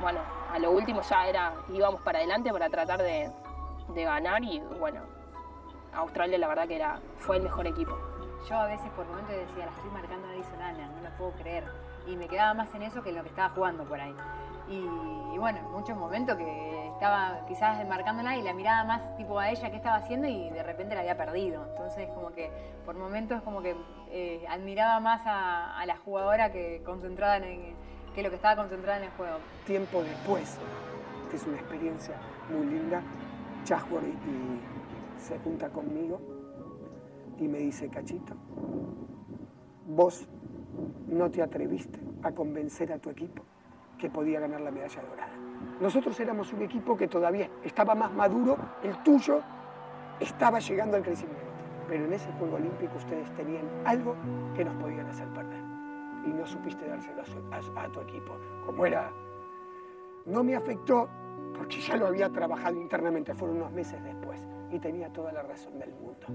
bueno, 0.00 0.20
a 0.52 0.58
lo 0.58 0.70
último 0.70 1.00
ya 1.02 1.26
era, 1.26 1.54
íbamos 1.72 2.00
para 2.02 2.18
adelante 2.18 2.52
para 2.52 2.68
tratar 2.68 3.02
de 3.02 3.30
ganar 4.04 4.42
y 4.44 4.60
bueno, 4.78 5.00
Australia 5.94 6.38
la 6.38 6.48
verdad 6.48 6.66
que 6.68 6.76
era, 6.76 7.00
fue 7.18 7.36
el 7.36 7.42
mejor 7.42 7.66
equipo. 7.66 7.96
Yo 8.48 8.56
a 8.56 8.66
veces 8.66 8.90
por 8.90 9.06
momentos 9.06 9.34
decía, 9.34 9.66
la 9.66 9.72
estoy 9.72 9.90
marcando 9.90 10.26
a 10.26 10.30
Alison 10.30 10.62
Allen, 10.62 10.94
no 10.96 11.02
la 11.02 11.10
lo 11.10 11.16
puedo 11.16 11.32
creer. 11.32 11.64
Y 12.06 12.16
me 12.16 12.26
quedaba 12.26 12.54
más 12.54 12.74
en 12.74 12.82
eso 12.82 13.02
que 13.02 13.10
en 13.10 13.16
lo 13.16 13.22
que 13.22 13.28
estaba 13.28 13.50
jugando 13.50 13.84
por 13.84 14.00
ahí. 14.00 14.14
Y, 14.68 14.78
y 15.34 15.38
bueno, 15.38 15.58
en 15.58 15.70
muchos 15.70 15.96
momentos 15.96 16.36
que 16.36 16.88
estaba 16.88 17.44
quizás 17.46 17.78
desmarcándola 17.78 18.36
y 18.36 18.42
la 18.42 18.52
miraba 18.52 18.84
más 18.84 19.16
tipo 19.16 19.38
a 19.38 19.50
ella 19.50 19.70
qué 19.70 19.76
estaba 19.76 19.96
haciendo 19.96 20.26
y 20.28 20.50
de 20.50 20.62
repente 20.62 20.94
la 20.94 21.00
había 21.02 21.16
perdido. 21.16 21.64
Entonces 21.70 22.08
como 22.14 22.32
que 22.32 22.50
por 22.84 22.96
momentos 22.96 23.42
como 23.42 23.62
que 23.62 23.76
eh, 24.10 24.44
admiraba 24.48 24.98
más 25.00 25.22
a, 25.26 25.78
a 25.78 25.86
la 25.86 25.96
jugadora 25.96 26.50
que 26.50 26.82
concentrada 26.84 27.36
en, 27.38 27.76
que 28.14 28.22
lo 28.22 28.30
que 28.30 28.36
estaba 28.36 28.56
concentrada 28.56 28.98
en 28.98 29.04
el 29.04 29.10
juego. 29.10 29.38
Tiempo 29.66 30.02
después, 30.02 30.58
que 31.30 31.36
es 31.36 31.46
una 31.46 31.56
experiencia 31.56 32.16
muy 32.50 32.66
linda, 32.66 33.02
Chasworth 33.64 34.04
y 34.04 34.60
se 35.22 35.38
junta 35.38 35.70
conmigo 35.70 36.20
y 37.38 37.48
me 37.48 37.58
dice, 37.58 37.88
Cachito, 37.88 38.34
vos 39.86 40.28
no 41.08 41.30
te 41.30 41.42
atreviste 41.42 41.98
a 42.22 42.32
convencer 42.32 42.92
a 42.92 42.98
tu 42.98 43.10
equipo 43.10 43.42
que 43.98 44.10
podía 44.10 44.40
ganar 44.40 44.60
la 44.60 44.70
medalla 44.70 45.02
dorada. 45.02 45.32
Nosotros 45.80 46.18
éramos 46.20 46.52
un 46.52 46.62
equipo 46.62 46.96
que 46.96 47.08
todavía 47.08 47.48
estaba 47.64 47.94
más 47.94 48.12
maduro, 48.12 48.56
el 48.82 49.02
tuyo 49.02 49.40
estaba 50.20 50.58
llegando 50.58 50.96
al 50.96 51.02
crecimiento. 51.02 51.42
Pero 51.88 52.04
en 52.04 52.12
ese 52.12 52.30
Juego 52.32 52.56
Olímpico 52.56 52.96
ustedes 52.96 53.30
tenían 53.34 53.68
algo 53.84 54.16
que 54.54 54.64
nos 54.64 54.74
podían 54.76 55.06
hacer 55.06 55.28
perder. 55.28 55.62
Y 56.26 56.32
no 56.32 56.46
supiste 56.46 56.86
dárselo 56.86 57.22
a, 57.50 57.84
a 57.84 57.88
tu 57.88 58.00
equipo. 58.00 58.36
Como 58.64 58.86
era, 58.86 59.10
no 60.26 60.42
me 60.44 60.54
afectó 60.54 61.08
porque 61.56 61.80
ya 61.80 61.96
lo 61.96 62.06
había 62.06 62.30
trabajado 62.30 62.80
internamente, 62.80 63.34
fueron 63.34 63.58
unos 63.58 63.72
meses 63.72 64.02
después. 64.02 64.40
Y 64.72 64.78
tenía 64.78 65.08
toda 65.10 65.32
la 65.32 65.42
razón 65.42 65.78
del 65.78 65.92
mundo. 65.92 66.26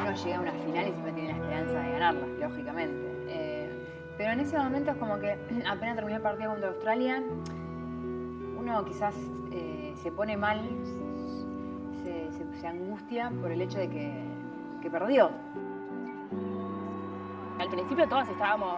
Uno 0.00 0.14
llega 0.14 0.36
a 0.38 0.40
una 0.40 0.52
final 0.52 0.88
y 0.88 0.92
siempre 0.92 1.12
tiene 1.12 1.28
la 1.28 1.36
esperanza 1.36 1.80
de 1.80 1.90
ganarla, 1.92 2.26
lógicamente. 2.40 3.24
Eh, 3.28 3.86
pero 4.16 4.32
en 4.32 4.40
ese 4.40 4.56
momento 4.56 4.92
es 4.92 4.96
como 4.96 5.18
que 5.18 5.32
apenas 5.68 5.96
terminó 5.96 6.16
el 6.16 6.22
partido 6.22 6.52
contra 6.52 6.70
Australia, 6.70 7.22
uno 8.58 8.84
quizás 8.86 9.14
eh, 9.52 9.92
se 9.96 10.10
pone 10.10 10.38
mal, 10.38 10.66
se, 12.02 12.66
angustia 12.66 13.30
por 13.42 13.52
el 13.52 13.60
hecho 13.60 13.78
de 13.78 13.90
que 13.90 14.90
perdió. 14.90 15.30
Al 17.66 17.72
principio 17.72 18.08
todas 18.08 18.28
estábamos 18.28 18.76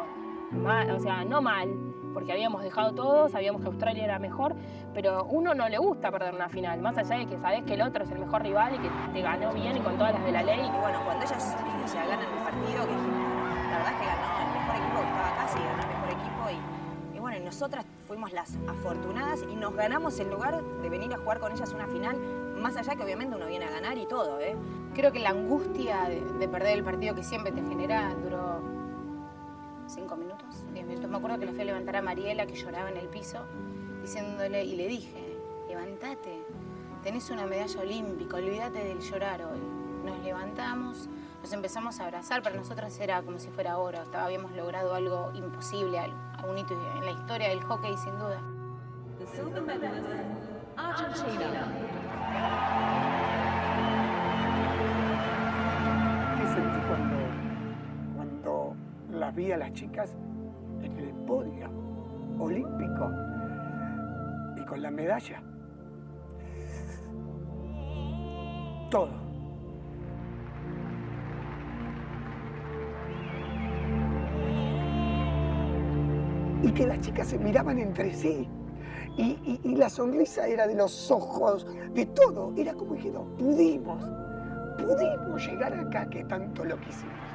mal, 0.51 0.91
o 0.93 0.99
sea, 0.99 1.23
no 1.23 1.43
mal, 1.43 1.69
porque 2.15 2.33
habíamos 2.33 2.63
dejado 2.63 2.95
todo, 2.95 3.29
sabíamos 3.29 3.61
que 3.61 3.67
Australia 3.67 4.05
era 4.05 4.19
mejor, 4.19 4.57
pero 4.95 5.25
uno 5.25 5.55
no 5.55 5.69
le 5.69 5.77
gusta 5.77 6.11
perder 6.11 6.35
una 6.35 6.49
final, 6.49 6.81
más 6.81 6.97
allá 6.97 7.19
de 7.19 7.27
que 7.27 7.37
sabes 7.37 7.65
que 7.65 7.75
el 7.75 7.83
otro 7.83 8.05
es 8.05 8.11
el 8.11 8.19
mejor 8.19 8.43
rival 8.43 8.77
y 8.77 8.79
que 8.79 8.89
te 9.13 9.21
ganó 9.21 9.53
bien 9.53 9.77
y 9.77 9.81
con 9.81 9.99
todas 9.99 10.15
las 10.15 10.25
de 10.25 10.33
la 10.33 10.43
ley. 10.43 10.61
Y 10.61 10.81
bueno, 10.81 11.01
cuando 11.05 11.23
ellas 11.23 11.55
o 11.85 11.87
sea, 11.87 12.07
ganan 12.07 12.25
el 12.33 12.43
partido, 12.43 12.87
que 12.87 12.93
la 13.71 13.77
verdad 13.77 13.93
es 13.93 14.01
que 14.01 14.07
ganó 14.07 14.41
el 14.41 14.53
mejor 14.59 14.77
equipo 14.77 15.01
que 15.01 15.07
estaba 15.07 15.29
acá, 15.29 15.49
sí, 15.49 15.59
ganó 15.59 15.83
el 15.83 15.89
mejor 15.89 16.09
equipo. 16.09 16.51
Y, 17.13 17.17
y 17.17 17.21
bueno, 17.21 17.37
y 17.37 17.41
nosotras 17.41 17.85
fuimos 18.07 18.33
las 18.33 18.59
afortunadas 18.69 19.45
y 19.53 19.55
nos 19.55 19.75
ganamos 19.77 20.19
el 20.19 20.31
lugar 20.31 20.63
de 20.63 20.89
venir 20.89 21.13
a 21.13 21.19
jugar 21.19 21.41
con 21.41 21.53
ellas 21.53 21.75
una 21.75 21.87
final, 21.89 22.17
más 22.57 22.75
allá 22.79 22.97
que 22.97 23.05
obviamente 23.05 23.37
uno 23.37 23.47
viene 23.47 23.67
a 23.67 23.71
ganar 23.71 23.99
y 23.99 24.07
todo, 24.07 24.41
¿eh? 24.41 24.57
Creo 24.95 25.13
que 25.13 25.21
la 25.21 25.31
angustia 25.31 26.05
de, 26.09 26.25
de 26.25 26.49
perder 26.49 26.79
el 26.79 26.85
partido 26.85 27.15
que 27.15 27.23
siempre 27.23 27.53
te 27.53 27.61
genera 27.61 28.15
duró 28.25 28.58
cinco 29.89 30.17
minutos, 30.17 30.65
diez 30.73 30.87
minutos. 30.87 31.11
Me 31.11 31.17
acuerdo 31.17 31.39
que 31.39 31.47
le 31.47 31.53
fui 31.53 31.63
a 31.63 31.65
levantar 31.65 31.97
a 31.97 32.03
Mariela 32.03 32.47
que 32.47 32.55
lloraba 32.55 32.91
en 32.91 32.97
el 32.97 33.09
piso, 33.09 33.39
diciéndole, 34.03 34.65
y 34.65 34.77
le 34.77 34.87
dije, 34.89 35.37
levántate, 35.69 36.43
tenés 37.03 37.31
una 37.31 37.47
medalla 37.47 37.81
olímpica, 37.81 38.37
olvídate 38.37 38.85
del 38.85 39.01
llorar 39.01 39.43
hoy. 39.45 39.59
Nos 40.05 40.19
levantamos, 40.25 41.09
nos 41.43 41.53
empezamos 41.53 42.01
a 42.01 42.05
abrazar, 42.05 42.43
para 42.43 42.57
nosotras 42.57 42.99
era 43.01 43.23
como 43.23 43.39
si 43.39 43.49
fuera 43.49 43.79
oro, 43.79 44.03
Estaba- 44.03 44.25
habíamos 44.25 44.53
logrado 44.53 44.95
algo 44.95 45.31
imposible, 45.35 45.99
al- 45.99 46.13
a 46.39 46.47
un 46.47 46.59
hito 46.59 46.75
en 46.97 47.05
la 47.05 47.11
historia 47.13 47.49
del 47.49 47.63
hockey 47.63 47.97
sin 47.97 48.19
duda. 48.19 48.41
¿Qué 49.19 49.25
las 59.29 59.37
vi 59.37 59.49
las 59.49 59.73
chicas 59.75 60.17
en 60.81 60.99
el 60.99 61.13
podio 61.27 61.69
olímpico 62.39 63.11
y 64.57 64.65
con 64.65 64.81
la 64.81 64.91
medalla? 64.91 65.43
Todo. 68.91 69.11
Y 76.63 76.73
que 76.73 76.87
las 76.87 77.01
chicas 77.01 77.29
se 77.29 77.39
miraban 77.39 77.79
entre 77.79 78.15
sí. 78.15 78.49
Y, 79.19 79.75
la 79.77 79.91
sonrisa 79.91 80.47
era 80.47 80.67
de 80.67 80.75
los 80.75 81.11
ojos, 81.11 81.67
de 81.93 82.07
todo. 82.07 82.55
Era 82.57 82.73
como 82.73 82.95
dijeron, 82.95 83.37
pudimos, 83.37 84.03
pudimos 84.79 85.47
llegar 85.47 85.75
acá 85.75 86.09
que 86.09 86.25
tanto 86.25 86.65
lo 86.65 86.81
quisimos. 86.81 87.28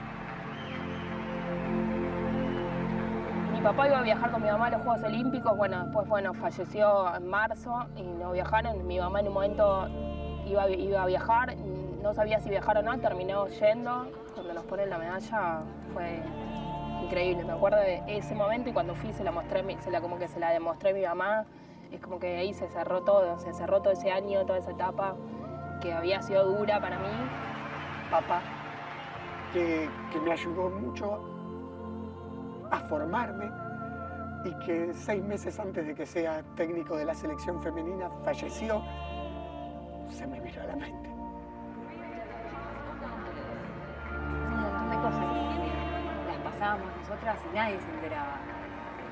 Papá 3.63 3.87
iba 3.87 3.99
a 3.99 4.01
viajar 4.01 4.29
con 4.29 4.43
mi 4.43 4.49
mamá 4.49 4.67
a 4.67 4.71
los 4.71 4.81
Juegos 4.81 5.03
Olímpicos, 5.03 5.55
bueno, 5.55 5.85
después 5.85 6.05
bueno, 6.09 6.33
falleció 6.33 7.15
en 7.15 7.27
marzo 7.27 7.85
y 7.95 8.03
no 8.03 8.33
viajaron. 8.33 8.85
Mi 8.85 8.99
mamá 8.99 9.21
en 9.21 9.29
un 9.29 9.33
momento 9.33 9.87
iba, 10.45 10.69
iba 10.69 11.01
a 11.01 11.05
viajar, 11.05 11.55
no 11.55 12.13
sabía 12.13 12.41
si 12.41 12.49
viajar 12.49 12.77
o 12.79 12.81
no, 12.81 12.99
terminó 12.99 13.47
yendo. 13.47 14.11
Cuando 14.33 14.53
nos 14.53 14.65
ponen 14.65 14.89
la 14.89 14.97
medalla 14.97 15.61
fue 15.93 16.21
increíble, 17.03 17.45
me 17.45 17.53
acuerdo 17.53 17.77
de 17.77 18.03
ese 18.07 18.35
momento 18.35 18.69
y 18.69 18.73
cuando 18.73 18.95
fui 18.95 19.13
se 19.13 19.23
la 19.23 19.31
mostré, 19.31 19.63
como 20.01 20.19
que 20.19 20.27
se 20.27 20.41
la 20.41 20.51
demostré 20.51 20.89
a 20.89 20.93
mi 20.93 21.05
mamá. 21.05 21.45
Es 21.89 22.01
como 22.01 22.19
que 22.19 22.35
ahí 22.35 22.53
se 22.53 22.67
cerró 22.67 23.03
todo, 23.03 23.39
se 23.39 23.53
cerró 23.53 23.81
todo 23.81 23.93
ese 23.93 24.11
año, 24.11 24.45
toda 24.45 24.59
esa 24.59 24.71
etapa 24.71 25.15
que 25.81 25.93
había 25.93 26.21
sido 26.21 26.43
dura 26.43 26.81
para 26.81 26.99
mí. 26.99 27.07
Papá. 28.11 28.41
que, 29.53 29.89
que 30.11 30.19
me 30.19 30.33
ayudó 30.33 30.69
mucho 30.69 31.32
a 32.73 32.79
formarme 32.79 33.51
y 34.43 34.51
que 34.65 34.93
seis 34.93 35.23
meses 35.23 35.59
antes 35.59 35.85
de 35.85 35.93
que 35.93 36.05
sea 36.05 36.41
técnico 36.55 36.97
de 36.97 37.05
la 37.05 37.13
selección 37.13 37.61
femenina 37.61 38.09
falleció, 38.25 38.83
se 40.09 40.25
me 40.25 40.39
vino 40.41 40.61
a 40.61 40.65
la 40.65 40.75
mente. 40.75 41.09
un 44.47 44.61
montón 44.61 44.89
de 44.89 44.95
cosas 44.95 45.25
las 46.27 46.51
pasábamos 46.51 46.87
nosotras 46.97 47.39
y 47.51 47.55
nadie 47.55 47.79
se 47.79 47.89
enteraba. 47.93 48.39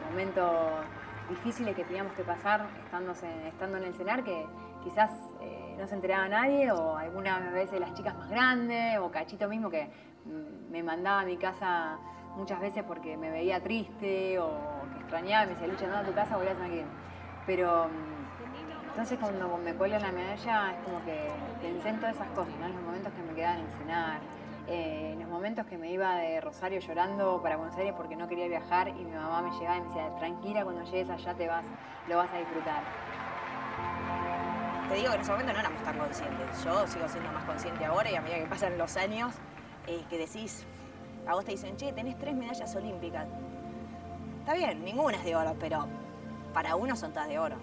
Momentos 0.09 0.86
difíciles 1.30 1.76
que 1.76 1.84
teníamos 1.84 2.14
que 2.14 2.24
pasar 2.24 2.66
estando, 2.84 3.14
estando 3.14 3.78
en 3.78 3.84
el 3.84 3.93
cenar 3.93 4.24
que 4.24 4.45
quizás 4.84 5.12
eh, 5.39 5.76
no 5.78 5.88
se 5.88 5.95
enteraba 5.95 6.28
nadie 6.28 6.72
o 6.72 6.97
algunas 6.97 7.53
veces 7.53 7.80
las 7.80 7.93
chicas 7.93 8.16
más 8.18 8.30
grandes 8.30 8.97
o 8.97 9.12
Cachito 9.12 9.47
mismo 9.47 9.70
que 9.70 9.88
mm, 10.26 10.72
me 10.72 10.84
mandaba 10.84 11.22
a 11.22 11.26
mi 11.26 11.38
casa 11.38 11.99
muchas 12.36 12.59
veces 12.59 12.84
porque 12.84 13.17
me 13.17 13.29
veía 13.29 13.61
triste 13.61 14.39
o 14.39 14.49
que 14.93 14.99
extrañaba, 14.99 15.45
me 15.45 15.51
decía, 15.51 15.67
Lucha, 15.67 15.88
no 15.88 15.97
a 15.97 16.03
tu 16.03 16.13
casa, 16.13 16.38
volví 16.38 16.49
a 16.49 16.65
aquí. 16.65 16.84
Pero 17.45 17.88
mm, 17.88 18.89
entonces 18.89 19.19
cuando 19.19 19.57
me 19.57 19.73
cuelgan 19.73 20.01
la 20.01 20.11
medalla 20.11 20.71
es 20.71 20.84
como 20.84 21.03
que 21.05 21.29
pensé 21.61 21.89
en 21.89 21.99
todas 21.99 22.15
esas 22.15 22.27
cosas, 22.29 22.53
¿no? 22.59 22.65
En 22.67 22.73
los 22.73 22.84
momentos 22.84 23.13
que 23.13 23.21
me 23.23 23.34
quedaban 23.34 23.59
en 23.59 23.67
cenar, 23.79 24.19
eh, 24.67 25.11
en 25.13 25.19
los 25.19 25.29
momentos 25.29 25.65
que 25.65 25.77
me 25.77 25.91
iba 25.91 26.15
de 26.15 26.39
Rosario 26.39 26.79
llorando 26.79 27.41
para 27.41 27.57
Buenos 27.57 27.75
Aires 27.77 27.93
porque 27.95 28.15
no 28.15 28.27
quería 28.27 28.47
viajar 28.47 28.89
y 28.89 28.93
mi 28.93 29.11
mamá 29.11 29.41
me 29.41 29.51
llegaba 29.57 29.77
y 29.77 29.82
me 29.82 29.88
decía, 29.88 30.15
tranquila, 30.17 30.63
cuando 30.63 30.84
llegues 30.84 31.09
allá 31.09 31.34
te 31.34 31.47
vas, 31.47 31.65
lo 32.07 32.17
vas 32.17 32.32
a 32.34 32.38
disfrutar. 32.38 32.84
Te 34.89 34.95
digo 34.95 35.09
que 35.09 35.15
en 35.15 35.21
ese 35.21 35.32
momento 35.32 35.53
no 35.53 35.59
éramos 35.59 35.84
tan 35.84 35.97
conscientes. 35.97 36.63
Yo 36.63 36.86
sigo 36.86 37.07
siendo 37.07 37.32
más 37.32 37.45
consciente 37.45 37.86
ahora 37.86 38.11
y 38.11 38.15
a 38.15 38.21
medida 38.21 38.39
que 38.39 38.45
pasan 38.45 38.77
los 38.77 38.97
años, 38.97 39.36
eh, 39.88 40.03
que 40.09 40.17
decís, 40.17 40.65
a 41.28 41.34
vos 41.34 41.45
te 41.45 41.51
dicen, 41.51 41.76
che, 41.78 41.91
tenés 41.93 42.17
tres 42.17 42.36
medallas 42.36 42.76
olímpicas. 42.76 43.28
Está 44.39 44.53
bien, 44.53 44.84
ninguna 44.84 45.17
es 45.17 45.24
de 45.24 45.36
oro, 45.36 45.55
pero 45.59 45.88
para 46.53 46.76
uno 46.76 46.95
son 46.95 47.11
todas 47.11 47.28
de 47.28 47.39
oro. 47.39 47.55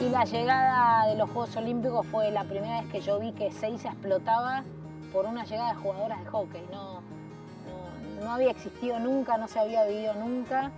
Y 0.00 0.08
la 0.08 0.24
llegada 0.24 1.06
de 1.06 1.16
los 1.16 1.30
Juegos 1.30 1.54
Olímpicos 1.56 2.06
fue 2.06 2.30
la 2.30 2.44
primera 2.44 2.80
vez 2.80 2.90
que 2.90 3.00
yo 3.00 3.20
vi 3.20 3.32
que 3.32 3.52
Seiza 3.52 3.90
explotaba 3.90 4.64
por 5.12 5.26
una 5.26 5.44
llegada 5.44 5.74
de 5.74 5.80
jugadoras 5.80 6.18
de 6.24 6.26
hockey. 6.26 6.66
No, 6.72 7.02
no, 8.20 8.32
había 8.32 8.50
existido 8.50 8.98
nunca, 8.98 9.36
no 9.38 9.46
se 9.46 9.60
había 9.60 9.84
vivido 9.84 10.14
nunca. 10.14 10.72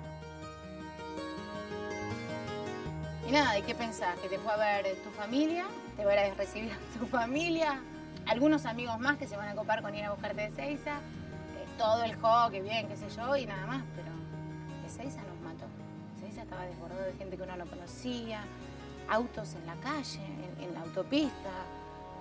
Y 3.27 3.33
nada, 3.33 3.59
¿y 3.59 3.63
qué 3.63 3.75
pensás? 3.75 4.19
¿Que 4.19 4.29
te 4.29 4.39
fue 4.39 4.53
a 4.53 4.57
ver 4.57 4.95
tu 5.03 5.11
familia? 5.11 5.65
¿Te 5.97 6.05
va 6.05 6.13
a 6.13 6.27
ir 6.27 6.33
a 6.33 6.35
recibir 6.35 6.73
tu 6.99 7.07
familia? 7.07 7.81
Algunos 8.27 8.65
amigos 8.67 8.99
más 9.01 9.19
que 9.19 9.27
se 9.27 9.37
van 9.37 9.49
a 9.49 9.55
copar 9.55 9.83
con 9.83 9.95
ir 9.95 10.05
a 10.05 10.11
buscarte 10.13 10.43
de 10.43 10.51
Seiza. 10.53 11.01
todo 11.79 12.05
el 12.05 12.15
hockey, 12.17 12.61
bien, 12.61 12.87
qué 12.89 12.97
sé 12.97 13.09
yo, 13.17 13.37
y 13.37 13.47
nada 13.47 13.67
más. 13.67 13.83
Pero 13.97 14.09
Ezeiza 14.87 15.21
nos 15.23 15.41
mató. 15.41 15.67
Ezeiza 16.19 16.43
estaba 16.43 16.65
desbordado 16.67 17.03
de 17.03 17.13
gente 17.15 17.37
que 17.37 17.43
uno 17.43 17.57
no 17.57 17.67
conocía, 17.67 18.45
autos 19.09 19.55
en 19.55 19.67
la 19.67 19.75
calle, 19.77 20.21
en, 20.61 20.73
la 20.73 20.81
autopista. 20.83 21.51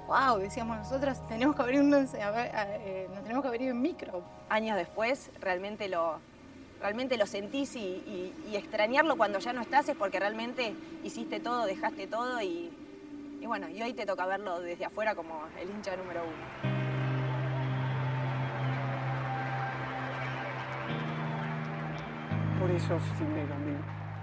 ¡Wow! 0.07 0.39
Decíamos 0.39 0.77
nosotros, 0.77 1.25
tenemos 1.27 1.55
que 1.55 1.61
abrirnos, 1.61 2.13
a 2.15 2.31
ver, 2.31 2.55
a- 2.55 2.65
eh, 2.77 3.07
nos 3.13 3.21
tenemos 3.23 3.43
que 3.43 3.47
abrir 3.47 3.69
en 3.69 3.81
micro. 3.81 4.23
Años 4.49 4.75
después, 4.75 5.29
realmente 5.39 5.87
lo, 5.87 6.19
realmente 6.81 7.15
lo 7.17 7.25
sentís 7.27 7.75
y 7.75 8.33
extrañarlo 8.53 9.15
cuando 9.15 9.37
ya 9.39 9.53
no 9.53 9.61
estás 9.61 9.87
es 9.87 9.95
porque 9.95 10.19
realmente 10.19 10.73
hiciste 11.03 11.39
todo, 11.39 11.65
dejaste 11.65 12.07
todo 12.07 12.41
y, 12.41 12.71
y 13.43 13.45
bueno, 13.45 13.67
y 13.67 13.81
hoy 13.81 13.91
te 13.93 14.05
toca 14.05 14.25
verlo 14.25 14.61
desde 14.61 14.85
afuera 14.85 15.13
como 15.15 15.41
el 15.59 15.69
hincha 15.69 15.97
número 15.97 16.21
uno. 16.23 16.73
Por 22.57 22.71
eso 22.71 22.97
Sydney 23.17 23.45
2000 23.45 23.75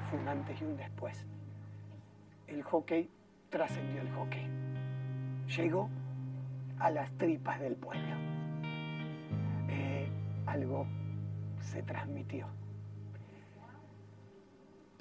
fue 0.08 0.18
un 0.20 0.26
antes 0.26 0.58
y 0.62 0.64
un 0.64 0.74
después. 0.78 1.26
El 2.46 2.62
hockey 2.62 3.10
trascendió 3.50 4.00
el 4.00 4.10
hockey. 4.12 4.48
Llegó 5.54 5.90
a 6.78 6.90
las 6.90 7.12
tripas 7.18 7.60
del 7.60 7.76
pueblo. 7.76 8.16
Eh, 9.68 10.08
algo 10.46 10.86
se 11.60 11.82
transmitió. 11.82 12.46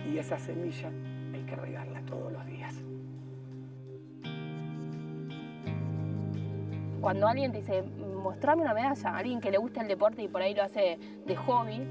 Y 0.06 0.18
esa 0.18 0.38
semilla 0.38 0.90
hay 1.34 1.46
que 1.46 1.56
regarla 1.56 2.02
todos 2.02 2.34
los 2.34 2.46
días. 2.46 2.84
Cuando 7.02 7.28
alguien 7.28 7.52
te 7.52 7.60
dice, 7.60 7.84
mostrame 7.84 8.62
una 8.62 8.74
medalla, 8.74 9.16
alguien 9.16 9.40
que 9.40 9.52
le 9.52 9.58
gusta 9.58 9.82
el 9.82 9.88
deporte 9.88 10.22
y 10.22 10.28
por 10.28 10.42
ahí 10.42 10.54
lo 10.54 10.64
hace 10.64 11.00
de 11.26 11.36
hobby, 11.36 11.82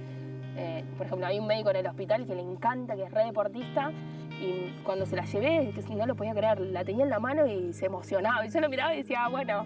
eh, 0.57 0.85
por 0.97 1.07
ejemplo, 1.07 1.27
hay 1.27 1.39
un 1.39 1.47
médico 1.47 1.71
en 1.71 1.77
el 1.77 1.87
hospital 1.87 2.27
que 2.27 2.35
le 2.35 2.43
encanta, 2.43 2.97
que 2.97 3.05
es 3.05 3.11
re 3.13 3.25
deportista, 3.25 3.93
y 4.41 4.73
cuando 4.85 5.07
se 5.07 5.17
la 5.17 5.25
llevé, 5.25 5.73
no 5.97 6.07
lo 6.07 6.15
podía 6.15 6.35
creer, 6.35 6.61
la 6.61 6.85
tenía 6.85 7.05
en 7.05 7.11
la 7.11 7.19
mano 7.19 7.47
y 7.47 7.73
se 7.73 7.87
emocionaba. 7.87 8.45
Y 8.47 8.51
yo 8.51 8.61
lo 8.61 8.69
miraba 8.69 8.95
y 8.95 8.99
decía, 8.99 9.25
"Ah, 9.25 9.29
bueno, 9.29 9.65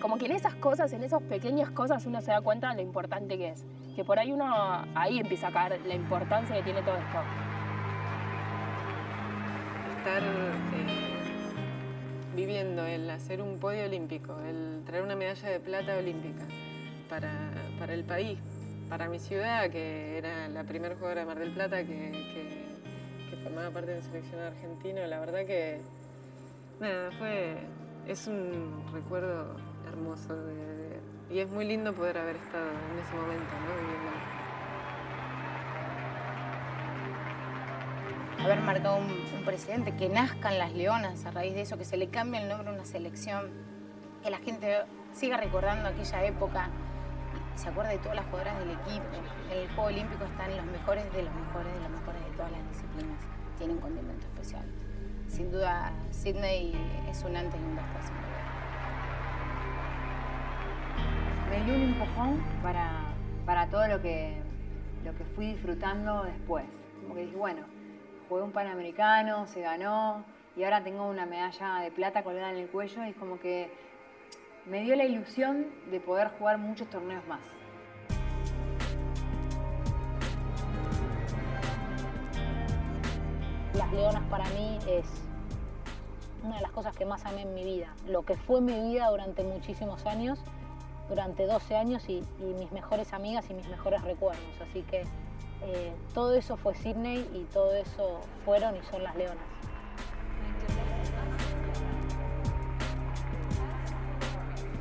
como 0.00 0.18
que 0.18 0.26
en 0.26 0.32
esas 0.32 0.54
cosas, 0.54 0.92
en 0.92 1.02
esas 1.02 1.22
pequeñas 1.22 1.70
cosas, 1.70 2.06
uno 2.06 2.20
se 2.20 2.30
da 2.30 2.40
cuenta 2.40 2.70
de 2.70 2.76
lo 2.76 2.82
importante 2.82 3.38
que 3.38 3.48
es. 3.48 3.64
Que 3.94 4.04
por 4.04 4.18
ahí 4.18 4.30
uno, 4.30 4.46
ahí 4.94 5.18
empieza 5.18 5.48
a 5.48 5.52
caer 5.52 5.80
la 5.86 5.94
importancia 5.94 6.54
que 6.56 6.62
tiene 6.62 6.82
todo 6.82 6.96
esto. 6.96 7.18
estar 9.98 10.22
eh, 10.22 11.05
viviendo 12.36 12.84
el 12.86 13.08
hacer 13.10 13.40
un 13.40 13.58
podio 13.58 13.84
olímpico, 13.86 14.38
el 14.46 14.82
traer 14.84 15.02
una 15.02 15.16
medalla 15.16 15.48
de 15.48 15.58
plata 15.58 15.96
olímpica 15.96 16.44
para, 17.08 17.50
para 17.78 17.94
el 17.94 18.04
país, 18.04 18.38
para 18.88 19.08
mi 19.08 19.18
ciudad, 19.18 19.70
que 19.70 20.18
era 20.18 20.46
la 20.48 20.62
primera 20.64 20.94
jugadora 20.94 21.22
de 21.22 21.26
Mar 21.26 21.38
del 21.38 21.52
Plata 21.52 21.78
que, 21.78 21.86
que- 22.12 22.66
formaba 23.42 23.70
parte 23.70 23.92
del 23.92 24.02
seleccionado 24.02 24.48
argentino, 24.48 25.06
la 25.06 25.20
verdad 25.20 25.46
que 25.46 25.78
nada, 26.80 27.12
fue, 27.12 27.54
es 28.08 28.26
un 28.26 28.82
recuerdo 28.92 29.56
hermoso 29.86 30.34
y 31.30 31.38
es 31.38 31.48
muy 31.50 31.64
lindo 31.64 31.94
poder 31.94 32.18
haber 32.18 32.36
estado 32.36 32.70
en 32.92 32.98
ese 32.98 33.14
momento, 33.14 33.54
¿no? 33.60 33.76
Viviendo. 33.76 34.35
Haber 38.38 38.60
marcado 38.60 38.96
un, 38.96 39.10
un 39.36 39.44
precedente, 39.44 39.96
que 39.96 40.08
nazcan 40.08 40.58
las 40.58 40.72
leonas 40.72 41.24
a 41.26 41.30
raíz 41.30 41.54
de 41.54 41.62
eso, 41.62 41.78
que 41.78 41.84
se 41.84 41.96
le 41.96 42.08
cambie 42.08 42.42
el 42.42 42.48
nombre 42.48 42.68
a 42.70 42.72
una 42.72 42.84
selección, 42.84 43.50
que 44.22 44.30
la 44.30 44.38
gente 44.38 44.84
siga 45.12 45.36
recordando 45.36 45.88
aquella 45.88 46.24
época 46.24 46.70
se 47.56 47.70
acuerde 47.70 47.92
de 47.92 47.98
todas 47.98 48.16
las 48.16 48.26
jugadoras 48.26 48.58
del 48.58 48.70
equipo. 48.70 49.06
En 49.50 49.58
el 49.58 49.68
Juego 49.68 49.84
Olímpico 49.84 50.24
están 50.24 50.54
los 50.56 50.66
mejores 50.66 51.10
de 51.12 51.22
los 51.22 51.34
mejores 51.34 51.72
de 51.72 51.80
los 51.80 51.90
mejores 51.90 52.24
de 52.24 52.30
todas 52.36 52.52
las 52.52 52.68
disciplinas. 52.68 53.18
Tiene 53.58 53.72
un 53.72 53.80
condimento 53.80 54.26
especial. 54.26 54.64
Sin 55.28 55.50
duda, 55.50 55.92
Sydney 56.10 56.74
es 57.08 57.22
un 57.24 57.36
antes 57.36 57.58
y 57.58 57.64
un 57.64 57.76
después. 57.76 58.12
me 61.50 61.64
dio 61.64 61.74
un 61.74 61.82
empujón 61.82 62.42
para, 62.62 63.04
para 63.46 63.68
todo 63.68 63.86
lo 63.88 64.02
que, 64.02 64.36
lo 65.04 65.14
que 65.14 65.24
fui 65.24 65.52
disfrutando 65.52 66.24
después. 66.24 66.64
Como 67.00 67.14
que 67.14 67.22
dije, 67.22 67.36
bueno, 67.36 67.62
jugué 68.28 68.42
un 68.42 68.52
Panamericano, 68.52 69.46
se 69.46 69.60
ganó 69.60 70.24
y 70.56 70.64
ahora 70.64 70.82
tengo 70.82 71.06
una 71.06 71.26
medalla 71.26 71.80
de 71.80 71.90
plata 71.90 72.22
colgada 72.22 72.50
en 72.50 72.58
el 72.58 72.68
cuello 72.68 73.04
y 73.04 73.10
es 73.10 73.16
como 73.16 73.38
que 73.38 73.70
me 74.64 74.82
dio 74.82 74.96
la 74.96 75.04
ilusión 75.04 75.66
de 75.90 76.00
poder 76.00 76.30
jugar 76.38 76.58
muchos 76.58 76.88
torneos 76.88 77.26
más. 77.26 77.40
Las 83.74 83.92
Leonas 83.92 84.22
para 84.30 84.48
mí 84.50 84.78
es 84.88 85.04
una 86.42 86.56
de 86.56 86.62
las 86.62 86.70
cosas 86.70 86.96
que 86.96 87.04
más 87.04 87.24
amé 87.26 87.42
en 87.42 87.54
mi 87.54 87.64
vida. 87.64 87.94
Lo 88.08 88.22
que 88.22 88.36
fue 88.36 88.60
mi 88.60 88.72
vida 88.72 89.08
durante 89.10 89.44
muchísimos 89.44 90.06
años, 90.06 90.38
durante 91.08 91.44
12 91.44 91.76
años 91.76 92.08
y, 92.08 92.24
y 92.40 92.54
mis 92.58 92.72
mejores 92.72 93.12
amigas 93.12 93.48
y 93.50 93.54
mis 93.54 93.68
mejores 93.68 94.02
recuerdos. 94.02 94.42
Así 94.62 94.82
que 94.82 95.04
eh, 95.66 95.92
todo 96.14 96.36
eso 96.36 96.56
fue 96.56 96.76
Sydney 96.76 97.28
y 97.34 97.42
todo 97.52 97.74
eso 97.74 98.20
fueron 98.44 98.76
y 98.76 98.82
son 98.88 99.02
las 99.02 99.16
Leonas. 99.16 99.44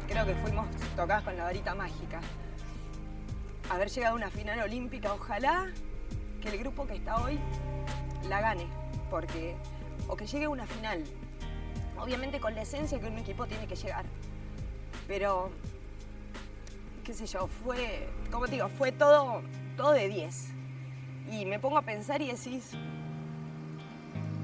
Creo 0.07 0.25
que 0.27 0.35
fuimos 0.35 0.67
tocadas 0.95 1.23
con 1.23 1.35
la 1.35 1.45
varita 1.45 1.73
mágica. 1.73 2.21
Haber 3.71 3.89
llegado 3.89 4.13
a 4.13 4.17
una 4.17 4.29
final 4.29 4.59
olímpica, 4.59 5.11
ojalá 5.11 5.71
que 6.39 6.49
el 6.49 6.59
grupo 6.59 6.85
que 6.85 6.97
está 6.97 7.17
hoy 7.17 7.39
la 8.29 8.41
gane, 8.41 8.67
porque 9.09 9.55
o 10.07 10.15
que 10.15 10.27
llegue 10.27 10.45
a 10.45 10.49
una 10.49 10.67
final, 10.67 11.03
obviamente 11.97 12.39
con 12.39 12.53
la 12.53 12.61
esencia 12.61 12.99
que 12.99 13.07
un 13.07 13.17
equipo 13.17 13.47
tiene 13.47 13.65
que 13.65 13.75
llegar, 13.75 14.05
pero 15.07 15.49
qué 17.03 17.13
sé 17.15 17.25
yo, 17.25 17.47
fue, 17.47 18.07
como 18.31 18.45
digo, 18.45 18.69
fue 18.69 18.91
todo, 18.91 19.41
todo 19.75 19.91
de 19.91 20.09
10. 20.09 20.54
Y 21.31 21.45
me 21.45 21.59
pongo 21.59 21.77
a 21.77 21.81
pensar 21.81 22.21
y 22.21 22.27
decís, 22.27 22.71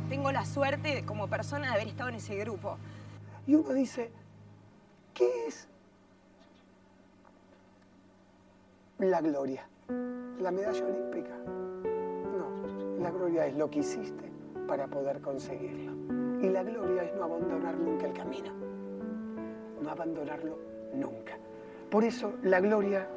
tengo 0.10 0.32
la 0.32 0.46
suerte 0.46 1.06
como 1.06 1.28
persona 1.28 1.68
de 1.68 1.74
haber 1.74 1.88
estado 1.88 2.10
en 2.10 2.16
ese 2.16 2.36
grupo. 2.36 2.78
Y 3.48 3.56
uno 3.56 3.74
dice, 3.74 4.12
¿qué 5.14 5.48
es 5.48 5.68
la 9.00 9.22
gloria? 9.22 9.68
¿La 10.40 10.52
medalla 10.52 10.86
olímpica? 10.86 11.36
No, 12.38 13.00
la 13.00 13.12
gloria 13.12 13.46
es 13.48 13.56
lo 13.56 13.70
que 13.70 13.80
hiciste 13.80 14.32
para 14.68 14.88
poder 14.88 15.22
conseguirlo. 15.22 15.94
Y 16.42 16.50
la 16.50 16.64
gloria 16.64 17.04
es 17.04 17.14
no 17.16 17.26
abandonar 17.26 17.76
nunca 17.78 18.08
el 18.08 18.14
camino. 18.14 18.52
No 19.82 19.90
abandonarlo 19.90 20.58
nunca. 20.94 21.38
Por 21.90 22.04
eso 22.04 22.34
la 22.44 22.60
gloria 22.60 23.08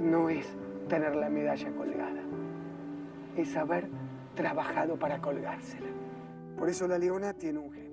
no 0.00 0.28
es 0.28 0.46
tener 0.88 1.16
la 1.16 1.30
medalla 1.30 1.70
colgada, 1.72 2.22
es 3.36 3.56
haber 3.56 3.88
trabajado 4.34 4.98
para 4.98 5.20
colgársela. 5.20 5.88
Por 6.58 6.68
eso 6.68 6.86
la 6.86 6.98
leona 6.98 7.34
tiene 7.34 7.58
un 7.58 7.72
gen. 7.72 7.92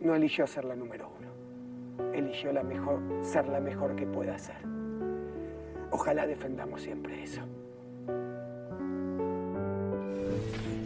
No 0.00 0.14
eligió 0.14 0.46
ser 0.46 0.64
la 0.64 0.74
número 0.74 1.10
uno, 1.18 2.12
eligió 2.12 2.52
la 2.52 2.62
mejor, 2.62 3.00
ser 3.22 3.48
la 3.48 3.60
mejor 3.60 3.94
que 3.94 4.06
pueda 4.06 4.38
ser. 4.38 4.56
Ojalá 5.90 6.26
defendamos 6.26 6.82
siempre 6.82 7.22
eso. 7.22 7.42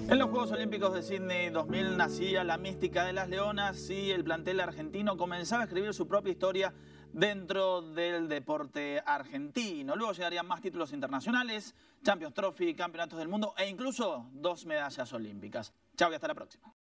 En 0.09 0.21
los 0.21 0.31
Juegos 0.31 0.53
Olímpicos 0.53 0.95
de 0.95 1.03
Sydney 1.03 1.51
2000 1.51 1.97
nacía 1.97 2.45
la 2.45 2.59
mística 2.59 3.05
de 3.05 3.13
las 3.13 3.29
leonas 3.29 3.91
y 3.91 4.13
el 4.13 4.23
plantel 4.23 4.61
argentino 4.61 5.17
comenzaba 5.17 5.63
a 5.63 5.65
escribir 5.65 5.95
su 5.95 6.07
propia 6.07 6.31
historia 6.31 6.73
dentro 7.17 7.81
del 7.81 8.29
deporte 8.29 9.03
argentino. 9.05 9.97
Luego 9.97 10.13
llegarían 10.13 10.47
más 10.47 10.61
títulos 10.61 10.93
internacionales, 10.93 11.75
Champions 12.05 12.35
Trophy, 12.35 12.75
Campeonatos 12.75 13.19
del 13.19 13.29
Mundo 13.29 13.55
e 13.57 13.67
incluso 13.69 14.29
dos 14.33 14.67
medallas 14.67 15.13
olímpicas. 15.13 15.73
Chao 15.97 16.13
y 16.13 16.15
hasta 16.15 16.29
la 16.29 16.35
próxima. 16.35 16.73